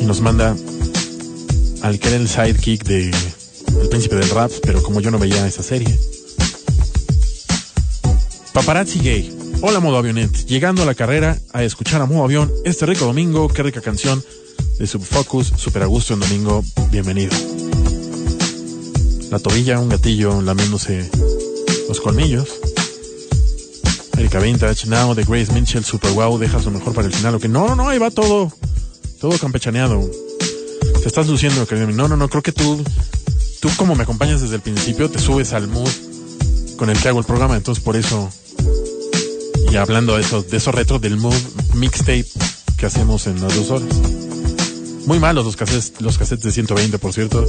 Y 0.00 0.04
nos 0.04 0.20
manda 0.20 0.56
al 1.82 1.98
que 1.98 2.08
era 2.08 2.16
el 2.16 2.28
sidekick 2.28 2.84
de 2.84 3.10
El 3.80 3.88
Príncipe 3.88 4.16
del 4.16 4.28
Rap, 4.30 4.50
pero 4.62 4.82
como 4.82 5.00
yo 5.00 5.10
no 5.10 5.18
veía 5.18 5.46
esa 5.46 5.62
serie. 5.62 5.96
Paparazzi 8.52 8.98
Gay. 8.98 9.38
Hola 9.62 9.78
Modo 9.78 9.98
Avionet, 9.98 10.46
llegando 10.46 10.82
a 10.82 10.86
la 10.86 10.94
carrera 10.94 11.38
a 11.52 11.62
escuchar 11.62 12.02
a 12.02 12.06
Modo 12.06 12.24
Avión 12.24 12.50
este 12.64 12.84
rico 12.84 13.04
domingo, 13.04 13.46
qué 13.46 13.62
rica 13.62 13.80
canción 13.80 14.22
de 14.78 14.86
Subfocus, 14.88 15.52
super 15.56 15.84
a 15.84 15.86
gusto 15.86 16.14
en 16.14 16.20
domingo, 16.20 16.64
bienvenido. 16.90 17.32
La 19.30 19.38
tobilla, 19.38 19.78
un 19.78 19.88
gatillo 19.88 20.42
lamiéndose 20.42 21.08
los 21.88 22.00
colmillos. 22.00 22.48
Erika 24.22 24.38
Now 24.86 25.14
de 25.14 25.24
Grace 25.24 25.52
Mitchell, 25.52 25.84
Super 25.84 26.12
Wow, 26.12 26.38
dejas 26.38 26.64
lo 26.64 26.70
mejor 26.70 26.94
para 26.94 27.08
el 27.08 27.12
final. 27.12 27.34
¿o 27.34 27.40
qué? 27.40 27.48
No, 27.48 27.74
no, 27.74 27.88
ahí 27.88 27.98
va 27.98 28.10
todo, 28.10 28.52
todo 29.20 29.36
campechaneado. 29.36 30.08
Te 31.02 31.08
estás 31.08 31.26
luciendo, 31.26 31.66
querido. 31.66 31.88
No, 31.88 32.06
no, 32.06 32.16
no, 32.16 32.28
creo 32.28 32.40
que 32.40 32.52
tú, 32.52 32.84
tú 33.60 33.68
como 33.76 33.96
me 33.96 34.04
acompañas 34.04 34.40
desde 34.40 34.54
el 34.54 34.60
principio, 34.60 35.10
te 35.10 35.18
subes 35.18 35.52
al 35.52 35.66
mood 35.66 35.90
con 36.76 36.88
el 36.88 37.00
que 37.00 37.08
hago 37.08 37.18
el 37.18 37.24
programa, 37.24 37.56
entonces 37.56 37.82
por 37.82 37.96
eso, 37.96 38.30
y 39.72 39.76
hablando 39.76 40.14
de 40.14 40.22
eso, 40.22 40.42
de 40.42 40.56
esos 40.56 40.72
retros 40.72 41.00
del 41.00 41.16
mood 41.16 41.34
mixtape 41.74 42.26
que 42.76 42.86
hacemos 42.86 43.26
en 43.26 43.40
las 43.40 43.56
dos 43.56 43.70
horas. 43.70 43.96
Muy 45.06 45.18
malos 45.18 45.44
los 45.44 45.56
cassettes, 45.56 46.00
los 46.00 46.16
cassettes 46.16 46.44
de 46.44 46.52
120, 46.52 46.98
por 46.98 47.12
cierto. 47.12 47.44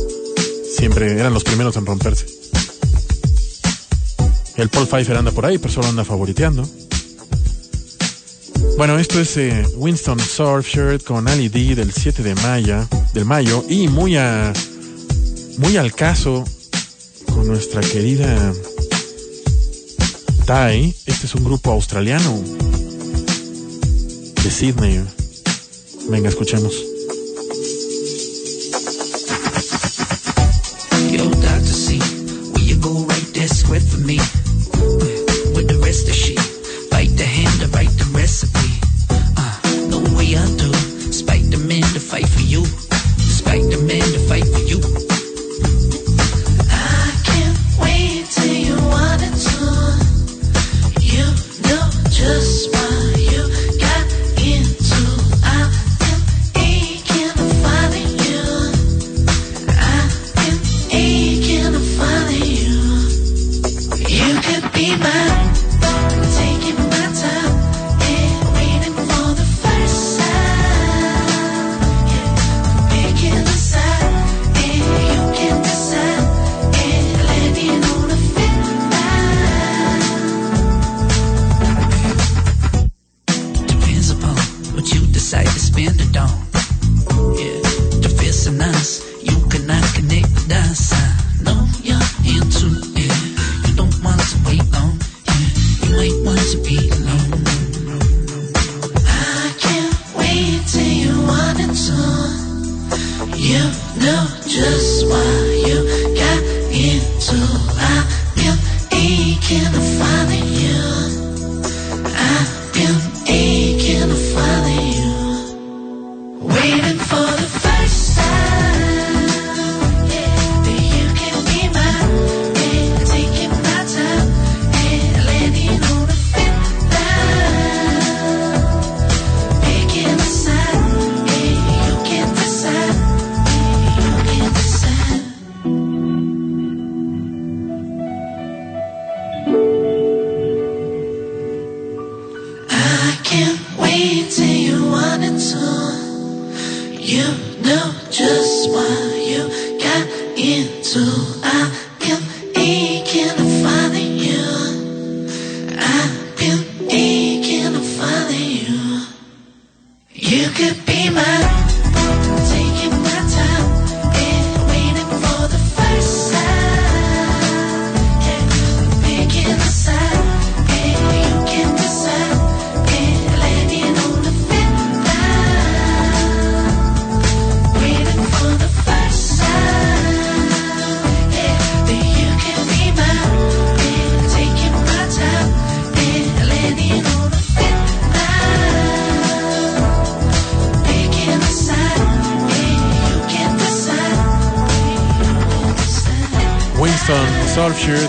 Siempre 0.76 1.20
eran 1.20 1.36
los 1.36 1.44
primeros 1.44 1.78
en 1.78 1.86
romperse. 1.86 2.26
El 4.64 4.70
Paul 4.70 4.88
Pfeiffer 4.88 5.18
anda 5.18 5.32
por 5.32 5.46
ahí, 5.46 5.58
pero 5.58 5.74
solo 5.74 5.88
anda 5.88 6.06
favoriteando. 6.06 6.66
Bueno, 8.78 8.98
esto 8.98 9.20
es 9.20 9.36
eh, 9.36 9.68
Winston 9.76 10.22
Surf 10.22 10.66
Shirt 10.66 11.04
con 11.04 11.28
Ali 11.28 11.50
D 11.50 11.76
del 11.76 11.92
7 11.92 12.24
de 12.24 12.34
mayo, 12.36 12.88
del 13.14 13.26
mayo 13.26 13.66
y 13.68 13.90
muy 13.90 14.16
a 14.16 14.54
muy 15.58 15.76
al 15.76 15.94
caso 15.94 16.46
con 17.34 17.46
nuestra 17.46 17.82
querida 17.82 18.54
Tai. 20.46 20.96
Este 21.08 21.26
es 21.26 21.36
un 21.36 21.44
grupo 21.44 21.72
australiano 21.72 22.42
de 24.44 24.50
Sydney. 24.50 25.04
Venga, 26.10 26.30
escuchemos. 26.30 26.93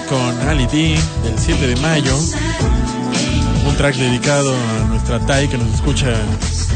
Con 0.08 0.48
Ali 0.48 0.66
D 0.66 0.98
del 1.24 1.38
7 1.38 1.66
de 1.66 1.76
mayo. 1.76 2.16
Un 3.66 3.76
track 3.76 3.94
dedicado 3.96 4.54
a 4.54 4.84
nuestra 4.88 5.20
Tai 5.20 5.46
que 5.46 5.58
nos 5.58 5.74
escucha 5.74 6.06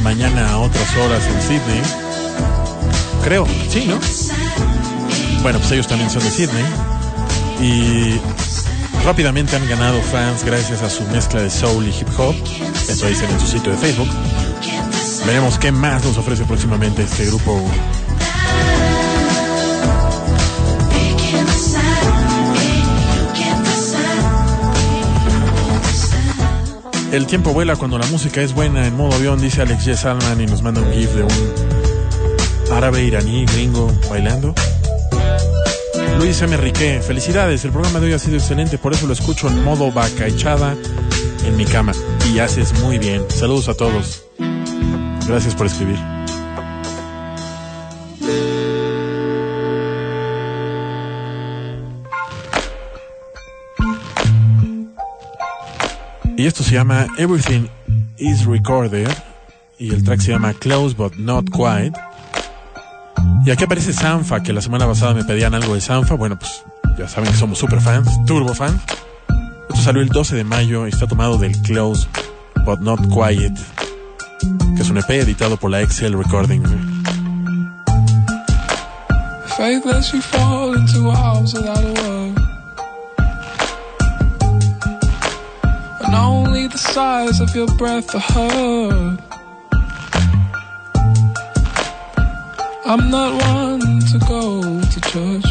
mañana 0.02 0.50
a 0.50 0.58
otras 0.58 0.94
horas 0.96 1.24
en 1.26 1.40
Sydney. 1.40 1.82
Creo, 3.24 3.46
sí, 3.70 3.86
¿no? 3.86 3.98
Bueno, 5.42 5.58
pues 5.58 5.72
ellos 5.72 5.88
también 5.88 6.10
son 6.10 6.22
de 6.22 6.30
Sydney. 6.30 6.64
Y 7.62 8.20
rápidamente 9.06 9.56
han 9.56 9.66
ganado 9.66 10.02
fans 10.02 10.44
gracias 10.44 10.82
a 10.82 10.90
su 10.90 11.02
mezcla 11.04 11.40
de 11.40 11.48
soul 11.48 11.86
y 11.86 11.90
hip 11.90 12.08
hop. 12.18 12.34
Eso 12.88 13.06
dicen 13.06 13.30
en 13.30 13.40
su 13.40 13.46
sitio 13.46 13.72
de 13.72 13.78
Facebook. 13.78 14.08
Veremos 15.24 15.58
qué 15.58 15.72
más 15.72 16.04
nos 16.04 16.18
ofrece 16.18 16.44
próximamente 16.44 17.04
este 17.04 17.24
grupo 17.24 17.58
El 27.12 27.26
tiempo 27.26 27.54
vuela 27.54 27.74
cuando 27.76 27.98
la 27.98 28.06
música 28.06 28.42
es 28.42 28.52
buena 28.52 28.86
en 28.86 28.94
modo 28.94 29.14
avión, 29.14 29.40
dice 29.40 29.62
Alex 29.62 29.84
J. 29.84 29.96
Salman 29.96 30.40
y 30.40 30.46
nos 30.46 30.62
manda 30.62 30.82
un 30.82 30.92
gif 30.92 31.10
de 31.14 31.22
un 31.22 32.72
árabe 32.72 33.02
iraní 33.02 33.46
gringo 33.46 33.90
bailando. 34.10 34.54
Luis 36.18 36.42
M. 36.42 36.56
Riqué, 36.56 37.00
felicidades, 37.00 37.64
el 37.64 37.70
programa 37.70 38.00
de 38.00 38.06
hoy 38.06 38.12
ha 38.12 38.18
sido 38.18 38.36
excelente, 38.36 38.76
por 38.76 38.92
eso 38.92 39.06
lo 39.06 39.14
escucho 39.14 39.48
en 39.48 39.64
modo 39.64 39.90
vaca 39.90 40.26
echada 40.26 40.76
en 41.44 41.56
mi 41.56 41.64
cama. 41.64 41.92
Y 42.30 42.40
haces 42.40 42.78
muy 42.80 42.98
bien. 42.98 43.24
Saludos 43.30 43.68
a 43.68 43.74
todos. 43.74 44.24
Gracias 45.26 45.54
por 45.54 45.66
escribir. 45.66 46.17
Esto 56.48 56.64
se 56.64 56.72
llama 56.72 57.06
Everything 57.18 57.68
is 58.16 58.46
Recorded. 58.46 59.08
Y 59.78 59.92
el 59.92 60.02
track 60.02 60.20
se 60.20 60.32
llama 60.32 60.54
Close 60.54 60.96
but 60.96 61.14
Not 61.16 61.50
Quite. 61.50 61.92
Y 63.44 63.50
aquí 63.50 63.64
aparece 63.64 63.92
Sanfa, 63.92 64.42
que 64.42 64.52
la 64.52 64.62
semana 64.62 64.86
pasada 64.86 65.14
me 65.14 65.24
pedían 65.24 65.54
algo 65.54 65.74
de 65.74 65.80
Sanfa. 65.80 66.14
Bueno, 66.14 66.38
pues 66.38 66.64
ya 66.98 67.06
saben 67.06 67.30
que 67.30 67.36
somos 67.36 67.58
super 67.58 67.80
fans, 67.80 68.08
turbo 68.26 68.54
fans. 68.54 68.80
Esto 69.68 69.82
salió 69.82 70.00
el 70.00 70.08
12 70.08 70.36
de 70.36 70.44
mayo 70.44 70.86
y 70.86 70.90
está 70.90 71.06
tomado 71.06 71.36
del 71.36 71.52
Close 71.62 72.08
but 72.64 72.80
Not 72.80 73.00
Quiet, 73.08 73.54
que 74.74 74.82
es 74.82 74.88
un 74.88 74.98
EP 74.98 75.10
editado 75.10 75.58
por 75.58 75.70
la 75.70 75.82
Excel 75.82 76.16
Recording. 76.16 76.62
Faith 79.56 79.84
lets 79.84 80.12
you 80.12 80.22
fall 80.22 80.74
into 80.74 81.10
arms 81.10 81.52
without 81.52 81.84
a 81.84 82.08
word. 82.08 82.17
Size 86.98 87.38
of 87.40 87.54
your 87.54 87.68
breath 87.80 88.12
are 88.12 88.26
heard. 88.34 89.18
I'm 92.90 93.04
not 93.16 93.30
one 93.54 94.00
to 94.10 94.18
go 94.34 94.46
to 94.92 94.98
church. 95.12 95.48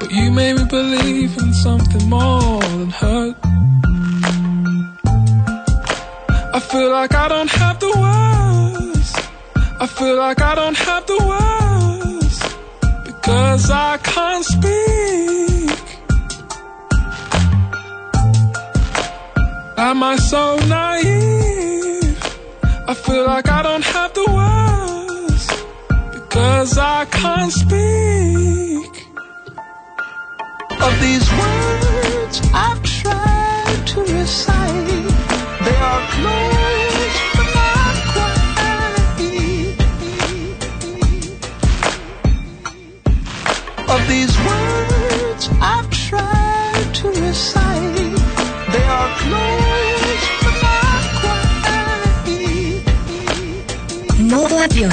But 0.00 0.10
you 0.10 0.32
made 0.32 0.54
me 0.58 0.64
believe 0.78 1.32
in 1.42 1.54
something 1.54 2.04
more 2.10 2.60
than 2.80 2.90
hurt. 3.02 3.36
I 6.56 6.60
feel 6.70 6.90
like 6.98 7.14
I 7.14 7.28
don't 7.28 7.52
have 7.60 7.78
the 7.84 7.92
words. 8.04 9.10
I 9.84 9.86
feel 9.86 10.16
like 10.16 10.40
I 10.50 10.54
don't 10.56 10.78
have 10.88 11.04
the 11.12 11.20
words 11.32 12.36
because 13.06 13.70
I 13.70 13.98
can't 13.98 14.44
speak. 14.44 15.41
Am 19.84 20.00
I 20.00 20.14
so 20.14 20.56
naive? 20.68 22.16
I 22.86 22.94
feel 22.94 23.26
like 23.26 23.48
I 23.48 23.62
don't 23.64 23.82
have 23.82 24.14
the 24.14 24.26
words 24.38 25.44
because 26.14 26.78
I 26.78 27.04
can't 27.06 27.50
speak. 27.50 28.92
Of 30.86 30.92
these 31.04 31.26
words 31.42 32.36
I've 32.54 32.80
tried 32.84 33.80
to 33.88 34.00
recite, 34.02 35.08
they 35.66 35.78
are 35.90 36.02
close 36.14 37.16
but 37.36 37.48
not 37.58 37.96
quite. 38.14 38.52
Of 43.94 44.00
these 44.12 44.34
words 44.46 45.44
I've 45.60 45.90
tried 45.90 46.88
to 47.00 47.08
recite, 47.08 48.16
they 48.72 48.84
are 48.84 49.10
close 49.18 49.61
quite. 54.68 54.86
Modo 54.86 54.92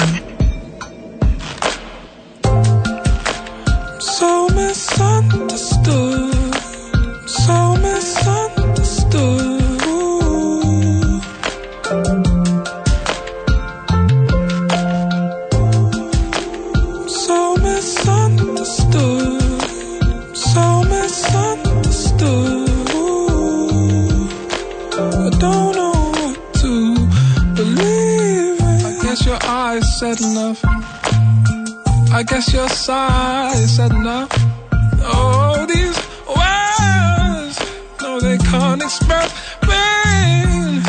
So 4.00 4.48
misunderstood, 4.54 6.29
I 32.20 32.22
guess 32.22 32.52
your 32.52 32.68
size 32.68 33.76
said 33.76 33.92
enough. 33.92 34.28
Oh, 35.00 35.64
these 35.66 35.96
words, 36.28 37.56
no, 38.02 38.20
they 38.20 38.36
can't 38.36 38.82
express 38.82 39.30
pain. 39.62 40.82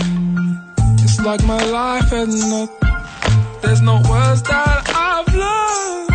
It's 1.00 1.22
like 1.22 1.42
my 1.46 1.64
life 1.72 2.10
had 2.10 2.28
enough. 2.28 2.70
There's 3.62 3.80
no 3.82 3.96
words 4.10 4.42
that 4.44 4.84
I've 4.94 5.34
learned. 5.34 6.10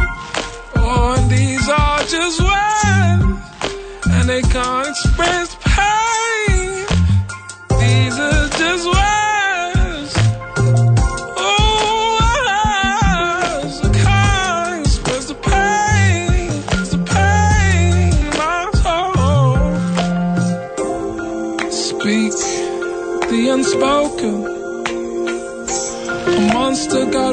Oh, 0.84 1.14
and 1.16 1.30
these 1.30 1.66
are 1.66 2.00
just 2.00 2.42
words. 2.42 4.06
and 4.08 4.28
they 4.28 4.42
can't 4.42 4.95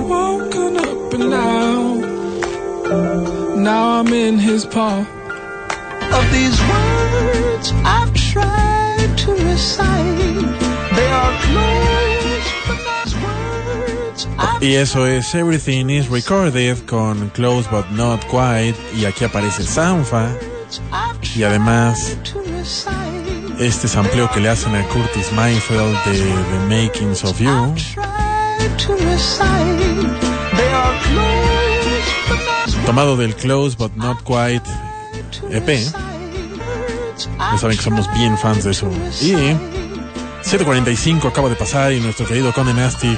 woken 0.03 0.77
up 0.77 1.13
and 1.13 1.29
now, 1.29 1.95
now 3.55 3.99
I'm 3.99 4.13
in 4.13 4.37
his 4.37 4.65
paw. 4.65 4.99
Of 4.99 6.31
these 6.31 6.59
words 6.69 7.71
I've 7.83 8.13
tried 8.13 9.17
to 9.17 9.31
recite, 9.31 10.57
they 10.95 11.07
are 11.07 11.33
close, 11.47 12.47
but 12.67 12.79
those 12.85 13.15
words 13.15 14.27
I've 14.37 14.61
Y 14.61 14.75
eso 14.75 15.05
es 15.05 15.33
Everything 15.33 15.89
is 15.89 16.09
Recorded 16.09 16.85
con 16.85 17.29
Close 17.31 17.67
But 17.69 17.89
Not 17.91 18.25
Quite. 18.27 18.75
Y 18.95 19.05
aquí 19.05 19.25
aparece 19.25 19.63
Sanfa. 19.63 20.29
Y 21.35 21.43
además, 21.43 22.17
to 22.23 22.41
recite, 22.43 23.65
este 23.65 23.87
sampleo 23.87 24.29
que 24.31 24.39
le 24.39 24.49
hacen 24.49 24.75
a 24.75 24.83
Curtis 24.87 25.31
Mayfield 25.33 25.95
de 26.05 26.17
The 26.17 26.59
Makings 26.69 27.23
of 27.23 27.39
You. 27.39 27.73
Tomado 32.85 33.17
del 33.17 33.35
Close 33.35 33.75
But 33.77 33.95
Not 33.95 34.23
Quite 34.23 34.63
EP. 35.49 35.67
Ya 37.39 37.57
saben 37.57 37.77
que 37.77 37.83
somos 37.83 38.11
bien 38.13 38.37
fans 38.37 38.63
de 38.63 38.71
eso. 38.71 38.89
Y 39.21 39.33
7.45 40.43 41.29
acaba 41.29 41.49
de 41.49 41.55
pasar 41.55 41.93
y 41.93 41.99
nuestro 41.99 42.27
querido 42.27 42.53
Conde 42.53 42.73
Nasty, 42.73 43.17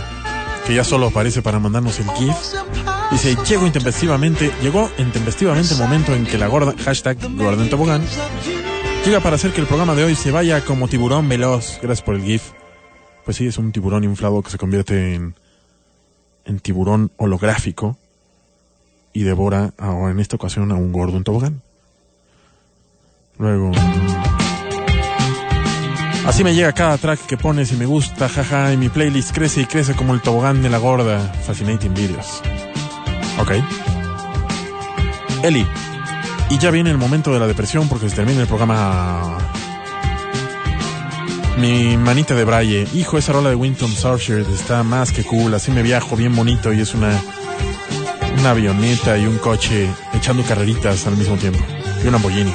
que 0.65 0.75
ya 0.75 0.83
solo 0.83 1.07
aparece 1.07 1.41
para 1.41 1.59
mandarnos 1.59 1.99
el 1.99 2.09
GIF, 2.11 2.35
dice, 3.11 3.35
llegó 3.47 3.65
intempestivamente, 3.65 4.51
llegó 4.61 4.89
intempestivamente 4.97 5.73
el 5.73 5.79
momento 5.79 6.13
en 6.13 6.25
que 6.25 6.37
la 6.37 6.47
gorda, 6.47 6.73
hashtag 6.85 7.17
gorda 7.35 7.63
en 7.63 7.69
tobogán, 7.69 8.03
llega 9.05 9.19
para 9.19 9.35
hacer 9.35 9.51
que 9.51 9.61
el 9.61 9.67
programa 9.67 9.95
de 9.95 10.03
hoy 10.03 10.15
se 10.15 10.31
vaya 10.31 10.63
como 10.63 10.87
tiburón 10.87 11.27
veloz. 11.27 11.79
Gracias 11.81 12.01
por 12.03 12.15
el 12.15 12.23
GIF. 12.23 12.43
Pues 13.25 13.37
sí, 13.37 13.47
es 13.47 13.57
un 13.57 13.71
tiburón 13.71 14.03
inflado 14.03 14.41
que 14.43 14.51
se 14.51 14.57
convierte 14.57 15.15
en, 15.15 15.35
en 16.45 16.59
tiburón 16.59 17.11
holográfico 17.17 17.97
y 19.13 19.23
devora 19.23 19.73
ahora 19.77 20.11
en 20.11 20.19
esta 20.19 20.35
ocasión 20.35 20.71
a 20.71 20.75
un 20.75 20.91
gordo 20.91 21.17
en 21.17 21.23
tobogán. 21.23 21.61
Luego... 23.37 23.71
Así 26.25 26.43
me 26.43 26.55
llega 26.55 26.73
cada 26.73 26.97
track 26.97 27.27
que 27.27 27.37
pones 27.37 27.71
y 27.71 27.75
me 27.75 27.85
gusta, 27.85 28.27
jaja, 28.27 28.73
y 28.73 28.77
mi 28.77 28.89
playlist 28.89 29.31
crece 29.31 29.61
y 29.61 29.65
crece 29.65 29.93
como 29.93 30.13
el 30.15 30.21
tobogán 30.21 30.63
de 30.63 30.69
la 30.69 30.79
gorda. 30.79 31.19
Fascinating 31.19 31.93
Videos. 31.93 32.41
Ok. 33.39 33.51
Eli. 35.43 35.67
Y 36.49 36.57
ya 36.57 36.71
viene 36.71 36.89
el 36.89 36.97
momento 36.97 37.31
de 37.31 37.39
la 37.39 37.45
depresión 37.45 37.87
porque 37.87 38.09
se 38.09 38.15
termina 38.15 38.41
el 38.41 38.47
programa. 38.47 39.37
Mi 41.57 41.97
manita 41.97 42.35
de 42.35 42.43
Braille. 42.43 42.87
Hijo, 42.93 43.17
esa 43.17 43.33
rola 43.33 43.49
de 43.49 43.55
Winton 43.55 43.91
Surfshirt 43.91 44.49
está 44.49 44.83
más 44.83 45.11
que 45.11 45.23
cool. 45.23 45.53
Así 45.53 45.71
me 45.71 45.83
viajo 45.83 46.15
bien 46.15 46.35
bonito 46.35 46.73
y 46.73 46.81
es 46.81 46.93
una, 46.93 47.11
una 48.39 48.51
avioneta 48.51 49.17
y 49.17 49.25
un 49.25 49.37
coche 49.37 49.89
echando 50.13 50.43
carreritas 50.43 51.07
al 51.07 51.17
mismo 51.17 51.37
tiempo. 51.37 51.63
Y 52.03 52.07
un 52.07 52.13
Lamborghini. 52.13 52.53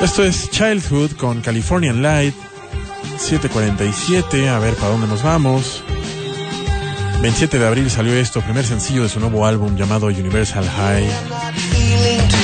Esto 0.00 0.24
es 0.24 0.50
Childhood 0.50 1.12
con 1.12 1.40
Californian 1.40 2.02
Light. 2.02 2.34
747. 3.18 4.48
A 4.48 4.58
ver 4.58 4.74
para 4.74 4.90
dónde 4.90 5.06
nos 5.06 5.22
vamos. 5.22 5.82
27 7.20 7.58
de 7.58 7.66
abril 7.66 7.90
salió 7.90 8.14
esto, 8.14 8.40
primer 8.40 8.64
sencillo 8.64 9.02
de 9.02 9.08
su 9.08 9.18
nuevo 9.18 9.44
álbum 9.44 9.76
llamado 9.76 10.06
Universal 10.06 10.68
High. 10.68 12.37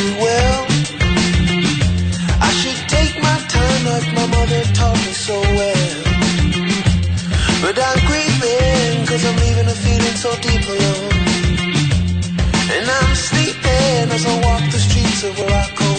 So 5.25 5.41
well. 5.41 6.03
But 7.63 7.79
I'm 7.81 7.99
grieving 8.09 9.07
cause 9.09 9.25
I'm 9.25 9.37
leaving 9.45 9.69
a 9.75 9.77
feeling 9.85 10.17
so 10.25 10.31
deep 10.45 10.65
alone. 10.69 11.13
And 12.75 12.85
I'm 12.99 13.15
sleeping 13.15 14.05
as 14.17 14.27
I 14.27 14.35
walk 14.45 14.65
the 14.71 14.81
streets 14.87 15.25
of 15.25 15.39
where 15.39 15.57
I 15.65 15.67
come 15.81 15.94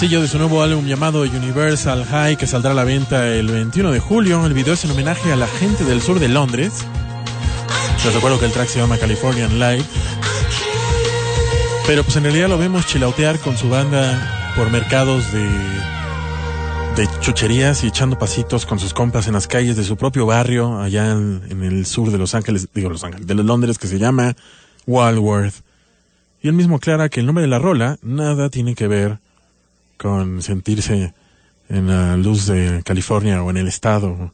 sencillo 0.00 0.22
de 0.22 0.28
su 0.28 0.38
nuevo 0.38 0.62
álbum 0.62 0.86
llamado 0.86 1.20
Universal 1.20 2.06
High 2.06 2.38
que 2.38 2.46
saldrá 2.46 2.70
a 2.70 2.74
la 2.74 2.84
venta 2.84 3.28
el 3.28 3.48
21 3.48 3.92
de 3.92 4.00
julio. 4.00 4.46
El 4.46 4.54
video 4.54 4.72
es 4.72 4.82
en 4.86 4.92
homenaje 4.92 5.30
a 5.30 5.36
la 5.36 5.46
gente 5.46 5.84
del 5.84 6.00
sur 6.00 6.18
de 6.18 6.30
Londres. 6.30 6.86
Les 8.02 8.14
recuerdo 8.14 8.38
que 8.38 8.46
el 8.46 8.52
track 8.52 8.68
se 8.68 8.78
llama 8.78 8.96
Californian 8.96 9.58
Light. 9.58 9.84
Pero 11.86 12.02
pues 12.02 12.16
en 12.16 12.22
realidad 12.22 12.48
lo 12.48 12.56
vemos 12.56 12.86
chilautear 12.86 13.38
con 13.40 13.58
su 13.58 13.68
banda 13.68 14.54
por 14.56 14.70
mercados 14.70 15.30
de, 15.32 15.46
de 16.96 17.06
chucherías 17.20 17.84
y 17.84 17.88
echando 17.88 18.18
pasitos 18.18 18.64
con 18.64 18.78
sus 18.78 18.94
compas 18.94 19.26
en 19.26 19.34
las 19.34 19.46
calles 19.46 19.76
de 19.76 19.84
su 19.84 19.98
propio 19.98 20.24
barrio 20.24 20.80
allá 20.80 21.10
en, 21.10 21.62
el 21.62 21.84
sur 21.84 22.10
de 22.10 22.16
Los 22.16 22.34
Ángeles, 22.34 22.68
digo 22.74 22.88
Los 22.88 23.04
Ángeles, 23.04 23.26
de 23.26 23.34
Londres 23.34 23.76
que 23.76 23.86
se 23.86 23.98
llama 23.98 24.34
Walworth. 24.86 25.56
Y 26.40 26.48
él 26.48 26.54
mismo 26.54 26.76
aclara 26.76 27.10
que 27.10 27.20
el 27.20 27.26
nombre 27.26 27.42
de 27.42 27.48
la 27.48 27.58
rola 27.58 27.98
nada 28.00 28.48
tiene 28.48 28.74
que 28.74 28.88
ver 28.88 29.18
con 30.00 30.42
sentirse 30.42 31.12
en 31.68 31.86
la 31.86 32.16
luz 32.16 32.46
de 32.46 32.82
California 32.84 33.42
o 33.42 33.50
en 33.50 33.58
el 33.58 33.68
estado, 33.68 34.32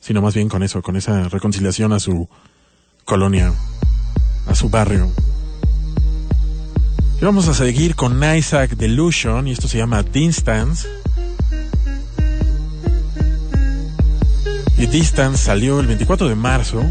sino 0.00 0.22
más 0.22 0.34
bien 0.34 0.48
con 0.48 0.62
eso, 0.62 0.80
con 0.80 0.96
esa 0.96 1.28
reconciliación 1.28 1.92
a 1.92 2.00
su 2.00 2.28
colonia, 3.04 3.52
a 4.46 4.54
su 4.54 4.70
barrio. 4.70 5.10
Y 7.20 7.24
vamos 7.24 7.46
a 7.48 7.54
seguir 7.54 7.94
con 7.94 8.22
Isaac 8.24 8.76
Delusion 8.76 9.48
y 9.48 9.52
esto 9.52 9.68
se 9.68 9.78
llama 9.78 10.02
Distance. 10.02 10.88
Y 14.78 14.86
Distance 14.86 15.44
salió 15.44 15.80
el 15.80 15.86
24 15.88 16.28
de 16.28 16.34
marzo 16.34 16.82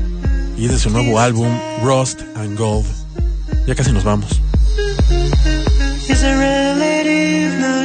y 0.58 0.66
es 0.66 0.72
de 0.72 0.80
su 0.80 0.92
nuevo 0.92 1.20
álbum 1.20 1.50
Rust 1.84 2.22
and 2.36 2.58
Gold. 2.58 2.88
Ya 3.66 3.74
casi 3.74 3.92
nos 3.92 4.04
vamos. 4.04 4.42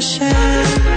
Is 0.01 0.90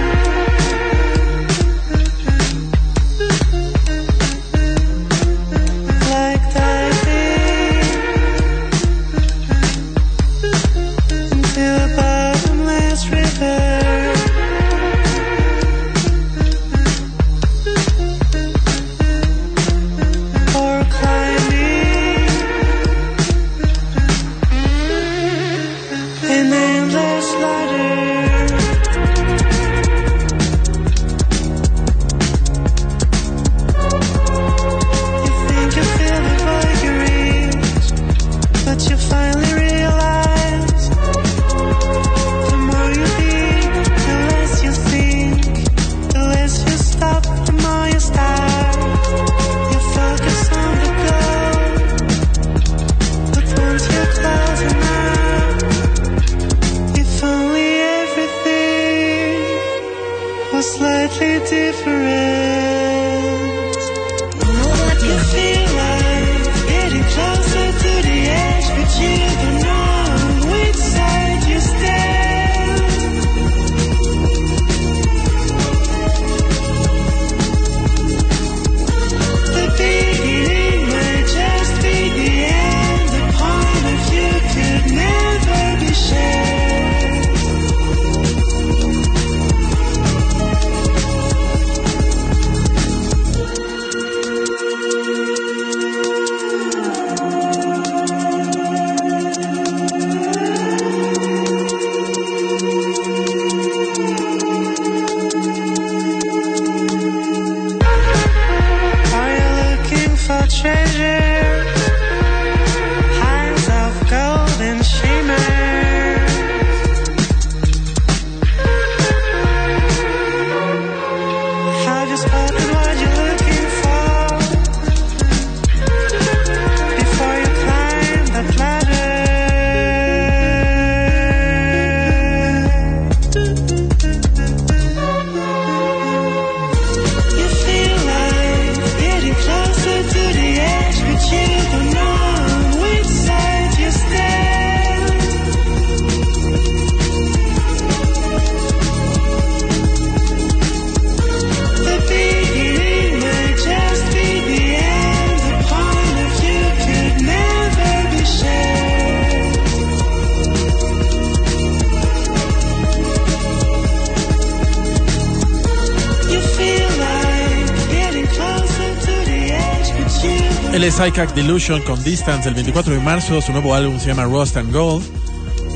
Isaac 171.06 171.34
Delusion 171.34 171.82
con 171.82 172.02
Distance 172.02 172.48
el 172.48 172.54
24 172.54 172.94
de 172.94 173.00
marzo. 173.00 173.40
Su 173.42 173.52
nuevo 173.52 173.74
álbum 173.74 173.98
se 173.98 174.06
llama 174.06 174.24
Rust 174.24 174.56
and 174.56 174.72
Gold. 174.72 175.04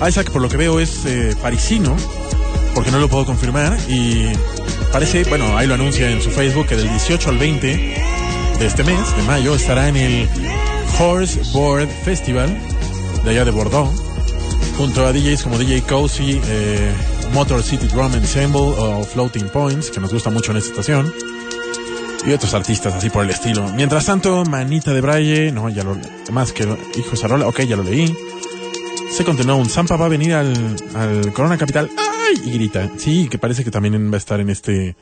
Isaac, 0.07 0.31
por 0.31 0.41
lo 0.41 0.49
que 0.49 0.57
veo, 0.57 0.81
es 0.81 1.05
eh, 1.05 1.35
parisino, 1.43 1.95
porque 2.75 2.91
no 2.91 2.99
lo 2.99 3.09
puedo 3.09 3.27
confirmar. 3.27 3.77
Y 3.89 4.27
parece, 4.91 5.25
bueno, 5.25 5.57
ahí 5.59 5.67
lo 5.67 5.75
anuncia 5.75 6.11
en 6.11 6.23
su 6.23 6.31
Facebook, 6.31 6.67
que 6.67 6.77
del 6.77 6.89
18 6.89 7.31
al 7.31 7.39
20 7.39 7.67
de 8.59 8.67
este 8.67 8.85
mes, 8.85 9.17
de 9.17 9.23
mayo, 9.25 9.55
estará 9.55 9.89
en 9.89 9.97
el 9.97 10.29
Horse 10.99 11.41
Board 11.53 11.89
Festival 12.05 12.57
de 13.23 13.31
allá 13.31 13.45
de 13.45 13.51
Bordeaux, 13.51 13.91
junto 14.79 15.05
a 15.05 15.13
DJs 15.13 15.43
como 15.43 15.59
DJ 15.59 15.83
Cozy, 15.83 16.41
eh, 16.43 16.93
Motor 17.35 17.63
City 17.63 17.87
Drum 17.89 18.15
Ensemble 18.15 18.61
o 18.61 19.05
Floating 19.05 19.49
Points, 19.51 19.91
que 19.91 20.01
nos 20.01 20.13
gusta 20.13 20.31
mucho 20.31 20.53
en 20.53 20.59
esta 20.59 20.71
estación 20.71 21.13
y 22.27 22.33
otros 22.33 22.55
artistas 22.55 22.95
así 22.95 23.11
por 23.11 23.25
el 23.25 23.31
estilo. 23.31 23.67
Mientras 23.75 24.07
tanto, 24.07 24.45
Manita 24.45 24.93
de 24.93 25.01
Braille, 25.01 25.53
no, 25.53 25.69
ya 25.69 25.85
lo, 25.85 25.97
más 26.33 26.53
que 26.53 26.65
Hijo 26.97 27.17
Sarola, 27.17 27.47
ok, 27.47 27.61
ya 27.63 27.77
lo 27.77 27.83
leí. 27.83 28.15
Se 29.11 29.25
continuó 29.25 29.57
un 29.57 29.69
Zampa 29.69 29.97
va 29.97 30.07
a 30.07 30.09
venir 30.09 30.35
al, 30.35 30.77
al 30.95 31.33
Corona 31.33 31.57
Capital, 31.57 31.91
¡ay! 31.97 32.43
Y 32.45 32.51
grita. 32.53 32.91
Sí, 32.99 33.29
que 33.29 33.39
parece 33.39 33.65
que 33.65 33.71
también 33.71 34.11
va 34.11 34.15
a 34.15 34.19
estar 34.19 34.41
en 34.41 34.51
este 34.51 34.97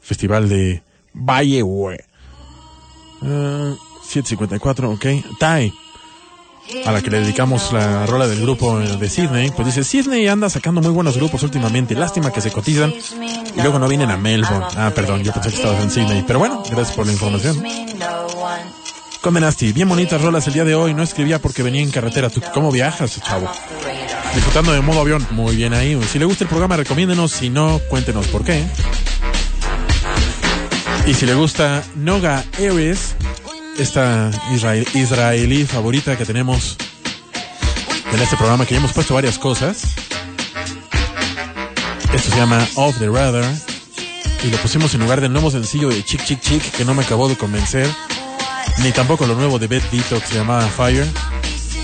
festival 0.00 0.48
de 0.48 0.82
Valle, 1.12 1.62
güey. 1.62 1.98
Ah, 3.22 3.74
754, 4.02 4.90
ok. 4.90 5.06
Tai, 5.38 5.72
a 6.84 6.92
la 6.92 7.02
que 7.02 7.10
le 7.10 7.20
dedicamos 7.20 7.72
la 7.72 8.06
rola 8.06 8.26
del 8.26 8.40
grupo 8.40 8.78
de 8.78 9.08
Sydney, 9.08 9.50
pues 9.50 9.66
dice, 9.66 9.84
Sydney 9.84 10.28
anda 10.28 10.48
sacando 10.48 10.80
muy 10.80 10.90
buenos 10.90 11.16
grupos 11.16 11.42
últimamente, 11.42 11.94
lástima 11.94 12.32
que 12.32 12.40
se 12.40 12.50
cotizan 12.50 12.92
y 12.92 13.60
luego 13.60 13.78
no 13.78 13.88
vienen 13.88 14.10
a 14.10 14.16
Melbourne. 14.16 14.66
Ah, 14.76 14.92
perdón, 14.94 15.22
yo 15.22 15.32
pensé 15.32 15.50
que 15.50 15.56
estabas 15.56 15.82
en 15.82 15.90
Sydney, 15.90 16.24
pero 16.26 16.38
bueno, 16.38 16.62
gracias 16.70 16.92
por 16.92 17.06
la 17.06 17.12
información. 17.12 17.62
Condenasti, 19.20 19.72
bien 19.72 19.86
bonitas 19.88 20.20
rolas 20.22 20.46
el 20.46 20.54
día 20.54 20.64
de 20.64 20.74
hoy, 20.74 20.94
no 20.94 21.02
escribía 21.02 21.38
porque 21.38 21.62
venía 21.62 21.82
en 21.82 21.90
carretera. 21.90 22.30
¿Tú 22.30 22.40
cómo 22.54 22.70
viajas, 22.72 23.20
chavo? 23.22 23.50
Disfrutando 24.34 24.72
de 24.72 24.80
modo 24.80 25.00
avión, 25.00 25.26
muy 25.32 25.56
bien 25.56 25.74
ahí. 25.74 26.00
Si 26.10 26.18
le 26.18 26.24
gusta 26.24 26.44
el 26.44 26.48
programa, 26.48 26.76
recomiéndenos. 26.76 27.30
Si 27.30 27.50
no, 27.50 27.80
cuéntenos 27.90 28.28
por 28.28 28.44
qué. 28.44 28.64
Y 31.06 31.14
si 31.14 31.26
le 31.26 31.34
gusta 31.34 31.82
Noga 31.96 32.44
Aries, 32.58 33.14
esta 33.80 34.30
israel- 34.52 34.86
israelí 34.94 35.64
favorita 35.64 36.16
que 36.16 36.24
tenemos 36.24 36.76
en 38.12 38.20
este 38.20 38.36
programa, 38.36 38.66
que 38.66 38.72
ya 38.74 38.78
hemos 38.78 38.92
puesto 38.92 39.14
varias 39.14 39.38
cosas. 39.38 39.82
Esto 42.12 42.30
se 42.30 42.36
llama 42.36 42.66
Off 42.74 42.98
the 42.98 43.08
Radar. 43.08 43.44
Y 44.42 44.48
lo 44.48 44.56
pusimos 44.58 44.94
en 44.94 45.00
lugar 45.00 45.20
del 45.20 45.32
nuevo 45.32 45.50
sencillo 45.50 45.88
de 45.90 46.02
Chick 46.04 46.24
Chick 46.24 46.40
Chick, 46.40 46.62
que 46.72 46.84
no 46.84 46.94
me 46.94 47.02
acabó 47.02 47.28
de 47.28 47.36
convencer. 47.36 47.88
Ni 48.78 48.90
tampoco 48.92 49.26
lo 49.26 49.34
nuevo 49.34 49.58
de 49.58 49.66
Beth 49.66 49.88
Ditto, 49.90 50.18
que 50.20 50.26
se 50.26 50.34
llamaba 50.36 50.66
Fire. 50.68 51.06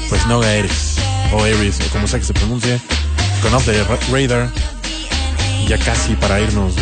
Pues 0.08 0.26
Noga 0.26 0.48
Aries. 0.50 0.96
O 1.32 1.42
Aries, 1.42 1.78
o 1.80 1.90
como 1.92 2.06
sea 2.06 2.18
que 2.18 2.24
se 2.26 2.32
pronuncie. 2.32 2.80
Con 3.42 3.52
Off 3.54 3.66
the 3.66 3.82
Ra- 3.84 3.98
Radar. 4.10 4.50
Ya 5.68 5.78
casi 5.78 6.14
para 6.14 6.40
irnos. 6.40 6.74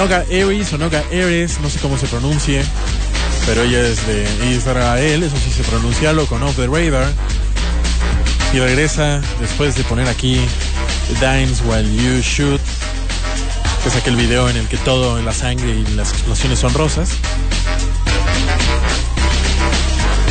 Noga 0.00 0.24
Aries 0.30 0.72
o 0.72 0.78
Noga 0.78 1.04
Aries, 1.12 1.60
no 1.60 1.68
sé 1.68 1.78
cómo 1.78 1.98
se 1.98 2.06
pronuncie, 2.06 2.64
pero 3.44 3.64
ella 3.64 3.86
es 3.86 4.06
de 4.06 4.26
Israel, 4.50 5.22
eso 5.22 5.36
sí 5.36 5.50
se 5.50 5.62
pronuncia, 5.62 6.14
lo 6.14 6.24
con 6.24 6.42
Off 6.42 6.56
the 6.56 6.66
Radar. 6.66 7.12
Y 8.54 8.60
regresa 8.60 9.20
después 9.42 9.76
de 9.76 9.84
poner 9.84 10.08
aquí 10.08 10.40
Dines 11.20 11.60
While 11.66 11.94
You 11.94 12.22
Shoot, 12.22 12.62
que 13.82 13.88
es 13.90 13.96
aquel 13.96 14.16
video 14.16 14.48
en 14.48 14.56
el 14.56 14.66
que 14.68 14.78
todo 14.78 15.20
la 15.20 15.34
sangre 15.34 15.68
y 15.68 15.86
las 15.94 16.12
explosiones 16.12 16.58
son 16.58 16.72
rosas. 16.72 17.10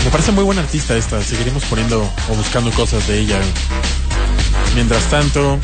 Me 0.03 0.09
parece 0.09 0.31
muy 0.31 0.45
buena 0.45 0.61
artista 0.61 0.97
esta, 0.97 1.21
seguiremos 1.21 1.63
poniendo 1.65 2.01
o 2.01 2.33
buscando 2.33 2.71
cosas 2.71 3.07
de 3.07 3.19
ella. 3.19 3.39
Mientras 4.73 5.03
tanto, 5.11 5.59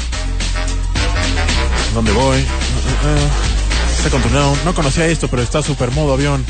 ¿dónde 1.95 2.11
voy? 2.11 2.38
Uh, 2.38 3.07
uh, 3.07 3.15
uh. 3.15 3.55
No 4.64 4.73
conocía 4.73 5.07
esto, 5.07 5.27
pero 5.27 5.41
está 5.41 5.61
super 5.61 5.91
modo 5.91 6.14
avión. 6.14 6.45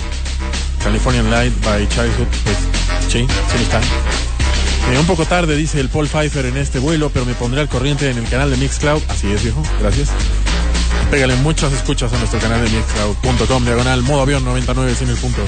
Californian 0.83 1.31
Light 1.31 1.53
by 1.63 1.87
Childhood. 1.87 2.27
Pues 2.43 2.57
sí, 3.07 3.25
sí 3.27 3.63
está. 3.63 3.79
Eh, 4.91 4.99
un 4.99 5.05
poco 5.05 5.25
tarde, 5.25 5.55
dice 5.55 5.79
el 5.79 5.89
Paul 5.89 6.07
Pfeiffer 6.07 6.45
en 6.45 6.57
este 6.57 6.79
vuelo, 6.79 7.09
pero 7.09 7.25
me 7.25 7.33
pondré 7.33 7.61
al 7.61 7.69
corriente 7.69 8.09
en 8.09 8.17
el 8.17 8.27
canal 8.29 8.51
de 8.51 8.57
Mixcloud. 8.57 9.01
Así 9.07 9.31
es, 9.31 9.41
viejo. 9.43 9.63
Gracias. 9.79 10.09
Pégale 11.09 11.35
muchas 11.37 11.71
escuchas 11.73 12.11
a 12.13 12.17
nuestro 12.17 12.39
canal 12.39 12.63
de 12.63 12.69
Mixcloud.com, 12.69 13.65
diagonal, 13.65 14.03
modo 14.03 14.21
avión 14.21 14.43
99 14.43 14.95
sin 14.95 15.09
el 15.09 15.17
punto. 15.17 15.41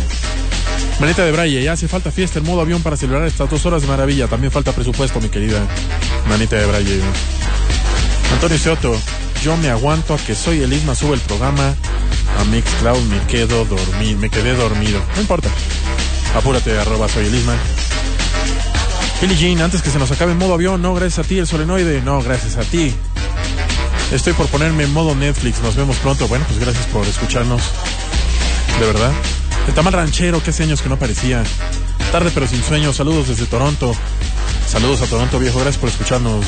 Manita 0.99 1.23
de 1.23 1.31
Braille, 1.31 1.61
ya 1.61 1.73
hace 1.73 1.87
falta 1.87 2.11
fiesta 2.11 2.39
en 2.39 2.45
modo 2.45 2.61
avión 2.61 2.81
para 2.81 2.97
celebrar 2.97 3.27
estas 3.27 3.49
dos 3.49 3.65
horas 3.65 3.81
de 3.81 3.87
maravilla. 3.87 4.27
También 4.27 4.51
falta 4.51 4.71
presupuesto, 4.71 5.19
mi 5.19 5.29
querida 5.29 5.61
Manita 6.27 6.55
de 6.55 6.65
Braille. 6.65 7.01
Antonio 8.33 8.57
Seoto, 8.57 8.97
yo 9.47 9.55
me 9.55 9.69
aguanto 9.69 10.13
a 10.13 10.17
que 10.17 10.35
soy 10.35 10.61
el 10.61 10.73
Isma 10.73 10.93
sube 10.93 11.13
el 11.13 11.21
programa 11.21 11.73
a 12.37 12.43
Mixcloud, 12.51 13.01
me 13.03 13.17
quedo 13.27 13.63
dormido, 13.63 14.19
me 14.19 14.29
quedé 14.29 14.53
dormido. 14.53 15.01
No 15.15 15.21
importa. 15.21 15.47
Apúrate, 16.35 16.77
arroba 16.77 17.07
soy 17.07 17.27
el 17.27 17.35
Isma. 17.35 17.55
Billie 19.21 19.37
Jean, 19.37 19.61
antes 19.61 19.81
que 19.81 19.89
se 19.89 19.99
nos 19.99 20.11
acabe 20.11 20.33
en 20.33 20.37
modo 20.37 20.55
avión, 20.55 20.81
no, 20.81 20.93
gracias 20.93 21.25
a 21.25 21.29
ti, 21.29 21.39
el 21.39 21.47
solenoide, 21.47 22.01
no, 22.01 22.21
gracias 22.21 22.57
a 22.57 22.63
ti. 22.63 22.93
Estoy 24.11 24.33
por 24.33 24.47
ponerme 24.47 24.83
en 24.83 24.91
modo 24.91 25.15
Netflix, 25.15 25.61
nos 25.61 25.77
vemos 25.77 25.95
pronto. 25.95 26.27
Bueno, 26.27 26.43
pues 26.45 26.59
gracias 26.59 26.85
por 26.87 27.07
escucharnos. 27.07 27.61
De 28.81 28.85
verdad. 28.85 29.13
El 29.65 29.73
tamal 29.73 29.93
ranchero, 29.93 30.43
que 30.43 30.49
hace 30.49 30.63
años 30.63 30.81
que 30.81 30.89
no 30.89 30.95
aparecía. 30.95 31.41
Tarde 32.11 32.31
pero 32.33 32.47
sin 32.47 32.61
sueño, 32.61 32.91
saludos 32.91 33.29
desde 33.29 33.45
Toronto. 33.45 33.95
Saludos 34.67 35.03
a 35.03 35.05
Toronto, 35.05 35.39
viejo, 35.39 35.57
gracias 35.59 35.77
por 35.77 35.87
escucharnos. 35.87 36.43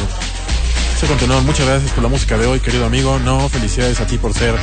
Se 1.00 1.08
continuó, 1.08 1.40
muchas 1.44 1.66
gracias 1.66 1.94
por 1.94 2.04
la 2.04 2.10
música 2.10 2.38
de 2.38 2.46
hoy, 2.46 2.60
querido 2.60 2.86
amigo. 2.86 3.18
No, 3.20 3.48
felicidades 3.48 4.02
a 4.02 4.06
ti 4.06 4.18
por 4.18 4.34
ser 4.34 4.54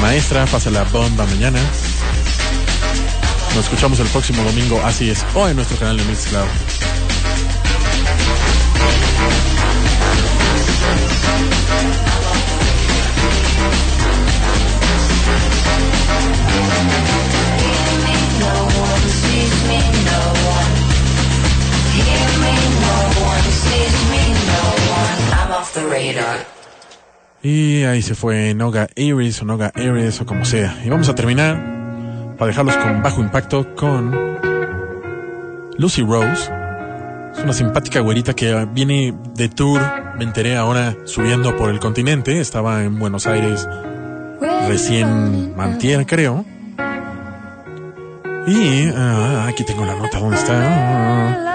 maestra, 0.00 0.46
pasa 0.46 0.70
la 0.70 0.84
bomba 0.84 1.26
mañana. 1.26 1.60
Nos 3.54 3.64
escuchamos 3.64 4.00
el 4.00 4.06
próximo 4.06 4.42
domingo, 4.42 4.80
así 4.82 5.10
es, 5.10 5.22
o 5.34 5.46
en 5.46 5.56
nuestro 5.56 5.76
canal 5.76 5.98
de 5.98 6.04
Mixcloud. 6.04 6.46
No 17.08 17.13
Y 27.42 27.84
ahí 27.84 28.00
se 28.00 28.14
fue 28.14 28.54
Noga 28.54 28.88
Aries 28.96 29.42
o 29.42 29.44
Noga 29.44 29.70
Aries 29.74 30.20
o 30.20 30.26
como 30.26 30.44
sea. 30.44 30.80
Y 30.84 30.88
vamos 30.88 31.08
a 31.08 31.14
terminar, 31.14 32.34
para 32.38 32.48
dejarlos 32.48 32.76
con 32.78 33.02
bajo 33.02 33.20
impacto, 33.20 33.74
con 33.74 34.38
Lucy 35.76 36.02
Rose. 36.02 36.50
Es 37.36 37.42
una 37.42 37.52
simpática 37.52 38.00
güerita 38.00 38.34
que 38.34 38.66
viene 38.72 39.14
de 39.34 39.48
tour, 39.48 39.80
me 40.16 40.24
enteré 40.24 40.56
ahora 40.56 40.96
subiendo 41.04 41.56
por 41.56 41.70
el 41.70 41.80
continente. 41.80 42.40
Estaba 42.40 42.84
en 42.84 42.98
Buenos 42.98 43.26
Aires 43.26 43.68
recién 44.68 45.54
mantier, 45.56 46.06
creo. 46.06 46.44
Y 48.46 48.88
ah, 48.94 49.46
aquí 49.48 49.64
tengo 49.64 49.84
la 49.84 49.96
nota, 49.96 50.18
¿dónde 50.18 50.36
está? 50.36 51.53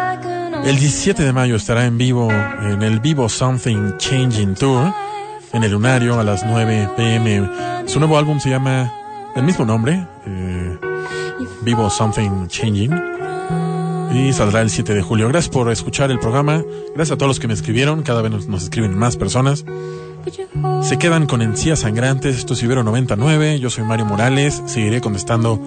El 0.65 0.77
17 0.77 1.23
de 1.23 1.33
mayo 1.33 1.55
estará 1.55 1.85
en 1.85 1.97
vivo 1.97 2.29
en 2.31 2.83
el 2.83 2.99
Vivo 2.99 3.29
Something 3.29 3.97
Changing 3.97 4.55
Tour 4.55 4.93
en 5.53 5.63
el 5.63 5.71
Lunario 5.71 6.19
a 6.19 6.23
las 6.23 6.45
9 6.45 6.89
pm. 6.95 7.49
Su 7.87 7.99
nuevo 7.99 8.17
álbum 8.17 8.39
se 8.39 8.49
llama 8.49 8.93
el 9.35 9.43
mismo 9.43 9.65
nombre, 9.65 10.05
eh, 10.25 10.77
Vivo 11.61 11.89
Something 11.89 12.47
Changing. 12.47 12.91
Y 14.13 14.33
saldrá 14.33 14.61
el 14.61 14.69
7 14.69 14.93
de 14.93 15.01
julio. 15.01 15.27
Gracias 15.27 15.53
por 15.53 15.71
escuchar 15.71 16.11
el 16.11 16.19
programa. 16.19 16.63
Gracias 16.95 17.15
a 17.15 17.17
todos 17.17 17.29
los 17.29 17.39
que 17.39 17.47
me 17.47 17.53
escribieron. 17.53 18.03
Cada 18.03 18.21
vez 18.21 18.31
nos, 18.31 18.47
nos 18.47 18.63
escriben 18.63 18.97
más 18.97 19.17
personas. 19.17 19.65
Se 20.81 20.97
quedan 20.97 21.25
con 21.25 21.41
encías 21.41 21.79
sangrantes. 21.79 22.37
Esto 22.37 22.53
es 22.53 22.63
Ibero 22.63 22.83
99. 22.83 23.59
Yo 23.59 23.69
soy 23.69 23.83
Mario 23.83 24.05
Morales. 24.05 24.61
Seguiré 24.65 24.99
contestando 24.99 25.61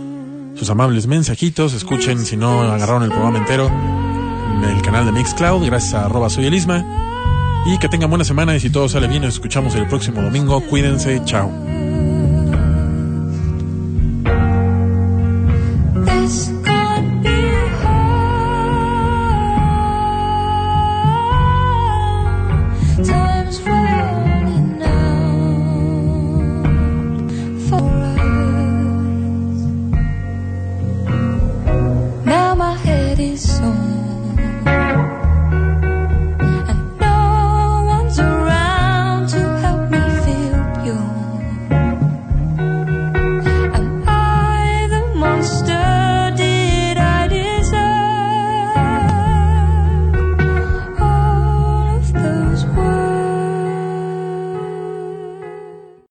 sus 0.54 0.68
amables 0.70 1.06
mensajitos. 1.06 1.72
Escuchen, 1.72 2.18
si 2.18 2.36
no 2.36 2.62
agarraron 2.62 3.04
el 3.04 3.10
programa 3.10 3.38
entero, 3.38 3.70
en 4.52 4.64
el 4.64 4.82
canal 4.82 5.06
de 5.06 5.12
Mixcloud. 5.12 5.64
Gracias 5.64 5.94
a 5.94 6.06
arroba 6.06 6.30
soy 6.30 6.46
el 6.46 6.54
Isma. 6.54 6.84
Y 7.66 7.78
que 7.78 7.88
tengan 7.88 8.10
buena 8.10 8.24
semana 8.24 8.56
y 8.56 8.60
si 8.60 8.70
todo 8.70 8.88
sale 8.88 9.06
bien, 9.06 9.22
nos 9.22 9.34
escuchamos 9.34 9.74
el 9.74 9.86
próximo 9.86 10.20
domingo. 10.20 10.60
Cuídense, 10.68 11.22
chao. 11.24 11.50